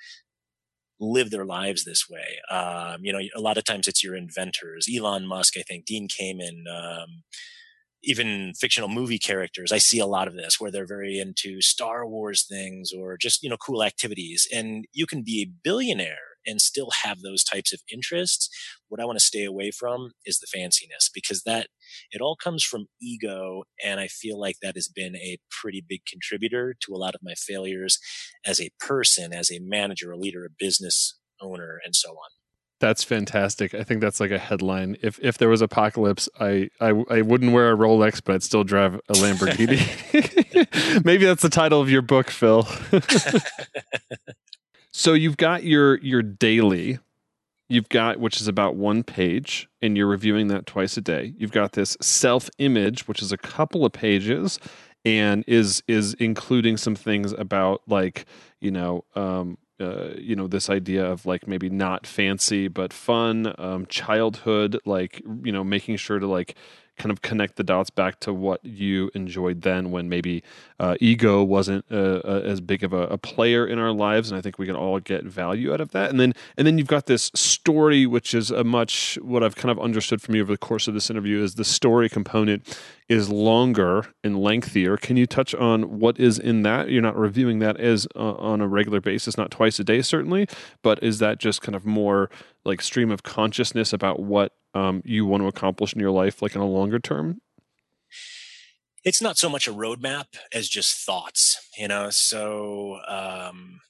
live 1.00 1.30
their 1.30 1.44
lives 1.44 1.84
this 1.84 2.08
way. 2.08 2.38
Um, 2.50 2.98
you 3.02 3.12
know, 3.12 3.20
a 3.36 3.40
lot 3.40 3.58
of 3.58 3.64
times 3.64 3.88
it's 3.88 4.04
your 4.04 4.14
inventors, 4.14 4.88
Elon 4.94 5.26
Musk, 5.26 5.54
I 5.58 5.62
think, 5.62 5.84
Dean 5.84 6.08
Kamen, 6.08 6.64
um, 6.70 7.22
even 8.04 8.52
fictional 8.54 8.88
movie 8.88 9.18
characters, 9.18 9.72
I 9.72 9.78
see 9.78 9.98
a 9.98 10.06
lot 10.06 10.28
of 10.28 10.34
this 10.34 10.56
where 10.58 10.70
they're 10.70 10.86
very 10.86 11.18
into 11.18 11.60
Star 11.60 12.06
Wars 12.06 12.44
things 12.46 12.92
or 12.96 13.16
just, 13.16 13.42
you 13.42 13.50
know, 13.50 13.56
cool 13.56 13.82
activities. 13.82 14.46
And 14.52 14.86
you 14.92 15.06
can 15.06 15.22
be 15.22 15.42
a 15.42 15.52
billionaire 15.62 16.34
and 16.46 16.60
still 16.60 16.90
have 17.02 17.20
those 17.20 17.42
types 17.42 17.72
of 17.72 17.80
interests. 17.92 18.48
What 18.88 19.00
I 19.00 19.04
want 19.04 19.18
to 19.18 19.24
stay 19.24 19.44
away 19.44 19.70
from 19.70 20.12
is 20.26 20.38
the 20.38 20.46
fanciness 20.46 21.10
because 21.12 21.42
that 21.44 21.68
it 22.10 22.20
all 22.20 22.36
comes 22.36 22.62
from 22.62 22.86
ego. 23.00 23.62
And 23.84 23.98
I 24.00 24.08
feel 24.08 24.38
like 24.38 24.56
that 24.62 24.76
has 24.76 24.88
been 24.88 25.16
a 25.16 25.38
pretty 25.50 25.82
big 25.86 26.02
contributor 26.06 26.74
to 26.84 26.94
a 26.94 26.98
lot 26.98 27.14
of 27.14 27.22
my 27.22 27.34
failures 27.34 27.98
as 28.44 28.60
a 28.60 28.70
person, 28.78 29.32
as 29.32 29.50
a 29.50 29.60
manager, 29.60 30.12
a 30.12 30.18
leader, 30.18 30.44
a 30.44 30.50
business 30.50 31.18
owner, 31.40 31.80
and 31.84 31.96
so 31.96 32.10
on. 32.10 32.43
That's 32.80 33.04
fantastic. 33.04 33.74
I 33.74 33.84
think 33.84 34.00
that's 34.00 34.20
like 34.20 34.30
a 34.30 34.38
headline. 34.38 34.96
If 35.00 35.18
if 35.22 35.38
there 35.38 35.48
was 35.48 35.62
apocalypse, 35.62 36.28
I 36.40 36.68
I, 36.80 36.88
I 37.08 37.22
wouldn't 37.22 37.52
wear 37.52 37.72
a 37.72 37.76
Rolex, 37.76 38.20
but 38.22 38.34
I'd 38.34 38.42
still 38.42 38.64
drive 38.64 38.96
a 39.08 39.12
Lamborghini. 39.12 39.78
Maybe 41.04 41.24
that's 41.24 41.42
the 41.42 41.48
title 41.48 41.80
of 41.80 41.90
your 41.90 42.02
book, 42.02 42.30
Phil. 42.30 42.68
so 44.92 45.14
you've 45.14 45.36
got 45.36 45.64
your 45.64 45.98
your 46.00 46.22
daily, 46.22 46.98
you've 47.68 47.88
got 47.88 48.18
which 48.18 48.40
is 48.40 48.48
about 48.48 48.76
one 48.76 49.02
page 49.02 49.68
and 49.80 49.96
you're 49.96 50.06
reviewing 50.06 50.48
that 50.48 50.66
twice 50.66 50.96
a 50.96 51.00
day 51.00 51.32
you've 51.38 51.52
got 51.52 51.72
this 51.72 51.96
self 52.00 52.50
image 52.58 53.08
which 53.08 53.22
is 53.22 53.32
a 53.32 53.38
couple 53.38 53.84
of 53.84 53.92
pages 53.92 54.58
and 55.04 55.44
is 55.46 55.82
is 55.88 56.14
including 56.14 56.76
some 56.76 56.94
things 56.94 57.32
about 57.32 57.82
like 57.86 58.26
you 58.60 58.70
know 58.70 59.04
um, 59.14 59.56
uh, 59.84 60.14
you 60.18 60.34
know 60.34 60.46
this 60.46 60.70
idea 60.70 61.04
of 61.04 61.26
like 61.26 61.46
maybe 61.46 61.68
not 61.68 62.06
fancy 62.06 62.68
but 62.68 62.92
fun 62.92 63.54
um, 63.58 63.86
childhood 63.86 64.78
like 64.84 65.22
you 65.42 65.52
know 65.52 65.64
making 65.64 65.96
sure 65.96 66.18
to 66.18 66.26
like 66.26 66.54
kind 66.96 67.10
of 67.10 67.22
connect 67.22 67.56
the 67.56 67.64
dots 67.64 67.90
back 67.90 68.20
to 68.20 68.32
what 68.32 68.64
you 68.64 69.10
enjoyed 69.14 69.62
then 69.62 69.90
when 69.90 70.08
maybe 70.08 70.42
uh, 70.78 70.96
ego 71.00 71.42
wasn't 71.42 71.84
uh, 71.90 72.20
uh, 72.24 72.42
as 72.44 72.60
big 72.60 72.82
of 72.84 72.92
a, 72.92 73.02
a, 73.08 73.18
player 73.18 73.66
in 73.66 73.78
our 73.78 73.92
lives 73.92 74.30
and 74.30 74.38
i 74.38 74.40
think 74.40 74.58
we 74.58 74.66
can 74.66 74.76
all 74.76 75.00
get 75.00 75.24
value 75.24 75.72
out 75.72 75.80
of 75.80 75.90
that. 75.92 76.10
And 76.10 76.20
then 76.20 76.34
and 76.56 76.66
then 76.66 76.78
you've 76.78 76.86
got 76.86 77.06
this 77.06 77.30
story 77.34 78.06
which 78.06 78.34
is 78.34 78.50
a 78.50 78.64
much 78.64 79.18
what 79.22 79.42
i've 79.42 79.56
kind 79.56 79.70
of 79.70 79.78
understood 79.80 80.20
from 80.20 80.34
you 80.34 80.42
over 80.42 80.52
the 80.52 80.58
course 80.58 80.86
of 80.88 80.94
this 80.94 81.10
interview 81.10 81.42
is 81.42 81.54
the 81.54 81.64
story 81.64 82.08
component 82.08 82.78
is 83.06 83.28
longer 83.28 84.06
and 84.22 84.38
lengthier. 84.38 84.96
Can 84.96 85.18
you 85.18 85.26
touch 85.26 85.54
on 85.54 85.98
what 85.98 86.18
is 86.18 86.38
in 86.38 86.62
that? 86.62 86.88
You're 86.88 87.02
not 87.02 87.18
reviewing 87.18 87.58
that 87.58 87.78
as 87.78 88.06
uh, 88.16 88.32
on 88.36 88.62
a 88.62 88.68
regular 88.68 89.00
basis 89.00 89.36
not 89.36 89.50
twice 89.50 89.78
a 89.78 89.84
day 89.84 90.02
certainly 90.02 90.46
but 90.82 91.02
is 91.02 91.18
that 91.18 91.38
just 91.38 91.62
kind 91.62 91.74
of 91.74 91.84
more 91.84 92.30
like 92.64 92.80
stream 92.80 93.10
of 93.10 93.22
consciousness 93.22 93.92
about 93.92 94.20
what 94.20 94.52
um, 94.74 95.02
you 95.04 95.26
want 95.26 95.42
to 95.42 95.48
accomplish 95.48 95.92
in 95.92 96.00
your 96.00 96.10
life, 96.10 96.42
like 96.42 96.54
in 96.54 96.60
a 96.60 96.66
longer 96.66 96.98
term? 96.98 97.40
It's 99.04 99.20
not 99.20 99.36
so 99.36 99.48
much 99.48 99.68
a 99.68 99.72
roadmap 99.72 100.36
as 100.52 100.68
just 100.68 100.96
thoughts, 100.96 101.68
you 101.76 101.88
know. 101.88 102.08
So 102.10 102.98
um, 103.06 103.80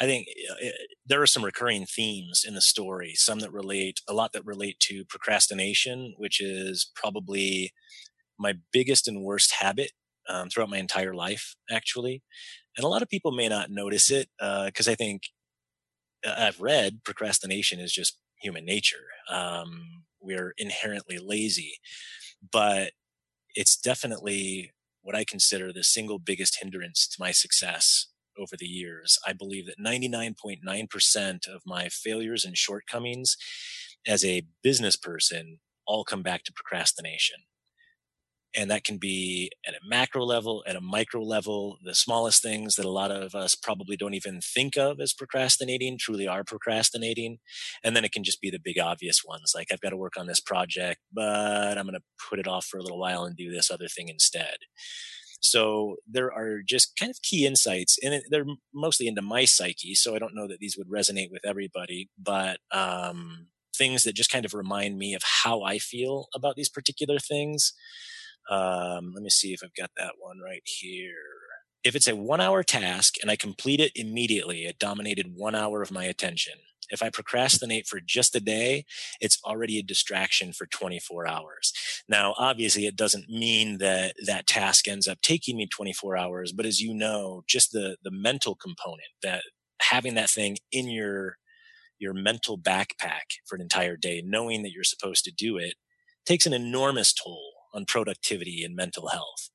I 0.00 0.04
think 0.04 0.26
it, 0.28 0.50
uh, 0.50 0.66
eh, 0.66 0.70
there 1.06 1.22
are 1.22 1.26
some 1.26 1.44
recurring 1.44 1.86
themes 1.86 2.44
in 2.46 2.54
the 2.54 2.60
story. 2.60 3.12
Some 3.14 3.38
that 3.38 3.52
relate 3.52 4.00
a 4.08 4.14
lot 4.14 4.32
that 4.32 4.44
relate 4.44 4.80
to 4.80 5.04
procrastination, 5.04 6.14
which 6.18 6.40
is 6.40 6.90
probably 6.96 7.72
my 8.38 8.54
biggest 8.72 9.06
and 9.06 9.22
worst 9.22 9.52
habit 9.60 9.92
um, 10.28 10.48
throughout 10.48 10.70
my 10.70 10.78
entire 10.78 11.14
life, 11.14 11.54
actually. 11.70 12.22
And 12.76 12.84
a 12.84 12.88
lot 12.88 13.02
of 13.02 13.08
people 13.08 13.30
may 13.30 13.48
not 13.48 13.70
notice 13.70 14.10
it 14.10 14.28
because 14.38 14.88
uh, 14.88 14.92
I 14.92 14.94
think 14.94 15.22
uh, 16.26 16.34
I've 16.36 16.60
read 16.60 17.04
procrastination 17.04 17.78
is 17.78 17.92
just 17.92 18.18
human 18.42 18.64
nature. 18.64 19.06
Um, 19.30 20.04
we're 20.20 20.54
inherently 20.58 21.18
lazy, 21.18 21.74
but 22.52 22.92
it's 23.54 23.76
definitely 23.76 24.72
what 25.02 25.16
I 25.16 25.24
consider 25.24 25.72
the 25.72 25.84
single 25.84 26.18
biggest 26.18 26.58
hindrance 26.60 27.08
to 27.08 27.16
my 27.18 27.32
success 27.32 28.06
over 28.38 28.56
the 28.58 28.66
years. 28.66 29.18
I 29.26 29.32
believe 29.32 29.66
that 29.66 29.78
99.9% 29.78 31.48
of 31.48 31.62
my 31.66 31.88
failures 31.88 32.44
and 32.44 32.56
shortcomings 32.56 33.36
as 34.06 34.24
a 34.24 34.46
business 34.62 34.96
person 34.96 35.58
all 35.86 36.04
come 36.04 36.22
back 36.22 36.44
to 36.44 36.52
procrastination. 36.52 37.40
And 38.54 38.70
that 38.70 38.84
can 38.84 38.98
be 38.98 39.50
at 39.66 39.74
a 39.74 39.80
macro 39.82 40.24
level, 40.24 40.62
at 40.66 40.76
a 40.76 40.80
micro 40.80 41.22
level, 41.22 41.78
the 41.82 41.94
smallest 41.94 42.42
things 42.42 42.74
that 42.74 42.84
a 42.84 42.90
lot 42.90 43.10
of 43.10 43.34
us 43.34 43.54
probably 43.54 43.96
don't 43.96 44.14
even 44.14 44.40
think 44.40 44.76
of 44.76 45.00
as 45.00 45.14
procrastinating 45.14 45.96
truly 45.98 46.28
are 46.28 46.44
procrastinating. 46.44 47.38
And 47.82 47.96
then 47.96 48.04
it 48.04 48.12
can 48.12 48.24
just 48.24 48.40
be 48.40 48.50
the 48.50 48.60
big 48.62 48.78
obvious 48.78 49.22
ones 49.24 49.52
like 49.54 49.68
I've 49.72 49.80
got 49.80 49.90
to 49.90 49.96
work 49.96 50.14
on 50.18 50.26
this 50.26 50.40
project, 50.40 51.00
but 51.12 51.78
I'm 51.78 51.86
going 51.86 51.94
to 51.94 52.02
put 52.28 52.38
it 52.38 52.48
off 52.48 52.66
for 52.66 52.78
a 52.78 52.82
little 52.82 52.98
while 53.00 53.24
and 53.24 53.36
do 53.36 53.50
this 53.50 53.70
other 53.70 53.88
thing 53.88 54.08
instead. 54.08 54.56
So 55.40 55.96
there 56.06 56.32
are 56.32 56.60
just 56.64 56.96
kind 56.96 57.10
of 57.10 57.20
key 57.22 57.46
insights 57.46 57.98
and 58.02 58.22
they're 58.30 58.44
mostly 58.72 59.08
into 59.08 59.22
my 59.22 59.44
psyche. 59.44 59.94
So 59.94 60.14
I 60.14 60.18
don't 60.18 60.36
know 60.36 60.46
that 60.46 60.60
these 60.60 60.76
would 60.78 60.88
resonate 60.88 61.32
with 61.32 61.44
everybody, 61.44 62.10
but, 62.16 62.58
um, 62.70 63.48
things 63.74 64.04
that 64.04 64.14
just 64.14 64.30
kind 64.30 64.44
of 64.44 64.54
remind 64.54 64.98
me 64.98 65.14
of 65.14 65.22
how 65.24 65.62
I 65.62 65.78
feel 65.78 66.28
about 66.34 66.56
these 66.56 66.68
particular 66.68 67.18
things. 67.18 67.72
Um, 68.50 69.12
let 69.14 69.22
me 69.22 69.30
see 69.30 69.52
if 69.52 69.60
I've 69.62 69.74
got 69.74 69.90
that 69.96 70.14
one 70.18 70.38
right 70.40 70.62
here. 70.64 71.14
If 71.84 71.96
it's 71.96 72.08
a 72.08 72.16
one 72.16 72.40
hour 72.40 72.62
task 72.62 73.14
and 73.20 73.30
I 73.30 73.36
complete 73.36 73.80
it 73.80 73.92
immediately, 73.94 74.64
it 74.64 74.78
dominated 74.78 75.32
one 75.34 75.54
hour 75.54 75.82
of 75.82 75.90
my 75.90 76.04
attention. 76.04 76.54
If 76.90 77.02
I 77.02 77.10
procrastinate 77.10 77.86
for 77.86 78.00
just 78.00 78.36
a 78.36 78.40
day, 78.40 78.84
it's 79.20 79.38
already 79.44 79.78
a 79.78 79.82
distraction 79.82 80.52
for 80.52 80.66
24 80.66 81.26
hours. 81.26 81.72
Now, 82.06 82.34
obviously, 82.36 82.86
it 82.86 82.96
doesn't 82.96 83.30
mean 83.30 83.78
that 83.78 84.14
that 84.26 84.46
task 84.46 84.86
ends 84.86 85.08
up 85.08 85.22
taking 85.22 85.56
me 85.56 85.66
24 85.66 86.16
hours, 86.16 86.52
but 86.52 86.66
as 86.66 86.80
you 86.80 86.92
know, 86.92 87.44
just 87.48 87.72
the, 87.72 87.96
the 88.04 88.10
mental 88.10 88.54
component 88.54 89.08
that 89.22 89.42
having 89.80 90.14
that 90.14 90.30
thing 90.30 90.58
in 90.70 90.90
your, 90.90 91.38
your 91.98 92.12
mental 92.12 92.58
backpack 92.58 93.38
for 93.46 93.56
an 93.56 93.62
entire 93.62 93.96
day, 93.96 94.22
knowing 94.24 94.62
that 94.62 94.72
you're 94.72 94.84
supposed 94.84 95.24
to 95.24 95.32
do 95.32 95.56
it 95.56 95.74
takes 96.26 96.46
an 96.46 96.52
enormous 96.52 97.12
toll 97.12 97.51
on 97.72 97.84
productivity 97.84 98.62
and 98.64 98.76
mental 98.76 99.08
health. 99.08 99.50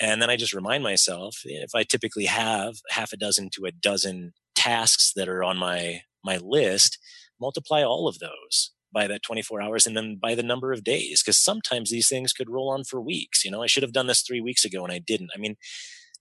And 0.00 0.22
then 0.22 0.30
I 0.30 0.36
just 0.36 0.52
remind 0.52 0.84
myself 0.84 1.40
if 1.44 1.74
I 1.74 1.82
typically 1.82 2.26
have 2.26 2.76
half 2.90 3.12
a 3.12 3.16
dozen 3.16 3.50
to 3.54 3.64
a 3.64 3.72
dozen 3.72 4.32
tasks 4.54 5.12
that 5.16 5.28
are 5.28 5.42
on 5.42 5.56
my, 5.56 6.02
my 6.24 6.38
list, 6.38 6.98
multiply 7.40 7.82
all 7.82 8.06
of 8.06 8.18
those 8.18 8.72
by 8.92 9.06
that 9.06 9.22
24 9.22 9.60
hours 9.60 9.86
and 9.86 9.96
then 9.96 10.18
by 10.20 10.34
the 10.34 10.42
number 10.42 10.72
of 10.72 10.84
days. 10.84 11.22
Cause 11.22 11.36
sometimes 11.36 11.90
these 11.90 12.08
things 12.08 12.32
could 12.32 12.48
roll 12.48 12.70
on 12.70 12.84
for 12.84 13.00
weeks. 13.00 13.44
You 13.44 13.50
know, 13.50 13.62
I 13.62 13.66
should 13.66 13.82
have 13.82 13.92
done 13.92 14.06
this 14.06 14.22
three 14.22 14.40
weeks 14.40 14.64
ago 14.64 14.84
and 14.84 14.92
I 14.92 14.98
didn't. 14.98 15.30
I 15.34 15.38
mean, 15.38 15.56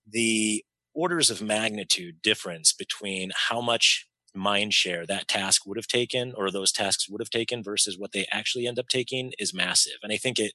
the 0.09 0.65
orders 0.93 1.29
of 1.29 1.41
magnitude 1.41 2.21
difference 2.21 2.73
between 2.73 3.31
how 3.49 3.61
much 3.61 4.07
mind 4.33 4.73
share 4.73 5.05
that 5.05 5.27
task 5.27 5.65
would 5.65 5.77
have 5.77 5.87
taken 5.87 6.33
or 6.35 6.51
those 6.51 6.71
tasks 6.71 7.09
would 7.09 7.21
have 7.21 7.29
taken 7.29 7.63
versus 7.63 7.97
what 7.97 8.11
they 8.11 8.25
actually 8.31 8.67
end 8.67 8.79
up 8.79 8.87
taking 8.87 9.33
is 9.39 9.53
massive. 9.53 9.97
And 10.03 10.11
I 10.11 10.17
think 10.17 10.39
it, 10.39 10.53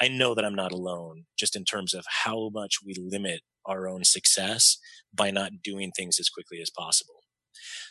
I 0.00 0.08
know 0.08 0.34
that 0.34 0.44
I'm 0.44 0.54
not 0.54 0.72
alone 0.72 1.24
just 1.38 1.56
in 1.56 1.64
terms 1.64 1.94
of 1.94 2.04
how 2.24 2.50
much 2.52 2.78
we 2.84 2.94
limit 2.98 3.40
our 3.64 3.88
own 3.88 4.04
success 4.04 4.78
by 5.14 5.30
not 5.30 5.62
doing 5.62 5.90
things 5.92 6.18
as 6.20 6.28
quickly 6.28 6.60
as 6.60 6.70
possible. 6.70 7.22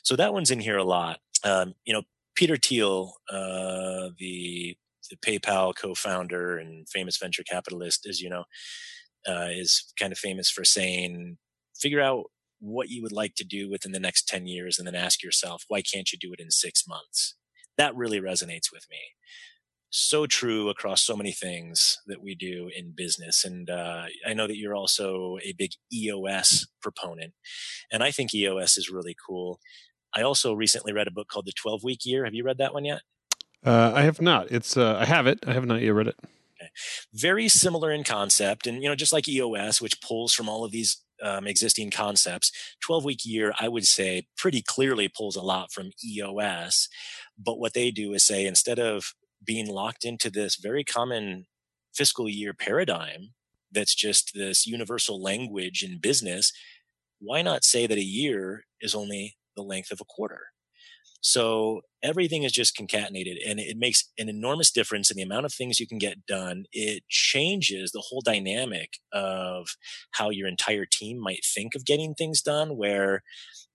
So 0.03 0.15
that 0.15 0.33
one's 0.33 0.51
in 0.51 0.59
here 0.59 0.77
a 0.77 0.83
lot. 0.83 1.19
Um, 1.43 1.73
you 1.85 1.93
know, 1.93 2.03
Peter 2.35 2.57
Thiel, 2.57 3.13
uh, 3.29 4.09
the 4.17 4.77
the 5.11 5.17
PayPal 5.17 5.75
co-founder 5.75 6.57
and 6.57 6.89
famous 6.89 7.17
venture 7.17 7.43
capitalist, 7.43 8.07
as 8.07 8.21
you 8.21 8.29
know, 8.29 8.45
uh, 9.27 9.49
is 9.51 9.93
kind 9.99 10.11
of 10.11 10.17
famous 10.17 10.49
for 10.49 10.65
saying, 10.65 11.37
figure 11.79 12.01
out 12.01 12.25
what 12.59 12.89
you 12.89 13.03
would 13.03 13.11
like 13.11 13.35
to 13.35 13.43
do 13.43 13.69
within 13.69 13.91
the 13.91 13.99
next 13.99 14.27
10 14.27 14.47
years 14.47 14.79
and 14.79 14.87
then 14.87 14.95
ask 14.95 15.21
yourself, 15.21 15.63
why 15.67 15.83
can't 15.83 16.11
you 16.11 16.17
do 16.17 16.33
it 16.33 16.39
in 16.39 16.49
six 16.49 16.87
months? 16.87 17.35
That 17.77 17.95
really 17.95 18.19
resonates 18.19 18.71
with 18.73 18.87
me 18.89 18.97
so 19.95 20.25
true 20.25 20.69
across 20.69 21.01
so 21.01 21.15
many 21.15 21.31
things 21.31 22.01
that 22.05 22.21
we 22.21 22.35
do 22.35 22.69
in 22.75 22.91
business. 22.95 23.45
And 23.45 23.69
uh, 23.69 24.03
I 24.27 24.33
know 24.33 24.45
that 24.45 24.57
you're 24.57 24.75
also 24.75 25.37
a 25.41 25.53
big 25.53 25.71
EOS 25.93 26.67
proponent, 26.81 27.33
and 27.91 28.03
I 28.03 28.11
think 28.11 28.33
EOS 28.33 28.77
is 28.77 28.89
really 28.89 29.15
cool. 29.27 29.59
I 30.13 30.21
also 30.21 30.53
recently 30.53 30.91
read 30.91 31.07
a 31.07 31.11
book 31.11 31.29
called 31.29 31.45
The 31.45 31.53
12 31.53 31.83
Week 31.83 32.05
Year. 32.05 32.25
Have 32.25 32.33
you 32.33 32.43
read 32.43 32.57
that 32.57 32.73
one 32.73 32.85
yet? 32.85 33.01
Uh, 33.65 33.93
I 33.95 34.01
have 34.01 34.21
not. 34.21 34.51
It's 34.51 34.75
uh, 34.75 34.97
I 34.99 35.05
have 35.05 35.27
it. 35.27 35.39
I 35.47 35.53
have 35.53 35.65
not 35.65 35.81
yet 35.81 35.93
read 35.93 36.07
it. 36.07 36.15
Okay. 36.21 36.69
Very 37.13 37.47
similar 37.47 37.91
in 37.91 38.03
concept, 38.03 38.67
and 38.67 38.83
you 38.83 38.89
know, 38.89 38.95
just 38.95 39.13
like 39.13 39.27
EOS, 39.27 39.81
which 39.81 40.01
pulls 40.01 40.33
from 40.33 40.49
all 40.49 40.65
of 40.65 40.71
these 40.71 41.01
um, 41.23 41.47
existing 41.47 41.91
concepts, 41.91 42.51
12 42.81 43.05
week 43.05 43.25
year, 43.25 43.53
I 43.59 43.69
would 43.69 43.85
say, 43.85 44.27
pretty 44.37 44.61
clearly 44.61 45.07
pulls 45.07 45.37
a 45.37 45.41
lot 45.41 45.71
from 45.71 45.91
EOS. 46.03 46.89
But 47.37 47.59
what 47.59 47.73
they 47.73 47.91
do 47.91 48.13
is 48.13 48.25
say 48.25 48.45
instead 48.45 48.79
of 48.79 49.13
being 49.43 49.67
locked 49.67 50.05
into 50.05 50.29
this 50.29 50.55
very 50.55 50.83
common 50.83 51.45
fiscal 51.93 52.27
year 52.29 52.53
paradigm 52.53 53.29
that's 53.71 53.95
just 53.95 54.31
this 54.33 54.65
universal 54.65 55.21
language 55.21 55.83
in 55.83 55.99
business, 55.99 56.51
why 57.19 57.41
not 57.41 57.63
say 57.63 57.87
that 57.87 57.97
a 57.97 58.03
year 58.03 58.65
is 58.81 58.95
only 58.95 59.37
the 59.55 59.63
length 59.63 59.91
of 59.91 60.01
a 60.01 60.05
quarter? 60.05 60.47
So 61.25 61.81
everything 62.03 62.43
is 62.43 62.51
just 62.51 62.77
concatenated 62.77 63.39
and 63.43 63.59
it 63.59 63.77
makes 63.79 64.11
an 64.19 64.29
enormous 64.29 64.69
difference 64.69 65.09
in 65.09 65.17
the 65.17 65.23
amount 65.23 65.47
of 65.47 65.53
things 65.55 65.79
you 65.79 65.87
can 65.87 65.97
get 65.97 66.27
done. 66.27 66.65
It 66.71 67.01
changes 67.09 67.91
the 67.91 68.03
whole 68.07 68.21
dynamic 68.21 68.99
of 69.11 69.69
how 70.11 70.29
your 70.29 70.47
entire 70.47 70.85
team 70.85 71.19
might 71.19 71.43
think 71.43 71.73
of 71.73 71.83
getting 71.83 72.13
things 72.13 72.43
done, 72.43 72.77
where 72.77 73.23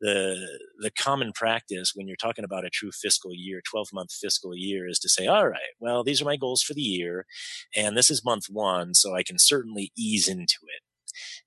the, 0.01 0.61
the 0.79 0.93
common 0.93 1.33
practice 1.33 1.91
when 1.93 2.07
you're 2.07 2.15
talking 2.15 2.45
about 2.45 2.65
a 2.65 2.71
true 2.71 2.93
fiscal 2.93 3.33
year, 3.35 3.61
12 3.69 3.89
month 3.93 4.13
fiscal 4.13 4.55
year 4.55 4.87
is 4.87 5.01
to 5.01 5.09
say, 5.09 5.27
all 5.27 5.49
right, 5.49 5.75
well, 5.81 6.05
these 6.05 6.23
are 6.23 6.27
my 6.27 6.37
goals 6.37 6.63
for 6.63 6.75
the 6.75 6.81
year 6.81 7.27
and 7.75 7.97
this 7.97 8.13
is 8.13 8.25
month 8.25 8.45
one. 8.49 8.95
So 8.95 9.17
I 9.17 9.25
can 9.25 9.41
certainly 9.41 9.91
ease 9.99 10.29
into 10.29 10.59
it 10.69 10.85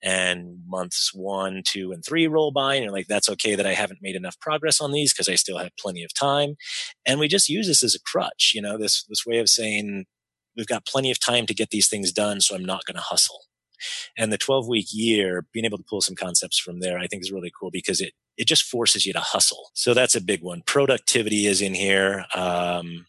and 0.01 0.59
months 0.67 1.11
one, 1.13 1.61
two, 1.65 1.91
and 1.91 2.03
three 2.05 2.27
roll 2.27 2.51
by, 2.51 2.75
and 2.75 2.83
you're 2.83 2.93
like, 2.93 3.07
that's 3.07 3.29
okay 3.29 3.55
that 3.55 3.67
I 3.67 3.73
haven't 3.73 4.01
made 4.01 4.15
enough 4.15 4.39
progress 4.39 4.81
on 4.81 4.91
these 4.91 5.13
because 5.13 5.29
I 5.29 5.35
still 5.35 5.57
have 5.57 5.71
plenty 5.77 6.03
of 6.03 6.13
time. 6.13 6.55
And 7.05 7.19
we 7.19 7.27
just 7.27 7.49
use 7.49 7.67
this 7.67 7.83
as 7.83 7.95
a 7.95 8.01
crutch, 8.01 8.51
you 8.53 8.61
know, 8.61 8.77
this, 8.77 9.03
this 9.05 9.25
way 9.25 9.39
of 9.39 9.49
saying, 9.49 10.05
we've 10.55 10.67
got 10.67 10.85
plenty 10.85 11.11
of 11.11 11.19
time 11.19 11.45
to 11.47 11.53
get 11.53 11.69
these 11.69 11.87
things 11.87 12.11
done, 12.11 12.41
so 12.41 12.55
I'm 12.55 12.65
not 12.65 12.85
going 12.85 12.95
to 12.95 13.01
hustle. 13.01 13.41
And 14.17 14.31
the 14.31 14.37
12 14.37 14.67
week 14.67 14.87
year, 14.91 15.45
being 15.51 15.65
able 15.65 15.77
to 15.77 15.83
pull 15.83 16.01
some 16.01 16.15
concepts 16.15 16.57
from 16.57 16.79
there, 16.79 16.99
I 16.99 17.07
think 17.07 17.21
is 17.21 17.31
really 17.31 17.51
cool 17.57 17.71
because 17.71 17.99
it, 18.01 18.13
it 18.37 18.47
just 18.47 18.63
forces 18.63 19.05
you 19.05 19.13
to 19.13 19.19
hustle. 19.19 19.71
So 19.73 19.93
that's 19.93 20.15
a 20.15 20.21
big 20.21 20.41
one. 20.41 20.63
Productivity 20.65 21.47
is 21.47 21.61
in 21.61 21.73
here. 21.73 22.25
Um, 22.33 23.05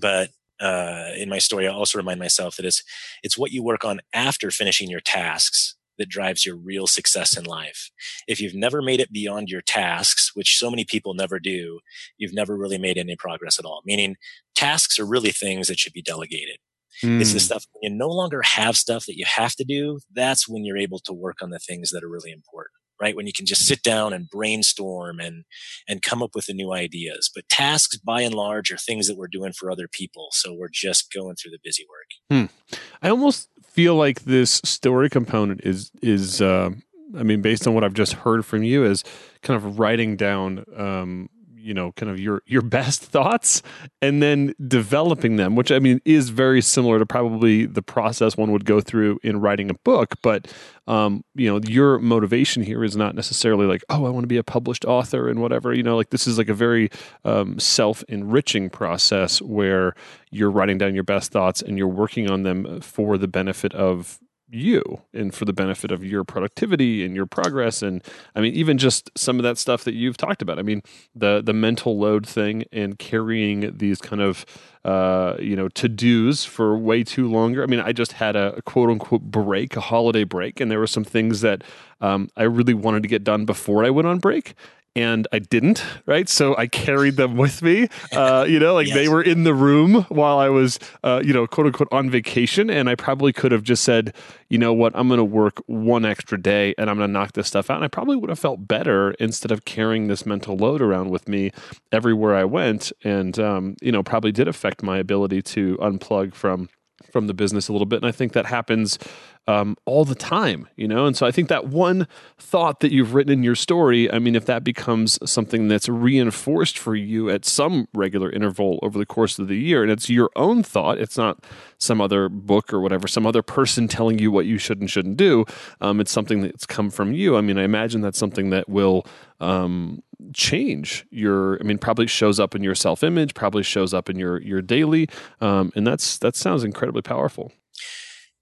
but 0.00 0.30
uh, 0.60 1.10
in 1.16 1.28
my 1.28 1.38
story, 1.38 1.66
I 1.66 1.72
also 1.72 1.98
remind 1.98 2.20
myself 2.20 2.56
that 2.56 2.66
it's 2.66 2.82
it's 3.22 3.38
what 3.38 3.52
you 3.52 3.62
work 3.62 3.84
on 3.84 4.00
after 4.12 4.50
finishing 4.50 4.90
your 4.90 5.00
tasks 5.00 5.76
that 5.98 6.08
drives 6.08 6.44
your 6.44 6.56
real 6.56 6.86
success 6.86 7.36
in 7.36 7.44
life. 7.44 7.90
If 8.26 8.40
you've 8.40 8.54
never 8.54 8.82
made 8.82 9.00
it 9.00 9.12
beyond 9.12 9.48
your 9.48 9.60
tasks, 9.60 10.32
which 10.34 10.58
so 10.58 10.70
many 10.70 10.84
people 10.84 11.14
never 11.14 11.38
do, 11.38 11.80
you've 12.18 12.34
never 12.34 12.56
really 12.56 12.78
made 12.78 12.98
any 12.98 13.14
progress 13.16 13.58
at 13.58 13.64
all. 13.64 13.82
Meaning, 13.84 14.16
tasks 14.54 14.98
are 14.98 15.06
really 15.06 15.30
things 15.30 15.68
that 15.68 15.78
should 15.78 15.92
be 15.92 16.02
delegated. 16.02 16.58
Mm. 17.02 17.20
It's 17.20 17.32
the 17.32 17.38
hmm. 17.38 17.44
stuff 17.44 17.66
when 17.72 17.92
you 17.92 17.98
no 17.98 18.08
longer 18.08 18.42
have 18.42 18.76
stuff 18.76 19.06
that 19.06 19.18
you 19.18 19.24
have 19.24 19.54
to 19.56 19.64
do. 19.64 19.98
That's 20.12 20.48
when 20.48 20.64
you're 20.64 20.78
able 20.78 21.00
to 21.00 21.12
work 21.12 21.38
on 21.42 21.50
the 21.50 21.58
things 21.58 21.90
that 21.90 22.04
are 22.04 22.08
really 22.08 22.30
important 22.30 22.74
right? 23.00 23.16
When 23.16 23.26
you 23.26 23.32
can 23.32 23.46
just 23.46 23.66
sit 23.66 23.82
down 23.82 24.12
and 24.12 24.28
brainstorm 24.28 25.20
and, 25.20 25.44
and 25.88 26.02
come 26.02 26.22
up 26.22 26.34
with 26.34 26.46
the 26.46 26.54
new 26.54 26.72
ideas. 26.72 27.30
But 27.34 27.48
tasks 27.48 27.96
by 27.96 28.22
and 28.22 28.34
large 28.34 28.70
are 28.70 28.76
things 28.76 29.06
that 29.08 29.16
we're 29.16 29.28
doing 29.28 29.52
for 29.52 29.70
other 29.70 29.88
people. 29.88 30.28
So 30.32 30.54
we're 30.54 30.68
just 30.72 31.12
going 31.12 31.36
through 31.36 31.52
the 31.52 31.58
busy 31.62 31.84
work. 31.88 32.48
Hmm. 32.70 32.78
I 33.02 33.10
almost 33.10 33.48
feel 33.62 33.94
like 33.94 34.22
this 34.22 34.60
story 34.64 35.10
component 35.10 35.62
is, 35.62 35.90
is, 36.02 36.40
uh, 36.40 36.70
I 37.16 37.22
mean, 37.22 37.42
based 37.42 37.66
on 37.66 37.74
what 37.74 37.84
I've 37.84 37.94
just 37.94 38.14
heard 38.14 38.44
from 38.44 38.62
you, 38.62 38.84
is 38.84 39.04
kind 39.42 39.56
of 39.56 39.78
writing 39.78 40.16
down 40.16 40.64
um, 40.76 41.28
you 41.64 41.74
know 41.74 41.92
kind 41.92 42.10
of 42.10 42.20
your 42.20 42.42
your 42.46 42.62
best 42.74 43.02
thoughts 43.02 43.62
and 44.02 44.22
then 44.22 44.54
developing 44.66 45.36
them 45.36 45.56
which 45.56 45.72
i 45.72 45.78
mean 45.78 46.00
is 46.04 46.28
very 46.28 46.60
similar 46.60 46.98
to 46.98 47.06
probably 47.06 47.66
the 47.66 47.82
process 47.82 48.36
one 48.36 48.52
would 48.52 48.64
go 48.64 48.80
through 48.80 49.18
in 49.22 49.40
writing 49.40 49.70
a 49.70 49.74
book. 49.74 50.14
But 50.22 50.52
um, 50.86 51.24
you 51.34 51.50
know 51.50 51.60
your 51.66 51.98
motivation 51.98 52.62
here 52.62 52.84
is 52.84 52.96
not 52.96 53.14
necessarily 53.14 53.66
like 53.66 53.82
oh 53.88 54.04
i 54.04 54.10
want 54.10 54.24
to 54.24 54.28
be 54.28 54.36
a 54.36 54.42
published 54.42 54.84
author 54.84 55.28
and 55.28 55.40
whatever 55.40 55.72
you 55.72 55.82
know 55.82 55.96
like 55.96 56.10
this 56.10 56.26
is 56.26 56.36
like 56.36 56.50
a 56.50 56.54
very 56.54 56.90
um, 57.24 57.58
self-enriching 57.58 58.68
process 58.68 59.40
where 59.40 59.94
you're 60.30 60.50
writing 60.50 60.76
down 60.76 60.94
your 60.94 61.04
best 61.04 61.32
thoughts 61.32 61.62
and 61.62 61.78
you're 61.78 61.88
working 61.88 62.30
on 62.30 62.42
them 62.42 62.80
for 62.80 63.16
the 63.16 63.28
benefit 63.28 63.72
of 63.74 64.18
you 64.54 65.02
and 65.12 65.34
for 65.34 65.44
the 65.44 65.52
benefit 65.52 65.90
of 65.90 66.04
your 66.04 66.24
productivity 66.24 67.04
and 67.04 67.14
your 67.14 67.26
progress. 67.26 67.82
And 67.82 68.02
i 68.34 68.40
mean 68.40 68.54
even 68.54 68.78
just 68.78 69.10
some 69.16 69.38
of 69.38 69.42
that 69.42 69.58
stuff 69.58 69.84
that 69.84 69.94
you've 69.94 70.16
talked 70.16 70.42
about. 70.42 70.58
I 70.58 70.62
mean 70.62 70.82
the 71.14 71.42
the 71.44 71.52
mental 71.52 71.98
load 71.98 72.26
thing 72.26 72.64
and 72.72 72.98
carrying 72.98 73.76
these 73.76 74.00
kind 74.00 74.22
of 74.22 74.46
uh, 74.84 75.36
you 75.40 75.56
know 75.56 75.68
to 75.68 75.88
dos 75.88 76.44
for 76.44 76.76
way 76.76 77.02
too 77.02 77.30
longer. 77.30 77.62
I 77.62 77.66
mean 77.66 77.80
i 77.80 77.92
just 77.92 78.12
had 78.12 78.36
a, 78.36 78.54
a, 78.56 78.62
quote 78.62 78.90
unquote 78.90 79.22
break 79.22 79.76
a 79.76 79.80
holiday 79.80 80.24
break 80.24 80.60
and 80.60 80.70
there 80.70 80.78
were 80.78 80.86
some 80.86 81.04
things 81.04 81.40
that 81.40 81.62
um, 82.00 82.28
i 82.36 82.42
really 82.42 82.74
wanted 82.74 83.02
to 83.02 83.08
get 83.08 83.24
done 83.24 83.44
before 83.46 83.84
i 83.84 83.90
went 83.90 84.06
on 84.06 84.18
break 84.18 84.54
and 84.96 85.26
I 85.32 85.40
didn't, 85.40 85.84
right? 86.06 86.28
So 86.28 86.56
I 86.56 86.66
carried 86.66 87.16
them 87.16 87.36
with 87.36 87.62
me. 87.62 87.88
Uh, 88.12 88.46
you 88.48 88.58
know, 88.58 88.74
like 88.74 88.86
yes. 88.86 88.96
they 88.96 89.08
were 89.08 89.22
in 89.22 89.44
the 89.44 89.54
room 89.54 90.04
while 90.08 90.38
I 90.38 90.48
was, 90.48 90.78
uh, 91.02 91.20
you 91.24 91.32
know, 91.32 91.46
quote 91.46 91.66
unquote 91.66 91.88
on 91.90 92.10
vacation. 92.10 92.70
And 92.70 92.88
I 92.88 92.94
probably 92.94 93.32
could 93.32 93.50
have 93.50 93.62
just 93.62 93.82
said, 93.82 94.14
you 94.48 94.58
know 94.58 94.72
what, 94.72 94.92
I'm 94.94 95.08
going 95.08 95.18
to 95.18 95.24
work 95.24 95.62
one 95.66 96.04
extra 96.04 96.40
day 96.40 96.74
and 96.78 96.88
I'm 96.88 96.96
going 96.96 97.08
to 97.08 97.12
knock 97.12 97.32
this 97.32 97.48
stuff 97.48 97.70
out. 97.70 97.76
And 97.76 97.84
I 97.84 97.88
probably 97.88 98.16
would 98.16 98.30
have 98.30 98.38
felt 98.38 98.68
better 98.68 99.12
instead 99.12 99.50
of 99.50 99.64
carrying 99.64 100.06
this 100.06 100.24
mental 100.24 100.56
load 100.56 100.80
around 100.80 101.10
with 101.10 101.28
me 101.28 101.50
everywhere 101.90 102.36
I 102.36 102.44
went. 102.44 102.92
And, 103.02 103.38
um, 103.38 103.76
you 103.82 103.90
know, 103.90 104.02
probably 104.02 104.32
did 104.32 104.46
affect 104.46 104.82
my 104.82 104.98
ability 104.98 105.42
to 105.42 105.76
unplug 105.78 106.34
from 106.34 106.68
from 107.14 107.28
the 107.28 107.32
business 107.32 107.68
a 107.68 107.72
little 107.72 107.86
bit. 107.86 108.02
And 108.02 108.06
I 108.06 108.10
think 108.10 108.32
that 108.32 108.46
happens 108.46 108.98
um, 109.46 109.76
all 109.84 110.04
the 110.04 110.16
time, 110.16 110.68
you 110.74 110.88
know? 110.88 111.06
And 111.06 111.16
so 111.16 111.24
I 111.24 111.30
think 111.30 111.48
that 111.48 111.68
one 111.68 112.08
thought 112.38 112.80
that 112.80 112.90
you've 112.90 113.14
written 113.14 113.32
in 113.32 113.44
your 113.44 113.54
story, 113.54 114.10
I 114.10 114.18
mean, 114.18 114.34
if 114.34 114.46
that 114.46 114.64
becomes 114.64 115.16
something 115.30 115.68
that's 115.68 115.88
reinforced 115.88 116.76
for 116.76 116.96
you 116.96 117.30
at 117.30 117.44
some 117.44 117.86
regular 117.94 118.32
interval 118.32 118.80
over 118.82 118.98
the 118.98 119.06
course 119.06 119.38
of 119.38 119.46
the 119.46 119.54
year, 119.54 119.82
and 119.82 119.92
it's 119.92 120.10
your 120.10 120.28
own 120.34 120.64
thought, 120.64 120.98
it's 120.98 121.16
not 121.16 121.44
some 121.78 122.00
other 122.00 122.28
book 122.28 122.72
or 122.72 122.80
whatever, 122.80 123.06
some 123.06 123.26
other 123.26 123.42
person 123.42 123.86
telling 123.86 124.18
you 124.18 124.32
what 124.32 124.46
you 124.46 124.58
should 124.58 124.80
and 124.80 124.90
shouldn't 124.90 125.16
do, 125.16 125.44
um, 125.80 126.00
it's 126.00 126.10
something 126.10 126.40
that's 126.40 126.66
come 126.66 126.90
from 126.90 127.12
you. 127.12 127.36
I 127.36 127.40
mean, 127.40 127.58
I 127.58 127.62
imagine 127.62 128.00
that's 128.00 128.18
something 128.18 128.50
that 128.50 128.68
will 128.68 129.06
um, 129.38 130.02
change 130.32 131.06
your 131.10 131.58
i 131.60 131.64
mean 131.64 131.78
probably 131.78 132.06
shows 132.06 132.40
up 132.40 132.54
in 132.54 132.62
your 132.62 132.74
self 132.74 133.02
image 133.02 133.34
probably 133.34 133.62
shows 133.62 133.92
up 133.92 134.08
in 134.08 134.18
your 134.18 134.40
your 134.40 134.62
daily 134.62 135.08
um, 135.40 135.72
and 135.74 135.86
that's 135.86 136.18
that 136.18 136.36
sounds 136.36 136.64
incredibly 136.64 137.02
powerful 137.02 137.52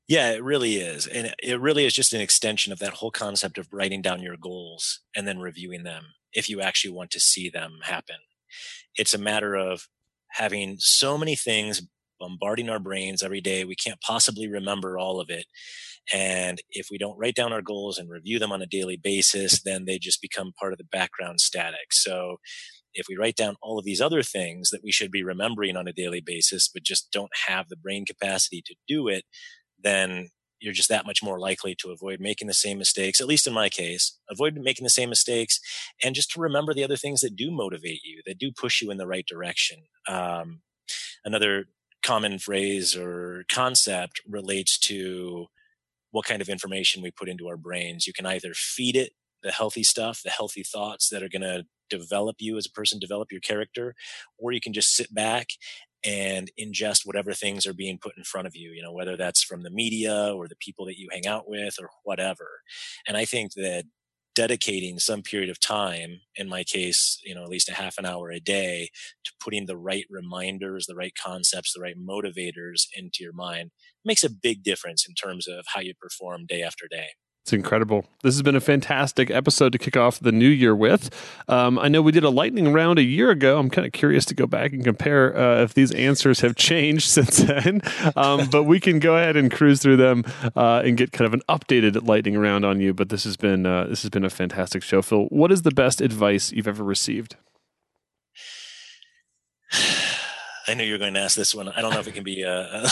yeah, 0.09 0.33
it 0.33 0.43
really 0.43 0.77
is. 0.77 1.07
And 1.07 1.35
it 1.43 1.61
really 1.61 1.87
is 1.87 1.95
just 1.95 2.13
an 2.13 2.21
extension 2.21 2.71
of 2.73 2.81
that 2.81 2.95
whole 2.95 3.11
concept 3.11 3.57
of 3.57 3.73
writing 3.73 4.03
down 4.03 4.21
your 4.21 4.37
goals 4.37 5.01
and 5.17 5.27
then 5.27 5.39
reviewing 5.39 5.85
them 5.85 6.07
if 6.33 6.51
you 6.51 6.61
actually 6.61 6.93
want 6.93 7.11
to 7.13 7.21
see 7.21 7.49
them 7.49 7.79
happen. 7.85 8.17
It's 8.97 9.15
a 9.15 9.19
matter 9.19 9.55
of 9.55 9.89
having 10.33 10.77
so 10.79 11.17
many 11.17 11.37
things 11.37 11.83
bombarding 12.19 12.69
our 12.69 12.79
brains 12.79 13.23
every 13.23 13.41
day. 13.41 13.65
We 13.65 13.75
can't 13.75 14.01
possibly 14.01 14.49
remember 14.49 14.99
all 14.99 15.21
of 15.21 15.31
it. 15.31 15.47
And 16.13 16.61
if 16.71 16.89
we 16.91 16.99
don't 16.99 17.19
write 17.19 17.35
down 17.35 17.53
our 17.53 17.63
goals 17.63 17.99
and 17.99 18.11
review 18.11 18.39
them 18.39 18.53
on 18.53 18.63
a 18.63 18.67
daily 18.67 18.97
basis, 18.97 19.63
then 19.63 19.85
they 19.85 19.99
just 19.99 20.21
become 20.21 20.53
part 20.59 20.73
of 20.73 20.79
the 20.79 20.85
background 20.85 21.41
static. 21.41 21.93
So 21.93 22.39
if 22.95 23.07
we 23.09 23.17
write 23.17 23.37
down 23.37 23.57
all 23.63 23.79
of 23.79 23.85
these 23.85 24.01
other 24.01 24.23
things 24.23 24.71
that 24.71 24.83
we 24.83 24.93
should 24.93 25.11
be 25.11 25.23
remembering 25.23 25.77
on 25.77 25.89
a 25.89 25.93
daily 25.93 26.21
basis, 26.21 26.69
but 26.69 26.83
just 26.83 27.11
don't 27.13 27.31
have 27.47 27.69
the 27.69 27.77
brain 27.77 28.05
capacity 28.05 28.63
to 28.67 28.75
do 28.89 29.09
it, 29.09 29.25
then 29.83 30.29
you're 30.61 30.73
just 30.73 30.89
that 30.89 31.07
much 31.07 31.23
more 31.23 31.41
likely 31.41 31.75
to 31.75 31.91
avoid 31.91 32.21
making 32.21 32.47
the 32.47 32.55
same 32.55 32.79
mistakes, 32.79 33.21
at 33.21 33.27
least 33.27 33.47
in 33.47 33.53
my 33.53 33.69
case, 33.69 34.19
avoid 34.31 34.55
making 34.55 34.85
the 34.85 34.91
same 34.91 35.09
mistakes 35.09 35.59
and 36.03 36.15
just 36.15 36.31
to 36.31 36.41
remember 36.41 36.73
the 36.73 36.85
other 36.85 36.97
things 36.97 37.21
that 37.21 37.35
do 37.35 37.51
motivate 37.51 38.01
you, 38.05 38.23
that 38.27 38.39
do 38.39 38.53
push 38.53 38.81
you 38.81 38.91
in 38.91 38.99
the 38.99 39.07
right 39.07 39.27
direction. 39.27 39.79
Um, 40.09 40.61
another 41.25 41.65
common 42.05 42.39
phrase 42.39 42.97
or 42.97 43.45
concept 43.51 44.21
relates 44.29 44.79
to 44.79 45.47
what 46.13 46.27
kind 46.27 46.41
of 46.41 46.49
information 46.49 47.03
we 47.03 47.11
put 47.11 47.29
into 47.29 47.49
our 47.49 47.57
brains. 47.57 48.07
You 48.07 48.13
can 48.13 48.27
either 48.27 48.55
feed 48.55 48.97
it 48.97 49.13
the 49.43 49.51
healthy 49.51 49.83
stuff, 49.83 50.21
the 50.23 50.31
healthy 50.31 50.63
thoughts 50.63 51.09
that 51.09 51.23
are 51.23 51.29
going 51.29 51.43
to 51.43 51.67
develop 51.91 52.37
you 52.39 52.57
as 52.57 52.67
a 52.67 52.71
person, 52.71 52.99
develop 52.99 53.33
your 53.33 53.41
character, 53.41 53.95
or 54.39 54.53
you 54.53 54.61
can 54.61 54.73
just 54.73 54.95
sit 54.95 55.13
back 55.13 55.49
and 56.05 56.51
ingest 56.61 57.05
whatever 57.05 57.33
things 57.33 57.67
are 57.67 57.75
being 57.75 57.99
put 57.99 58.17
in 58.17 58.25
front 58.25 58.47
of 58.47 58.57
you, 58.57 58.71
you 58.71 58.83
know, 58.83 58.93
whether 58.93 59.17
that's 59.17 59.43
from 59.43 59.63
the 59.63 59.71
media 59.71 60.33
or 60.35 60.49
the 60.49 60.57
people 60.57 60.85
that 60.87 60.99
you 60.99 61.09
hang 61.13 61.27
out 61.27 61.49
with 61.49 61.77
or 61.81 61.91
whatever. 62.03 62.61
And 63.07 63.17
I 63.17 63.25
think 63.25 63.53
that 63.55 63.85
dedicating 64.35 64.99
some 64.99 65.23
period 65.23 65.51
of 65.51 65.61
time, 65.61 66.21
in 66.37 66.49
my 66.49 66.65
case, 66.65 67.21
you 67.25 67.35
know, 67.35 67.43
at 67.43 67.49
least 67.49 67.69
a 67.69 67.75
half 67.75 67.99
an 67.99 68.07
hour 68.07 68.31
a 68.31 68.41
day 68.41 68.89
to 69.25 69.33
putting 69.43 69.67
the 69.67 69.77
right 69.77 70.07
reminders, 70.11 70.87
the 70.87 70.95
right 70.95 71.15
concepts, 71.23 71.73
the 71.75 71.81
right 71.81 71.97
motivators 71.99 72.87
into 72.97 73.19
your 73.21 73.33
mind 73.33 73.71
makes 74.05 74.25
a 74.25 74.31
big 74.31 74.63
difference 74.63 75.07
in 75.09 75.15
terms 75.15 75.47
of 75.49 75.65
how 75.75 75.81
you 75.81 75.95
perform 76.01 76.47
day 76.47 76.63
after 76.63 76.87
day. 76.89 77.09
It's 77.43 77.53
incredible. 77.53 78.05
This 78.23 78.37
has 78.37 78.43
been 78.43 78.55
a 78.55 78.61
fantastic 78.61 79.29
episode 79.29 79.73
to 79.73 79.79
kick 79.79 79.97
off 79.97 80.21
the 80.21 80.31
new 80.31 80.49
year 80.49 80.77
with. 80.77 81.11
Um, 81.49 81.77
I 81.77 81.89
know 81.89 82.01
we 82.01 82.13
did 82.13 82.23
a 82.23 82.31
lightning 82.31 82.73
round 82.73 83.01
a 83.01 83.03
year 83.03 83.31
ago. 83.31 83.59
I'm 83.59 83.69
kind 83.69 83.85
of 83.85 83.93
curious 83.93 84.25
to 84.27 84.35
go 84.35 84.47
back 84.47 84.73
and 84.73 84.85
compare 84.85 85.37
uh, 85.37 85.63
if 85.65 85.75
these 85.75 85.91
answers 85.91 86.39
have 86.39 86.55
changed 86.55 87.09
since 87.11 87.39
then. 87.39 87.83
Um, 88.15 88.49
but 88.49 88.63
we 88.63 88.79
can 88.79 89.01
go 89.01 89.17
ahead 89.17 89.37
and 89.37 89.51
cruise 89.51 89.83
through 89.83 89.97
them 89.97 90.23
uh, 90.55 90.83
and 90.85 90.97
get 90.97 91.11
kind 91.11 91.27
of 91.27 91.35
an 91.35 91.43
updated 91.49 92.07
lightning 92.07 92.39
round 92.39 92.65
on 92.65 92.79
you. 92.79 92.95
But 92.95 93.09
this 93.09 93.25
has 93.25 93.37
been 93.37 93.67
uh, 93.67 93.87
this 93.89 94.03
has 94.03 94.11
been 94.11 94.25
a 94.25 94.31
fantastic 94.31 94.85
show, 94.85 95.03
Phil. 95.03 95.25
What 95.25 95.51
is 95.51 95.63
the 95.63 95.73
best 95.73 96.01
advice 96.01 96.53
you've 96.53 96.69
ever 96.69 96.85
received? 96.85 97.35
I 100.69 100.75
knew 100.75 100.85
you 100.85 100.93
were 100.93 100.99
going 100.99 101.15
to 101.15 101.21
ask 101.21 101.37
this 101.37 101.57
one. 101.57 101.69
I 101.69 101.81
don't 101.81 101.93
know 101.93 101.99
if 101.99 102.07
it 102.07 102.15
can 102.15 102.23
be 102.23 102.43
a, 102.43 102.85
a 102.85 102.89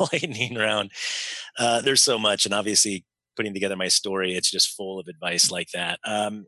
lightning 0.12 0.56
round. 0.56 0.90
Uh, 1.56 1.80
there's 1.80 2.02
so 2.02 2.18
much, 2.18 2.46
and 2.46 2.52
obviously 2.52 3.04
putting 3.36 3.54
together 3.54 3.76
my 3.76 3.88
story, 3.88 4.34
it's 4.36 4.50
just 4.50 4.76
full 4.76 4.98
of 4.98 5.08
advice 5.08 5.50
like 5.50 5.68
that. 5.74 5.98
Um, 6.04 6.46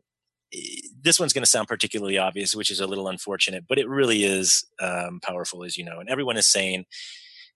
this 1.01 1.19
one's 1.19 1.33
going 1.33 1.43
to 1.43 1.49
sound 1.49 1.67
particularly 1.67 2.17
obvious, 2.17 2.55
which 2.55 2.71
is 2.71 2.79
a 2.79 2.87
little 2.87 3.07
unfortunate, 3.07 3.65
but 3.67 3.77
it 3.77 3.89
really 3.89 4.23
is 4.23 4.65
um, 4.81 5.19
powerful, 5.23 5.63
as 5.63 5.77
you 5.77 5.83
know. 5.83 5.99
And 5.99 6.09
everyone 6.09 6.37
is 6.37 6.49
saying 6.49 6.85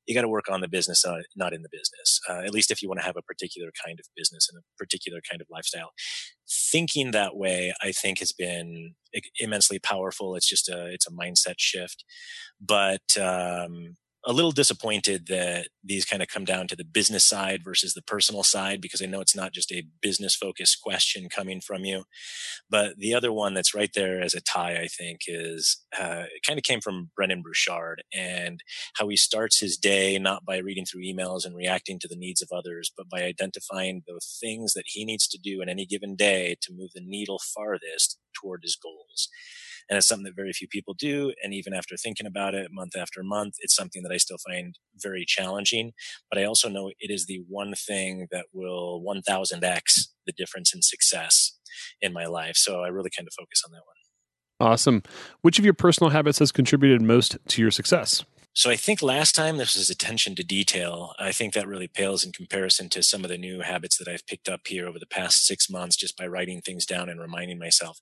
you 0.10 0.16
got 0.16 0.22
to 0.22 0.28
work 0.28 0.50
on 0.50 0.62
the 0.62 0.68
business, 0.68 1.06
uh, 1.06 1.22
not 1.36 1.54
in 1.54 1.62
the 1.62 1.70
business. 1.72 2.20
Uh, 2.28 2.40
at 2.40 2.52
least 2.52 2.72
if 2.72 2.82
you 2.82 2.90
want 2.90 3.00
to 3.00 3.06
have 3.06 3.16
a 3.16 3.22
particular 3.22 3.70
kind 3.86 4.00
of 4.00 4.06
business 4.16 4.50
and 4.52 4.60
a 4.60 4.64
particular 4.78 5.20
kind 5.30 5.40
of 5.40 5.48
lifestyle. 5.52 5.92
Thinking 6.72 7.12
that 7.12 7.36
way, 7.36 7.74
I 7.82 7.92
think, 7.92 8.20
has 8.20 8.34
been 8.34 8.96
immensely 9.40 9.78
powerful. 9.78 10.36
It's 10.36 10.50
just 10.50 10.68
a 10.68 10.88
it's 10.88 11.08
a 11.08 11.12
mindset 11.12 11.56
shift, 11.58 12.04
but 12.60 13.18
um, 13.20 13.98
a 14.30 14.34
little 14.34 14.52
disappointed 14.52 15.26
that 15.26 15.70
these 15.84 16.06
kind 16.06 16.22
of 16.22 16.28
come 16.28 16.46
down 16.46 16.68
to 16.68 16.76
the 16.76 16.86
business 16.86 17.26
side 17.26 17.64
versus 17.64 17.96
the 17.96 18.04
personal 18.04 18.44
side 18.44 18.80
because 18.80 19.02
I 19.02 19.08
know 19.08 19.22
it's 19.22 19.36
not 19.36 19.54
just 19.54 19.72
a 19.72 19.88
business 20.04 20.36
focused 20.36 20.84
question 20.84 21.30
coming 21.30 21.62
from 21.62 21.84
you. 21.84 22.04
But 22.70 22.98
the 22.98 23.16
other 23.16 23.34
one 23.34 23.56
that's 23.56 23.74
right 23.74 23.90
there 23.96 24.22
as 24.22 24.36
a 24.36 24.42
tie, 24.42 24.76
I 24.76 24.86
think, 24.86 25.22
is 25.26 25.84
uh, 26.00 26.26
it 26.32 26.46
kind 26.46 26.60
of 26.60 26.64
came 26.64 26.80
from 26.80 27.10
Brendon 27.16 27.42
Burchard 27.42 28.04
and 28.14 28.62
how 28.94 29.08
he 29.08 29.18
starts 29.18 29.60
his 29.60 29.78
day 29.78 30.20
not 30.20 30.46
by 30.46 30.58
reading 30.58 30.86
through 30.86 31.02
emails 31.02 31.44
and 31.44 31.56
reacting 31.56 31.98
to 31.98 32.08
the 32.08 32.16
needs 32.16 32.44
of 32.44 32.50
others, 32.54 32.92
but 32.96 33.10
by 33.10 33.24
identifying 33.24 34.04
the 34.06 34.20
things 34.40 34.74
that 34.74 34.86
he 34.86 35.06
needs 35.06 35.28
to 35.30 35.40
do 35.40 35.60
in 35.60 35.70
any 35.70 35.88
given 35.88 36.16
day 36.16 36.56
to 36.62 36.72
move 36.72 36.92
the 36.94 37.02
needle 37.04 37.40
farthest 37.56 38.20
toward 38.40 38.62
his 38.62 38.76
goals. 38.76 39.28
And 39.90 39.98
it's 39.98 40.08
something 40.08 40.26
that 40.26 40.36
very 40.36 40.54
few 40.54 40.68
people 40.68 40.94
do. 40.94 41.34
And 41.44 41.54
even 41.54 41.74
after 41.74 41.98
thinking 41.98 42.28
about 42.28 42.54
it 42.54 42.72
month 42.72 42.96
after 42.96 43.24
month, 43.24 43.56
it's 43.60 43.76
something 43.76 44.04
that 44.04 44.12
I 44.12 44.18
still 44.18 44.38
find 44.48 44.78
very 44.96 45.26
challenging. 45.26 45.94
But 46.30 46.40
I 46.40 46.44
also 46.44 46.70
know 46.70 46.92
it 47.00 47.12
is 47.12 47.26
the 47.26 47.42
one 47.48 47.74
thing 47.74 48.28
that 48.32 48.46
will 48.54 49.02
1000x 49.02 50.10
the 50.26 50.34
difference 50.34 50.74
in 50.74 50.82
success 50.82 51.58
in 52.02 52.14
my 52.14 52.26
life. 52.26 52.56
So 52.56 52.82
I 52.82 52.88
really 52.90 53.10
kind 53.16 53.28
of 53.28 53.34
focus 53.34 53.64
on 53.66 53.72
that 53.72 53.82
one. 53.86 54.70
Awesome. 54.72 55.04
Which 55.42 55.58
of 55.58 55.66
your 55.66 55.74
personal 55.74 56.10
habits 56.12 56.40
has 56.40 56.52
contributed 56.52 57.02
most 57.02 57.38
to 57.48 57.62
your 57.62 57.72
success? 57.72 58.26
So 58.54 58.70
I 58.70 58.76
think 58.76 59.02
last 59.02 59.36
time 59.36 59.58
this 59.58 59.78
was 59.78 59.90
attention 59.90 60.36
to 60.36 60.44
detail. 60.44 61.14
I 61.20 61.32
think 61.32 61.54
that 61.54 61.68
really 61.68 61.88
pales 61.88 62.26
in 62.26 62.32
comparison 62.32 62.90
to 62.90 63.04
some 63.04 63.24
of 63.24 63.30
the 63.30 63.38
new 63.38 63.62
habits 63.62 63.98
that 63.98 64.08
I've 64.08 64.26
picked 64.26 64.50
up 64.50 64.62
here 64.66 64.88
over 64.88 65.00
the 65.00 65.06
past 65.06 65.46
six 65.46 65.70
months 65.70 65.96
just 65.96 66.18
by 66.18 66.28
writing 66.28 66.62
things 66.62 66.86
down 66.86 67.10
and 67.10 67.22
reminding 67.22 67.60
myself. 67.60 68.00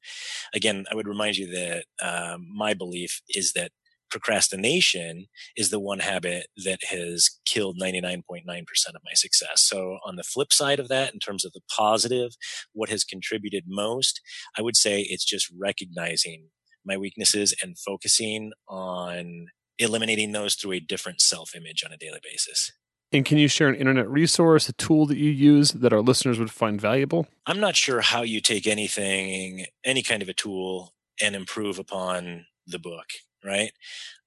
Again, 0.53 0.85
I 0.91 0.95
would 0.95 1.07
remind 1.07 1.37
you 1.37 1.47
that 1.51 1.85
um, 2.01 2.47
my 2.55 2.73
belief 2.73 3.21
is 3.29 3.53
that 3.53 3.71
procrastination 4.09 5.27
is 5.57 5.69
the 5.69 5.81
one 5.81 5.99
habit 5.99 6.47
that 6.63 6.79
has 6.89 7.29
killed 7.45 7.77
99.9% 7.79 8.45
of 8.47 9.01
my 9.03 9.13
success. 9.13 9.61
So 9.61 9.97
on 10.05 10.15
the 10.15 10.23
flip 10.23 10.53
side 10.53 10.79
of 10.79 10.87
that, 10.87 11.13
in 11.13 11.19
terms 11.19 11.43
of 11.43 11.53
the 11.53 11.61
positive, 11.75 12.31
what 12.73 12.89
has 12.89 13.03
contributed 13.03 13.65
most, 13.67 14.21
I 14.57 14.61
would 14.61 14.77
say 14.77 15.01
it's 15.01 15.25
just 15.25 15.51
recognizing 15.57 16.49
my 16.85 16.95
weaknesses 16.97 17.53
and 17.61 17.77
focusing 17.77 18.53
on 18.69 19.47
eliminating 19.79 20.31
those 20.31 20.55
through 20.55 20.73
a 20.73 20.79
different 20.79 21.21
self 21.21 21.55
image 21.55 21.83
on 21.85 21.91
a 21.91 21.97
daily 21.97 22.19
basis. 22.23 22.71
And 23.13 23.23
can 23.23 23.37
you 23.37 23.47
share 23.47 23.69
an 23.69 23.75
internet 23.75 24.09
resource, 24.09 24.67
a 24.67 24.73
tool 24.73 25.05
that 25.05 25.17
you 25.17 25.31
use 25.31 25.71
that 25.71 25.93
our 25.93 26.01
listeners 26.01 26.39
would 26.39 26.51
find 26.51 26.79
valuable? 26.79 27.25
I'm 27.45 27.59
not 27.59 27.75
sure 27.77 28.01
how 28.01 28.23
you 28.23 28.41
take 28.41 28.67
anything, 28.67 29.65
any 29.85 30.03
kind 30.03 30.21
of 30.21 30.27
a 30.27 30.33
tool, 30.33 30.93
and 31.21 31.35
improve 31.35 31.79
upon 31.79 32.47
the 32.65 32.79
book, 32.79 33.05
right? 33.45 33.71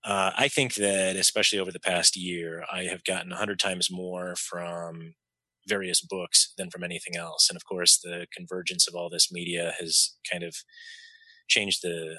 Uh, 0.03 0.30
I 0.36 0.48
think 0.48 0.74
that, 0.76 1.16
especially 1.16 1.59
over 1.59 1.70
the 1.70 1.78
past 1.78 2.16
year, 2.16 2.64
I 2.72 2.84
have 2.84 3.05
gotten 3.05 3.28
100 3.30 3.59
times 3.59 3.90
more 3.90 4.34
from 4.34 5.14
various 5.68 6.01
books 6.01 6.55
than 6.57 6.70
from 6.70 6.82
anything 6.82 7.16
else. 7.16 7.48
And 7.51 7.57
of 7.57 7.64
course, 7.66 7.98
the 8.03 8.26
convergence 8.34 8.88
of 8.88 8.94
all 8.94 9.11
this 9.11 9.30
media 9.30 9.74
has 9.78 10.16
kind 10.30 10.42
of 10.42 10.57
changed 11.48 11.82
the 11.82 12.16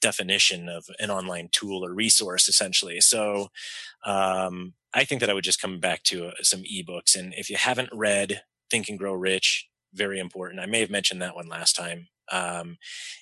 definition 0.00 0.68
of 0.68 0.86
an 0.98 1.10
online 1.10 1.48
tool 1.52 1.84
or 1.84 1.92
resource 1.92 2.48
essentially. 2.48 3.00
So, 3.00 3.48
um, 4.04 4.74
I 4.94 5.04
think 5.04 5.20
that 5.20 5.30
I 5.30 5.34
would 5.34 5.44
just 5.44 5.60
come 5.60 5.80
back 5.80 6.02
to 6.04 6.28
uh, 6.28 6.32
some 6.42 6.62
ebooks. 6.62 7.16
And 7.16 7.34
if 7.34 7.50
you 7.50 7.56
haven't 7.56 7.90
read 7.92 8.42
Think 8.70 8.88
and 8.88 8.98
Grow 8.98 9.12
Rich, 9.12 9.68
very 9.92 10.18
important. 10.18 10.60
I 10.60 10.66
may 10.66 10.80
have 10.80 10.90
mentioned 10.90 11.20
that 11.22 11.34
one 11.34 11.48
last 11.48 11.74
time. 11.74 12.08
Um, 12.30 12.78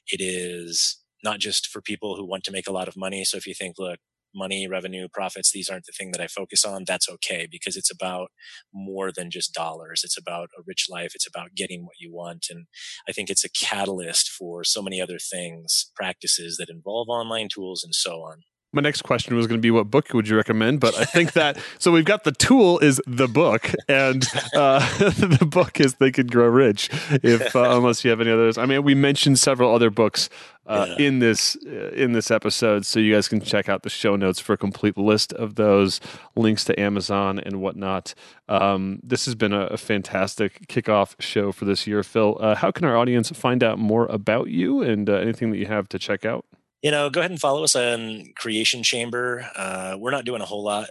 it 0.08 0.20
is 0.20 0.98
not 1.22 1.38
just 1.38 1.66
for 1.68 1.80
people 1.80 2.16
who 2.16 2.24
want 2.24 2.44
to 2.44 2.52
make 2.52 2.68
a 2.68 2.72
lot 2.72 2.88
of 2.88 2.96
money. 2.96 3.24
So 3.24 3.36
if 3.36 3.46
you 3.46 3.54
think, 3.54 3.78
look, 3.78 3.98
money, 4.34 4.68
revenue, 4.68 5.08
profits, 5.12 5.52
these 5.52 5.68
aren't 5.68 5.86
the 5.86 5.92
thing 5.96 6.12
that 6.12 6.20
I 6.20 6.26
focus 6.26 6.64
on, 6.64 6.84
that's 6.86 7.08
okay 7.08 7.46
because 7.50 7.76
it's 7.76 7.90
about 7.90 8.30
more 8.72 9.10
than 9.12 9.30
just 9.30 9.54
dollars. 9.54 10.02
It's 10.04 10.18
about 10.18 10.50
a 10.58 10.62
rich 10.66 10.86
life. 10.90 11.12
It's 11.14 11.26
about 11.26 11.54
getting 11.54 11.84
what 11.84 11.98
you 11.98 12.12
want. 12.12 12.46
And 12.50 12.66
I 13.08 13.12
think 13.12 13.30
it's 13.30 13.44
a 13.44 13.50
catalyst 13.50 14.28
for 14.28 14.64
so 14.64 14.82
many 14.82 15.00
other 15.00 15.18
things, 15.18 15.90
practices 15.94 16.56
that 16.58 16.70
involve 16.70 17.08
online 17.08 17.48
tools 17.52 17.82
and 17.82 17.94
so 17.94 18.22
on 18.22 18.42
my 18.72 18.82
next 18.82 19.02
question 19.02 19.36
was 19.36 19.46
going 19.46 19.58
to 19.58 19.62
be 19.62 19.70
what 19.70 19.90
book 19.90 20.12
would 20.12 20.28
you 20.28 20.36
recommend 20.36 20.80
but 20.80 20.96
i 20.98 21.04
think 21.04 21.32
that 21.32 21.58
so 21.78 21.90
we've 21.90 22.04
got 22.04 22.24
the 22.24 22.32
tool 22.32 22.78
is 22.78 23.00
the 23.06 23.28
book 23.28 23.72
and 23.88 24.26
uh, 24.54 24.80
the 24.98 25.46
book 25.48 25.80
is 25.80 25.94
Think 25.94 26.18
and 26.18 26.30
Grow 26.30 26.48
Rich 26.48 26.90
if 27.22 27.54
uh, 27.54 27.70
unless 27.76 28.04
you 28.04 28.10
have 28.10 28.20
any 28.20 28.30
others. 28.30 28.58
I 28.58 28.66
mean 28.66 28.82
we 28.82 28.94
mentioned 28.94 29.38
several 29.38 29.74
other 29.74 29.90
books 29.90 30.28
uh, 30.66 30.86
yeah. 30.98 31.06
in 31.06 31.18
this 31.20 31.56
uh, 31.66 31.90
in 31.90 32.12
this 32.12 32.30
episode 32.30 32.84
so 32.84 32.98
you 32.98 33.12
guys 33.12 33.28
can 33.28 33.40
check 33.40 33.68
out 33.68 33.82
the 33.82 33.90
show 33.90 34.16
notes 34.16 34.40
for 34.40 34.52
a 34.52 34.56
complete 34.56 34.96
list 34.96 35.32
of 35.34 35.54
those 35.54 36.00
links 36.34 36.64
to 36.64 36.78
amazon 36.78 37.38
and 37.38 37.60
whatnot. 37.60 38.14
Um, 38.48 39.00
this 39.02 39.24
has 39.24 39.34
been 39.34 39.52
a, 39.52 39.66
a, 39.66 39.76
fantastic 39.76 40.66
kickoff 40.68 41.20
show 41.20 41.50
for 41.52 41.64
this 41.64 41.86
year. 41.86 42.02
Phil 42.02 42.36
uh, 42.40 42.54
how 42.54 42.70
can 42.70 42.84
our 42.84 42.96
audience 42.96 43.30
find 43.30 43.62
out 43.62 43.78
more 43.78 44.06
about 44.06 44.48
you 44.48 44.82
and 44.82 45.08
uh, 45.08 45.14
anything 45.14 45.50
that 45.50 45.58
you 45.58 45.66
have 45.66 45.88
to 45.90 45.98
check 45.98 46.24
out 46.24 46.44
you 46.82 46.90
know, 46.90 47.10
go 47.10 47.20
ahead 47.20 47.30
and 47.30 47.40
follow 47.40 47.64
us 47.64 47.74
on 47.76 48.32
Creation 48.36 48.82
Chamber. 48.82 49.48
Uh, 49.56 49.96
we're 49.98 50.10
not 50.10 50.24
doing 50.24 50.42
a 50.42 50.46
whole 50.46 50.62
lot 50.64 50.90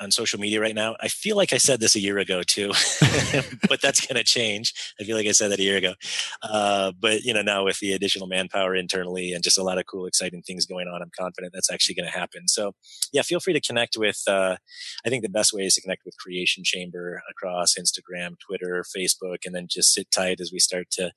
on 0.00 0.10
social 0.10 0.38
media 0.38 0.60
right 0.60 0.74
now. 0.74 0.96
I 1.00 1.08
feel 1.08 1.36
like 1.36 1.52
I 1.52 1.58
said 1.58 1.80
this 1.80 1.96
a 1.96 2.00
year 2.00 2.18
ago 2.18 2.42
too, 2.42 2.68
but 3.68 3.80
that's 3.80 4.04
going 4.04 4.16
to 4.16 4.24
change. 4.24 4.72
I 5.00 5.04
feel 5.04 5.16
like 5.16 5.26
I 5.26 5.32
said 5.32 5.50
that 5.50 5.58
a 5.58 5.62
year 5.62 5.76
ago. 5.76 5.94
Uh, 6.42 6.92
but 6.98 7.22
you 7.22 7.32
know, 7.32 7.42
now 7.42 7.64
with 7.64 7.78
the 7.80 7.92
additional 7.92 8.26
manpower 8.26 8.74
internally 8.74 9.32
and 9.32 9.42
just 9.42 9.58
a 9.58 9.62
lot 9.62 9.78
of 9.78 9.86
cool, 9.86 10.06
exciting 10.06 10.42
things 10.42 10.66
going 10.66 10.88
on, 10.88 11.02
I'm 11.02 11.10
confident 11.18 11.52
that's 11.52 11.70
actually 11.70 11.94
going 11.94 12.10
to 12.10 12.18
happen. 12.18 12.48
So 12.48 12.72
yeah, 13.12 13.22
feel 13.22 13.40
free 13.40 13.52
to 13.52 13.60
connect 13.60 13.96
with, 13.96 14.22
uh, 14.28 14.56
I 15.04 15.08
think 15.08 15.22
the 15.22 15.28
best 15.28 15.52
way 15.52 15.62
is 15.62 15.74
to 15.74 15.80
connect 15.80 16.02
with 16.04 16.18
Creation 16.18 16.62
Chamber 16.64 17.22
across 17.30 17.74
Instagram, 17.74 18.34
Twitter, 18.46 18.84
Facebook, 18.96 19.38
and 19.44 19.54
then 19.54 19.66
just 19.70 19.92
sit 19.92 20.10
tight 20.10 20.40
as 20.40 20.50
we 20.52 20.58
start 20.58 20.90
to 20.92 21.12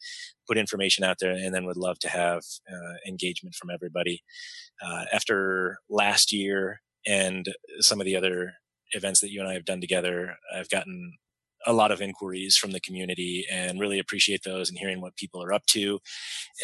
put 0.47 0.57
information 0.57 1.03
out 1.03 1.17
there 1.19 1.32
and 1.32 1.53
then 1.53 1.65
would 1.65 1.77
love 1.77 1.99
to 1.99 2.09
have 2.09 2.41
uh, 2.71 2.95
engagement 3.07 3.55
from 3.55 3.69
everybody. 3.69 4.23
Uh, 4.84 5.05
after 5.11 5.77
last 5.89 6.32
year 6.32 6.82
and 7.05 7.53
some 7.80 7.99
of 7.99 8.05
the 8.05 8.15
other 8.15 8.53
events 8.92 9.20
that 9.22 9.32
you 9.32 9.40
and 9.40 9.50
I 9.50 9.54
have 9.54 9.66
done 9.66 9.82
together, 9.82 10.36
I've 10.54 10.70
gotten 10.70 11.18
a 11.66 11.74
lot 11.74 11.92
of 11.92 12.02
inquiries 12.02 12.56
from 12.56 12.72
the 12.72 12.80
community 12.80 13.46
and 13.52 13.80
really 13.80 14.00
appreciate 14.00 14.44
those 14.44 14.70
and 14.70 14.78
hearing 14.78 15.02
what 15.02 15.16
people 15.18 15.44
are 15.44 15.52
up 15.52 15.66
to. 15.68 16.00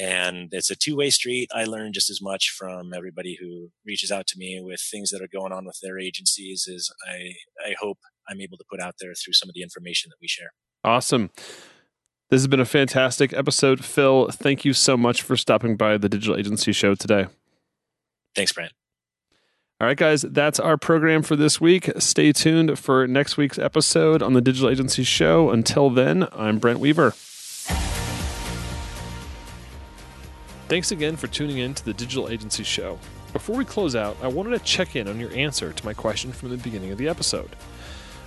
And 0.02 0.50
it's 0.52 0.72
a 0.72 0.76
two 0.76 0.96
way 0.96 1.10
street. 1.10 1.50
I 1.54 1.66
learn 1.66 1.94
just 1.94 2.10
as 2.10 2.22
much 2.22 2.54
from 2.58 2.94
everybody 2.94 3.38
who 3.40 3.70
reaches 3.86 4.12
out 4.12 4.28
to 4.28 4.38
me 4.38 4.62
with 4.64 4.80
things 4.80 5.10
that 5.10 5.22
are 5.22 5.28
going 5.28 5.52
on 5.52 5.66
with 5.66 5.80
their 5.82 6.00
agencies 6.00 6.68
as 6.74 6.90
I, 7.08 7.34
I 7.66 7.76
hope 7.80 7.98
I'm 8.30 8.42
able 8.42 8.58
to 8.58 8.66
put 8.70 8.80
out 8.80 8.96
there 9.00 9.14
through 9.14 9.34
some 9.34 9.50
of 9.50 9.56
the 9.56 9.62
information 9.62 10.10
that 10.10 10.18
we 10.22 10.28
share. 10.28 10.54
Awesome. 10.84 11.30
This 12.30 12.42
has 12.42 12.48
been 12.48 12.60
a 12.60 12.66
fantastic 12.66 13.34
episode. 13.34 13.86
Phil, 13.86 14.30
thank 14.32 14.66
you 14.66 14.74
so 14.74 14.98
much 14.98 15.22
for 15.22 15.38
stopping 15.38 15.78
by 15.78 15.98
the 15.98 16.10
Digital 16.10 16.36
Agency 16.36 16.72
Show 16.72 16.96
today. 16.96 17.28
Thanks, 18.36 18.52
Brent. 18.52 18.72
All 19.82 19.88
right, 19.88 19.98
guys, 19.98 20.22
that's 20.22 20.58
our 20.58 20.78
program 20.78 21.22
for 21.22 21.36
this 21.36 21.60
week. 21.60 21.92
Stay 21.98 22.32
tuned 22.32 22.80
for 22.80 23.08
next 23.08 23.36
week's 23.36 23.60
episode 23.60 24.22
on 24.22 24.32
the 24.32 24.40
Digital 24.40 24.70
Agency 24.70 25.04
Show. 25.04 25.50
Until 25.50 25.90
then, 25.90 26.30
I'm 26.32 26.60
Brent 26.60 26.80
Weaver. 26.80 27.12
Thanks 30.70 30.92
again 30.94 31.18
for 31.18 31.28
tuning 31.28 31.58
in 31.58 31.74
to 31.74 31.84
the 31.84 31.94
Digital 31.94 32.30
Agency 32.30 32.64
Show. 32.64 32.98
Before 33.34 33.58
we 33.58 33.66
close 33.66 33.98
out, 33.98 34.16
I 34.24 34.30
wanted 34.30 34.52
to 34.52 34.60
check 34.60 34.96
in 34.96 35.10
on 35.10 35.20
your 35.20 35.34
answer 35.34 35.74
to 35.74 35.86
my 35.86 35.94
question 35.94 36.32
from 36.32 36.52
the 36.52 36.58
beginning 36.58 36.92
of 36.94 36.98
the 36.98 37.10
episode. 37.10 37.54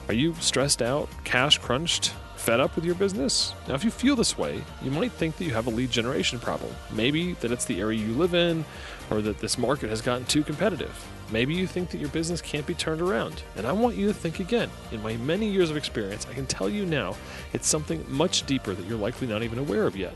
Are 0.08 0.14
you 0.14 0.34
stressed 0.40 0.82
out, 0.82 1.08
cash 1.24 1.56
crunched, 1.56 2.12
fed 2.36 2.60
up 2.60 2.76
with 2.76 2.84
your 2.84 2.94
business? 2.94 3.54
Now, 3.66 3.74
if 3.74 3.84
you 3.84 3.90
feel 3.90 4.16
this 4.16 4.36
way, 4.36 4.62
you 4.82 4.90
might 4.90 5.12
think 5.12 5.38
that 5.38 5.44
you 5.44 5.54
have 5.54 5.66
a 5.66 5.70
lead 5.70 5.90
generation 5.92 6.40
problem. 6.40 6.74
Maybe 6.92 7.32
that 7.40 7.52
it's 7.52 7.64
the 7.64 7.80
area 7.80 7.98
you 7.98 8.12
live 8.12 8.34
in, 8.34 8.66
or 9.08 9.22
that 9.22 9.38
this 9.38 9.56
market 9.56 9.88
has 9.88 10.02
gotten 10.02 10.26
too 10.26 10.42
competitive. 10.42 10.94
Maybe 11.30 11.54
you 11.54 11.66
think 11.66 11.90
that 11.90 11.98
your 11.98 12.08
business 12.08 12.40
can't 12.40 12.66
be 12.66 12.72
turned 12.72 13.02
around, 13.02 13.42
and 13.56 13.66
I 13.66 13.72
want 13.72 13.96
you 13.96 14.06
to 14.06 14.14
think 14.14 14.40
again. 14.40 14.70
In 14.92 15.02
my 15.02 15.16
many 15.18 15.46
years 15.46 15.68
of 15.68 15.76
experience, 15.76 16.26
I 16.30 16.32
can 16.32 16.46
tell 16.46 16.70
you 16.70 16.86
now 16.86 17.16
it's 17.52 17.68
something 17.68 18.02
much 18.08 18.46
deeper 18.46 18.72
that 18.72 18.86
you're 18.86 18.96
likely 18.96 19.26
not 19.26 19.42
even 19.42 19.58
aware 19.58 19.86
of 19.86 19.94
yet. 19.94 20.14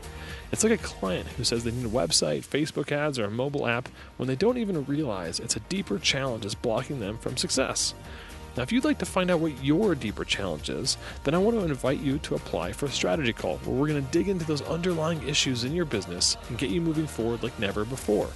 It's 0.51 0.63
like 0.63 0.73
a 0.73 0.83
client 0.83 1.27
who 1.27 1.43
says 1.43 1.63
they 1.63 1.71
need 1.71 1.85
a 1.85 1.89
website, 1.89 2.45
Facebook 2.45 2.91
ads, 2.91 3.19
or 3.19 3.25
a 3.25 3.31
mobile 3.31 3.67
app 3.67 3.89
when 4.17 4.27
they 4.27 4.35
don't 4.35 4.57
even 4.57 4.85
realize 4.85 5.39
it's 5.39 5.55
a 5.55 5.61
deeper 5.61 5.99
challenge 5.99 6.45
is 6.45 6.55
blocking 6.55 6.99
them 6.99 7.19
from 7.19 7.37
success. 7.37 7.93
Now, 8.55 8.63
if 8.63 8.71
you'd 8.71 8.83
like 8.83 8.99
to 8.99 9.05
find 9.05 9.31
out 9.31 9.39
what 9.39 9.63
your 9.63 9.95
deeper 9.95 10.23
challenge 10.23 10.69
is, 10.69 10.97
then 11.23 11.33
I 11.33 11.39
want 11.39 11.57
to 11.57 11.65
invite 11.65 11.99
you 11.99 12.19
to 12.19 12.35
apply 12.35 12.71
for 12.71 12.85
a 12.85 12.91
strategy 12.91 13.33
call 13.33 13.57
where 13.57 13.75
we're 13.75 13.87
going 13.87 14.03
to 14.03 14.11
dig 14.11 14.29
into 14.29 14.45
those 14.45 14.61
underlying 14.63 15.27
issues 15.27 15.63
in 15.63 15.73
your 15.73 15.85
business 15.85 16.37
and 16.49 16.57
get 16.57 16.69
you 16.69 16.81
moving 16.81 17.07
forward 17.07 17.41
like 17.41 17.57
never 17.57 17.83
before. 17.83 18.29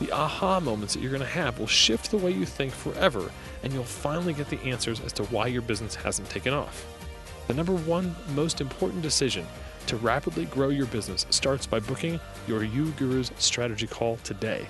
The 0.00 0.12
aha 0.12 0.60
moments 0.60 0.94
that 0.94 1.00
you're 1.00 1.10
going 1.10 1.20
to 1.20 1.28
have 1.28 1.58
will 1.58 1.66
shift 1.66 2.10
the 2.10 2.16
way 2.16 2.30
you 2.30 2.46
think 2.46 2.72
forever, 2.72 3.30
and 3.62 3.72
you'll 3.72 3.84
finally 3.84 4.32
get 4.32 4.48
the 4.48 4.60
answers 4.62 5.00
as 5.00 5.12
to 5.14 5.24
why 5.24 5.46
your 5.46 5.62
business 5.62 5.94
hasn't 5.94 6.30
taken 6.30 6.54
off. 6.54 6.86
The 7.46 7.54
number 7.54 7.74
one 7.74 8.14
most 8.34 8.60
important 8.60 9.02
decision 9.02 9.46
to 9.86 9.96
rapidly 9.96 10.46
grow 10.46 10.68
your 10.68 10.86
business 10.86 11.26
starts 11.30 11.66
by 11.66 11.80
booking 11.80 12.18
your 12.46 12.60
UGurus 12.60 13.30
strategy 13.40 13.86
call 13.86 14.16
today. 14.24 14.66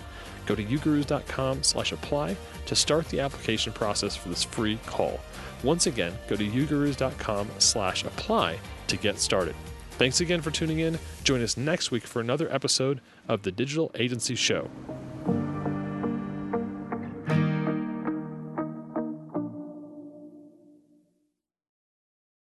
Go 0.47 0.55
to 0.55 0.65
ugurus.com 0.65 1.63
slash 1.63 1.93
apply 1.93 2.37
to 2.67 2.75
start 2.75 3.07
the 3.09 3.21
application 3.21 3.73
process 3.73 4.17
for 4.17 4.31
this 4.31 4.43
free 4.43 4.79
call. 4.87 5.21
Once 5.63 5.87
again, 5.87 6.13
go 6.29 6.37
to 6.37 6.49
ugurus.com 6.49 7.51
slash 7.59 8.05
apply 8.05 8.59
to 8.87 8.97
get 8.97 9.19
started. 9.19 9.55
Thanks 9.93 10.21
again 10.23 10.41
for 10.41 10.51
tuning 10.51 10.79
in. 10.79 10.99
Join 11.23 11.43
us 11.43 11.59
next 11.59 11.91
week 11.91 12.05
for 12.05 12.21
another 12.21 12.51
episode 12.53 13.01
of 13.29 13.43
the 13.43 13.53
Digital 13.53 13.91
Agency 13.95 14.35
Show. 14.35 14.71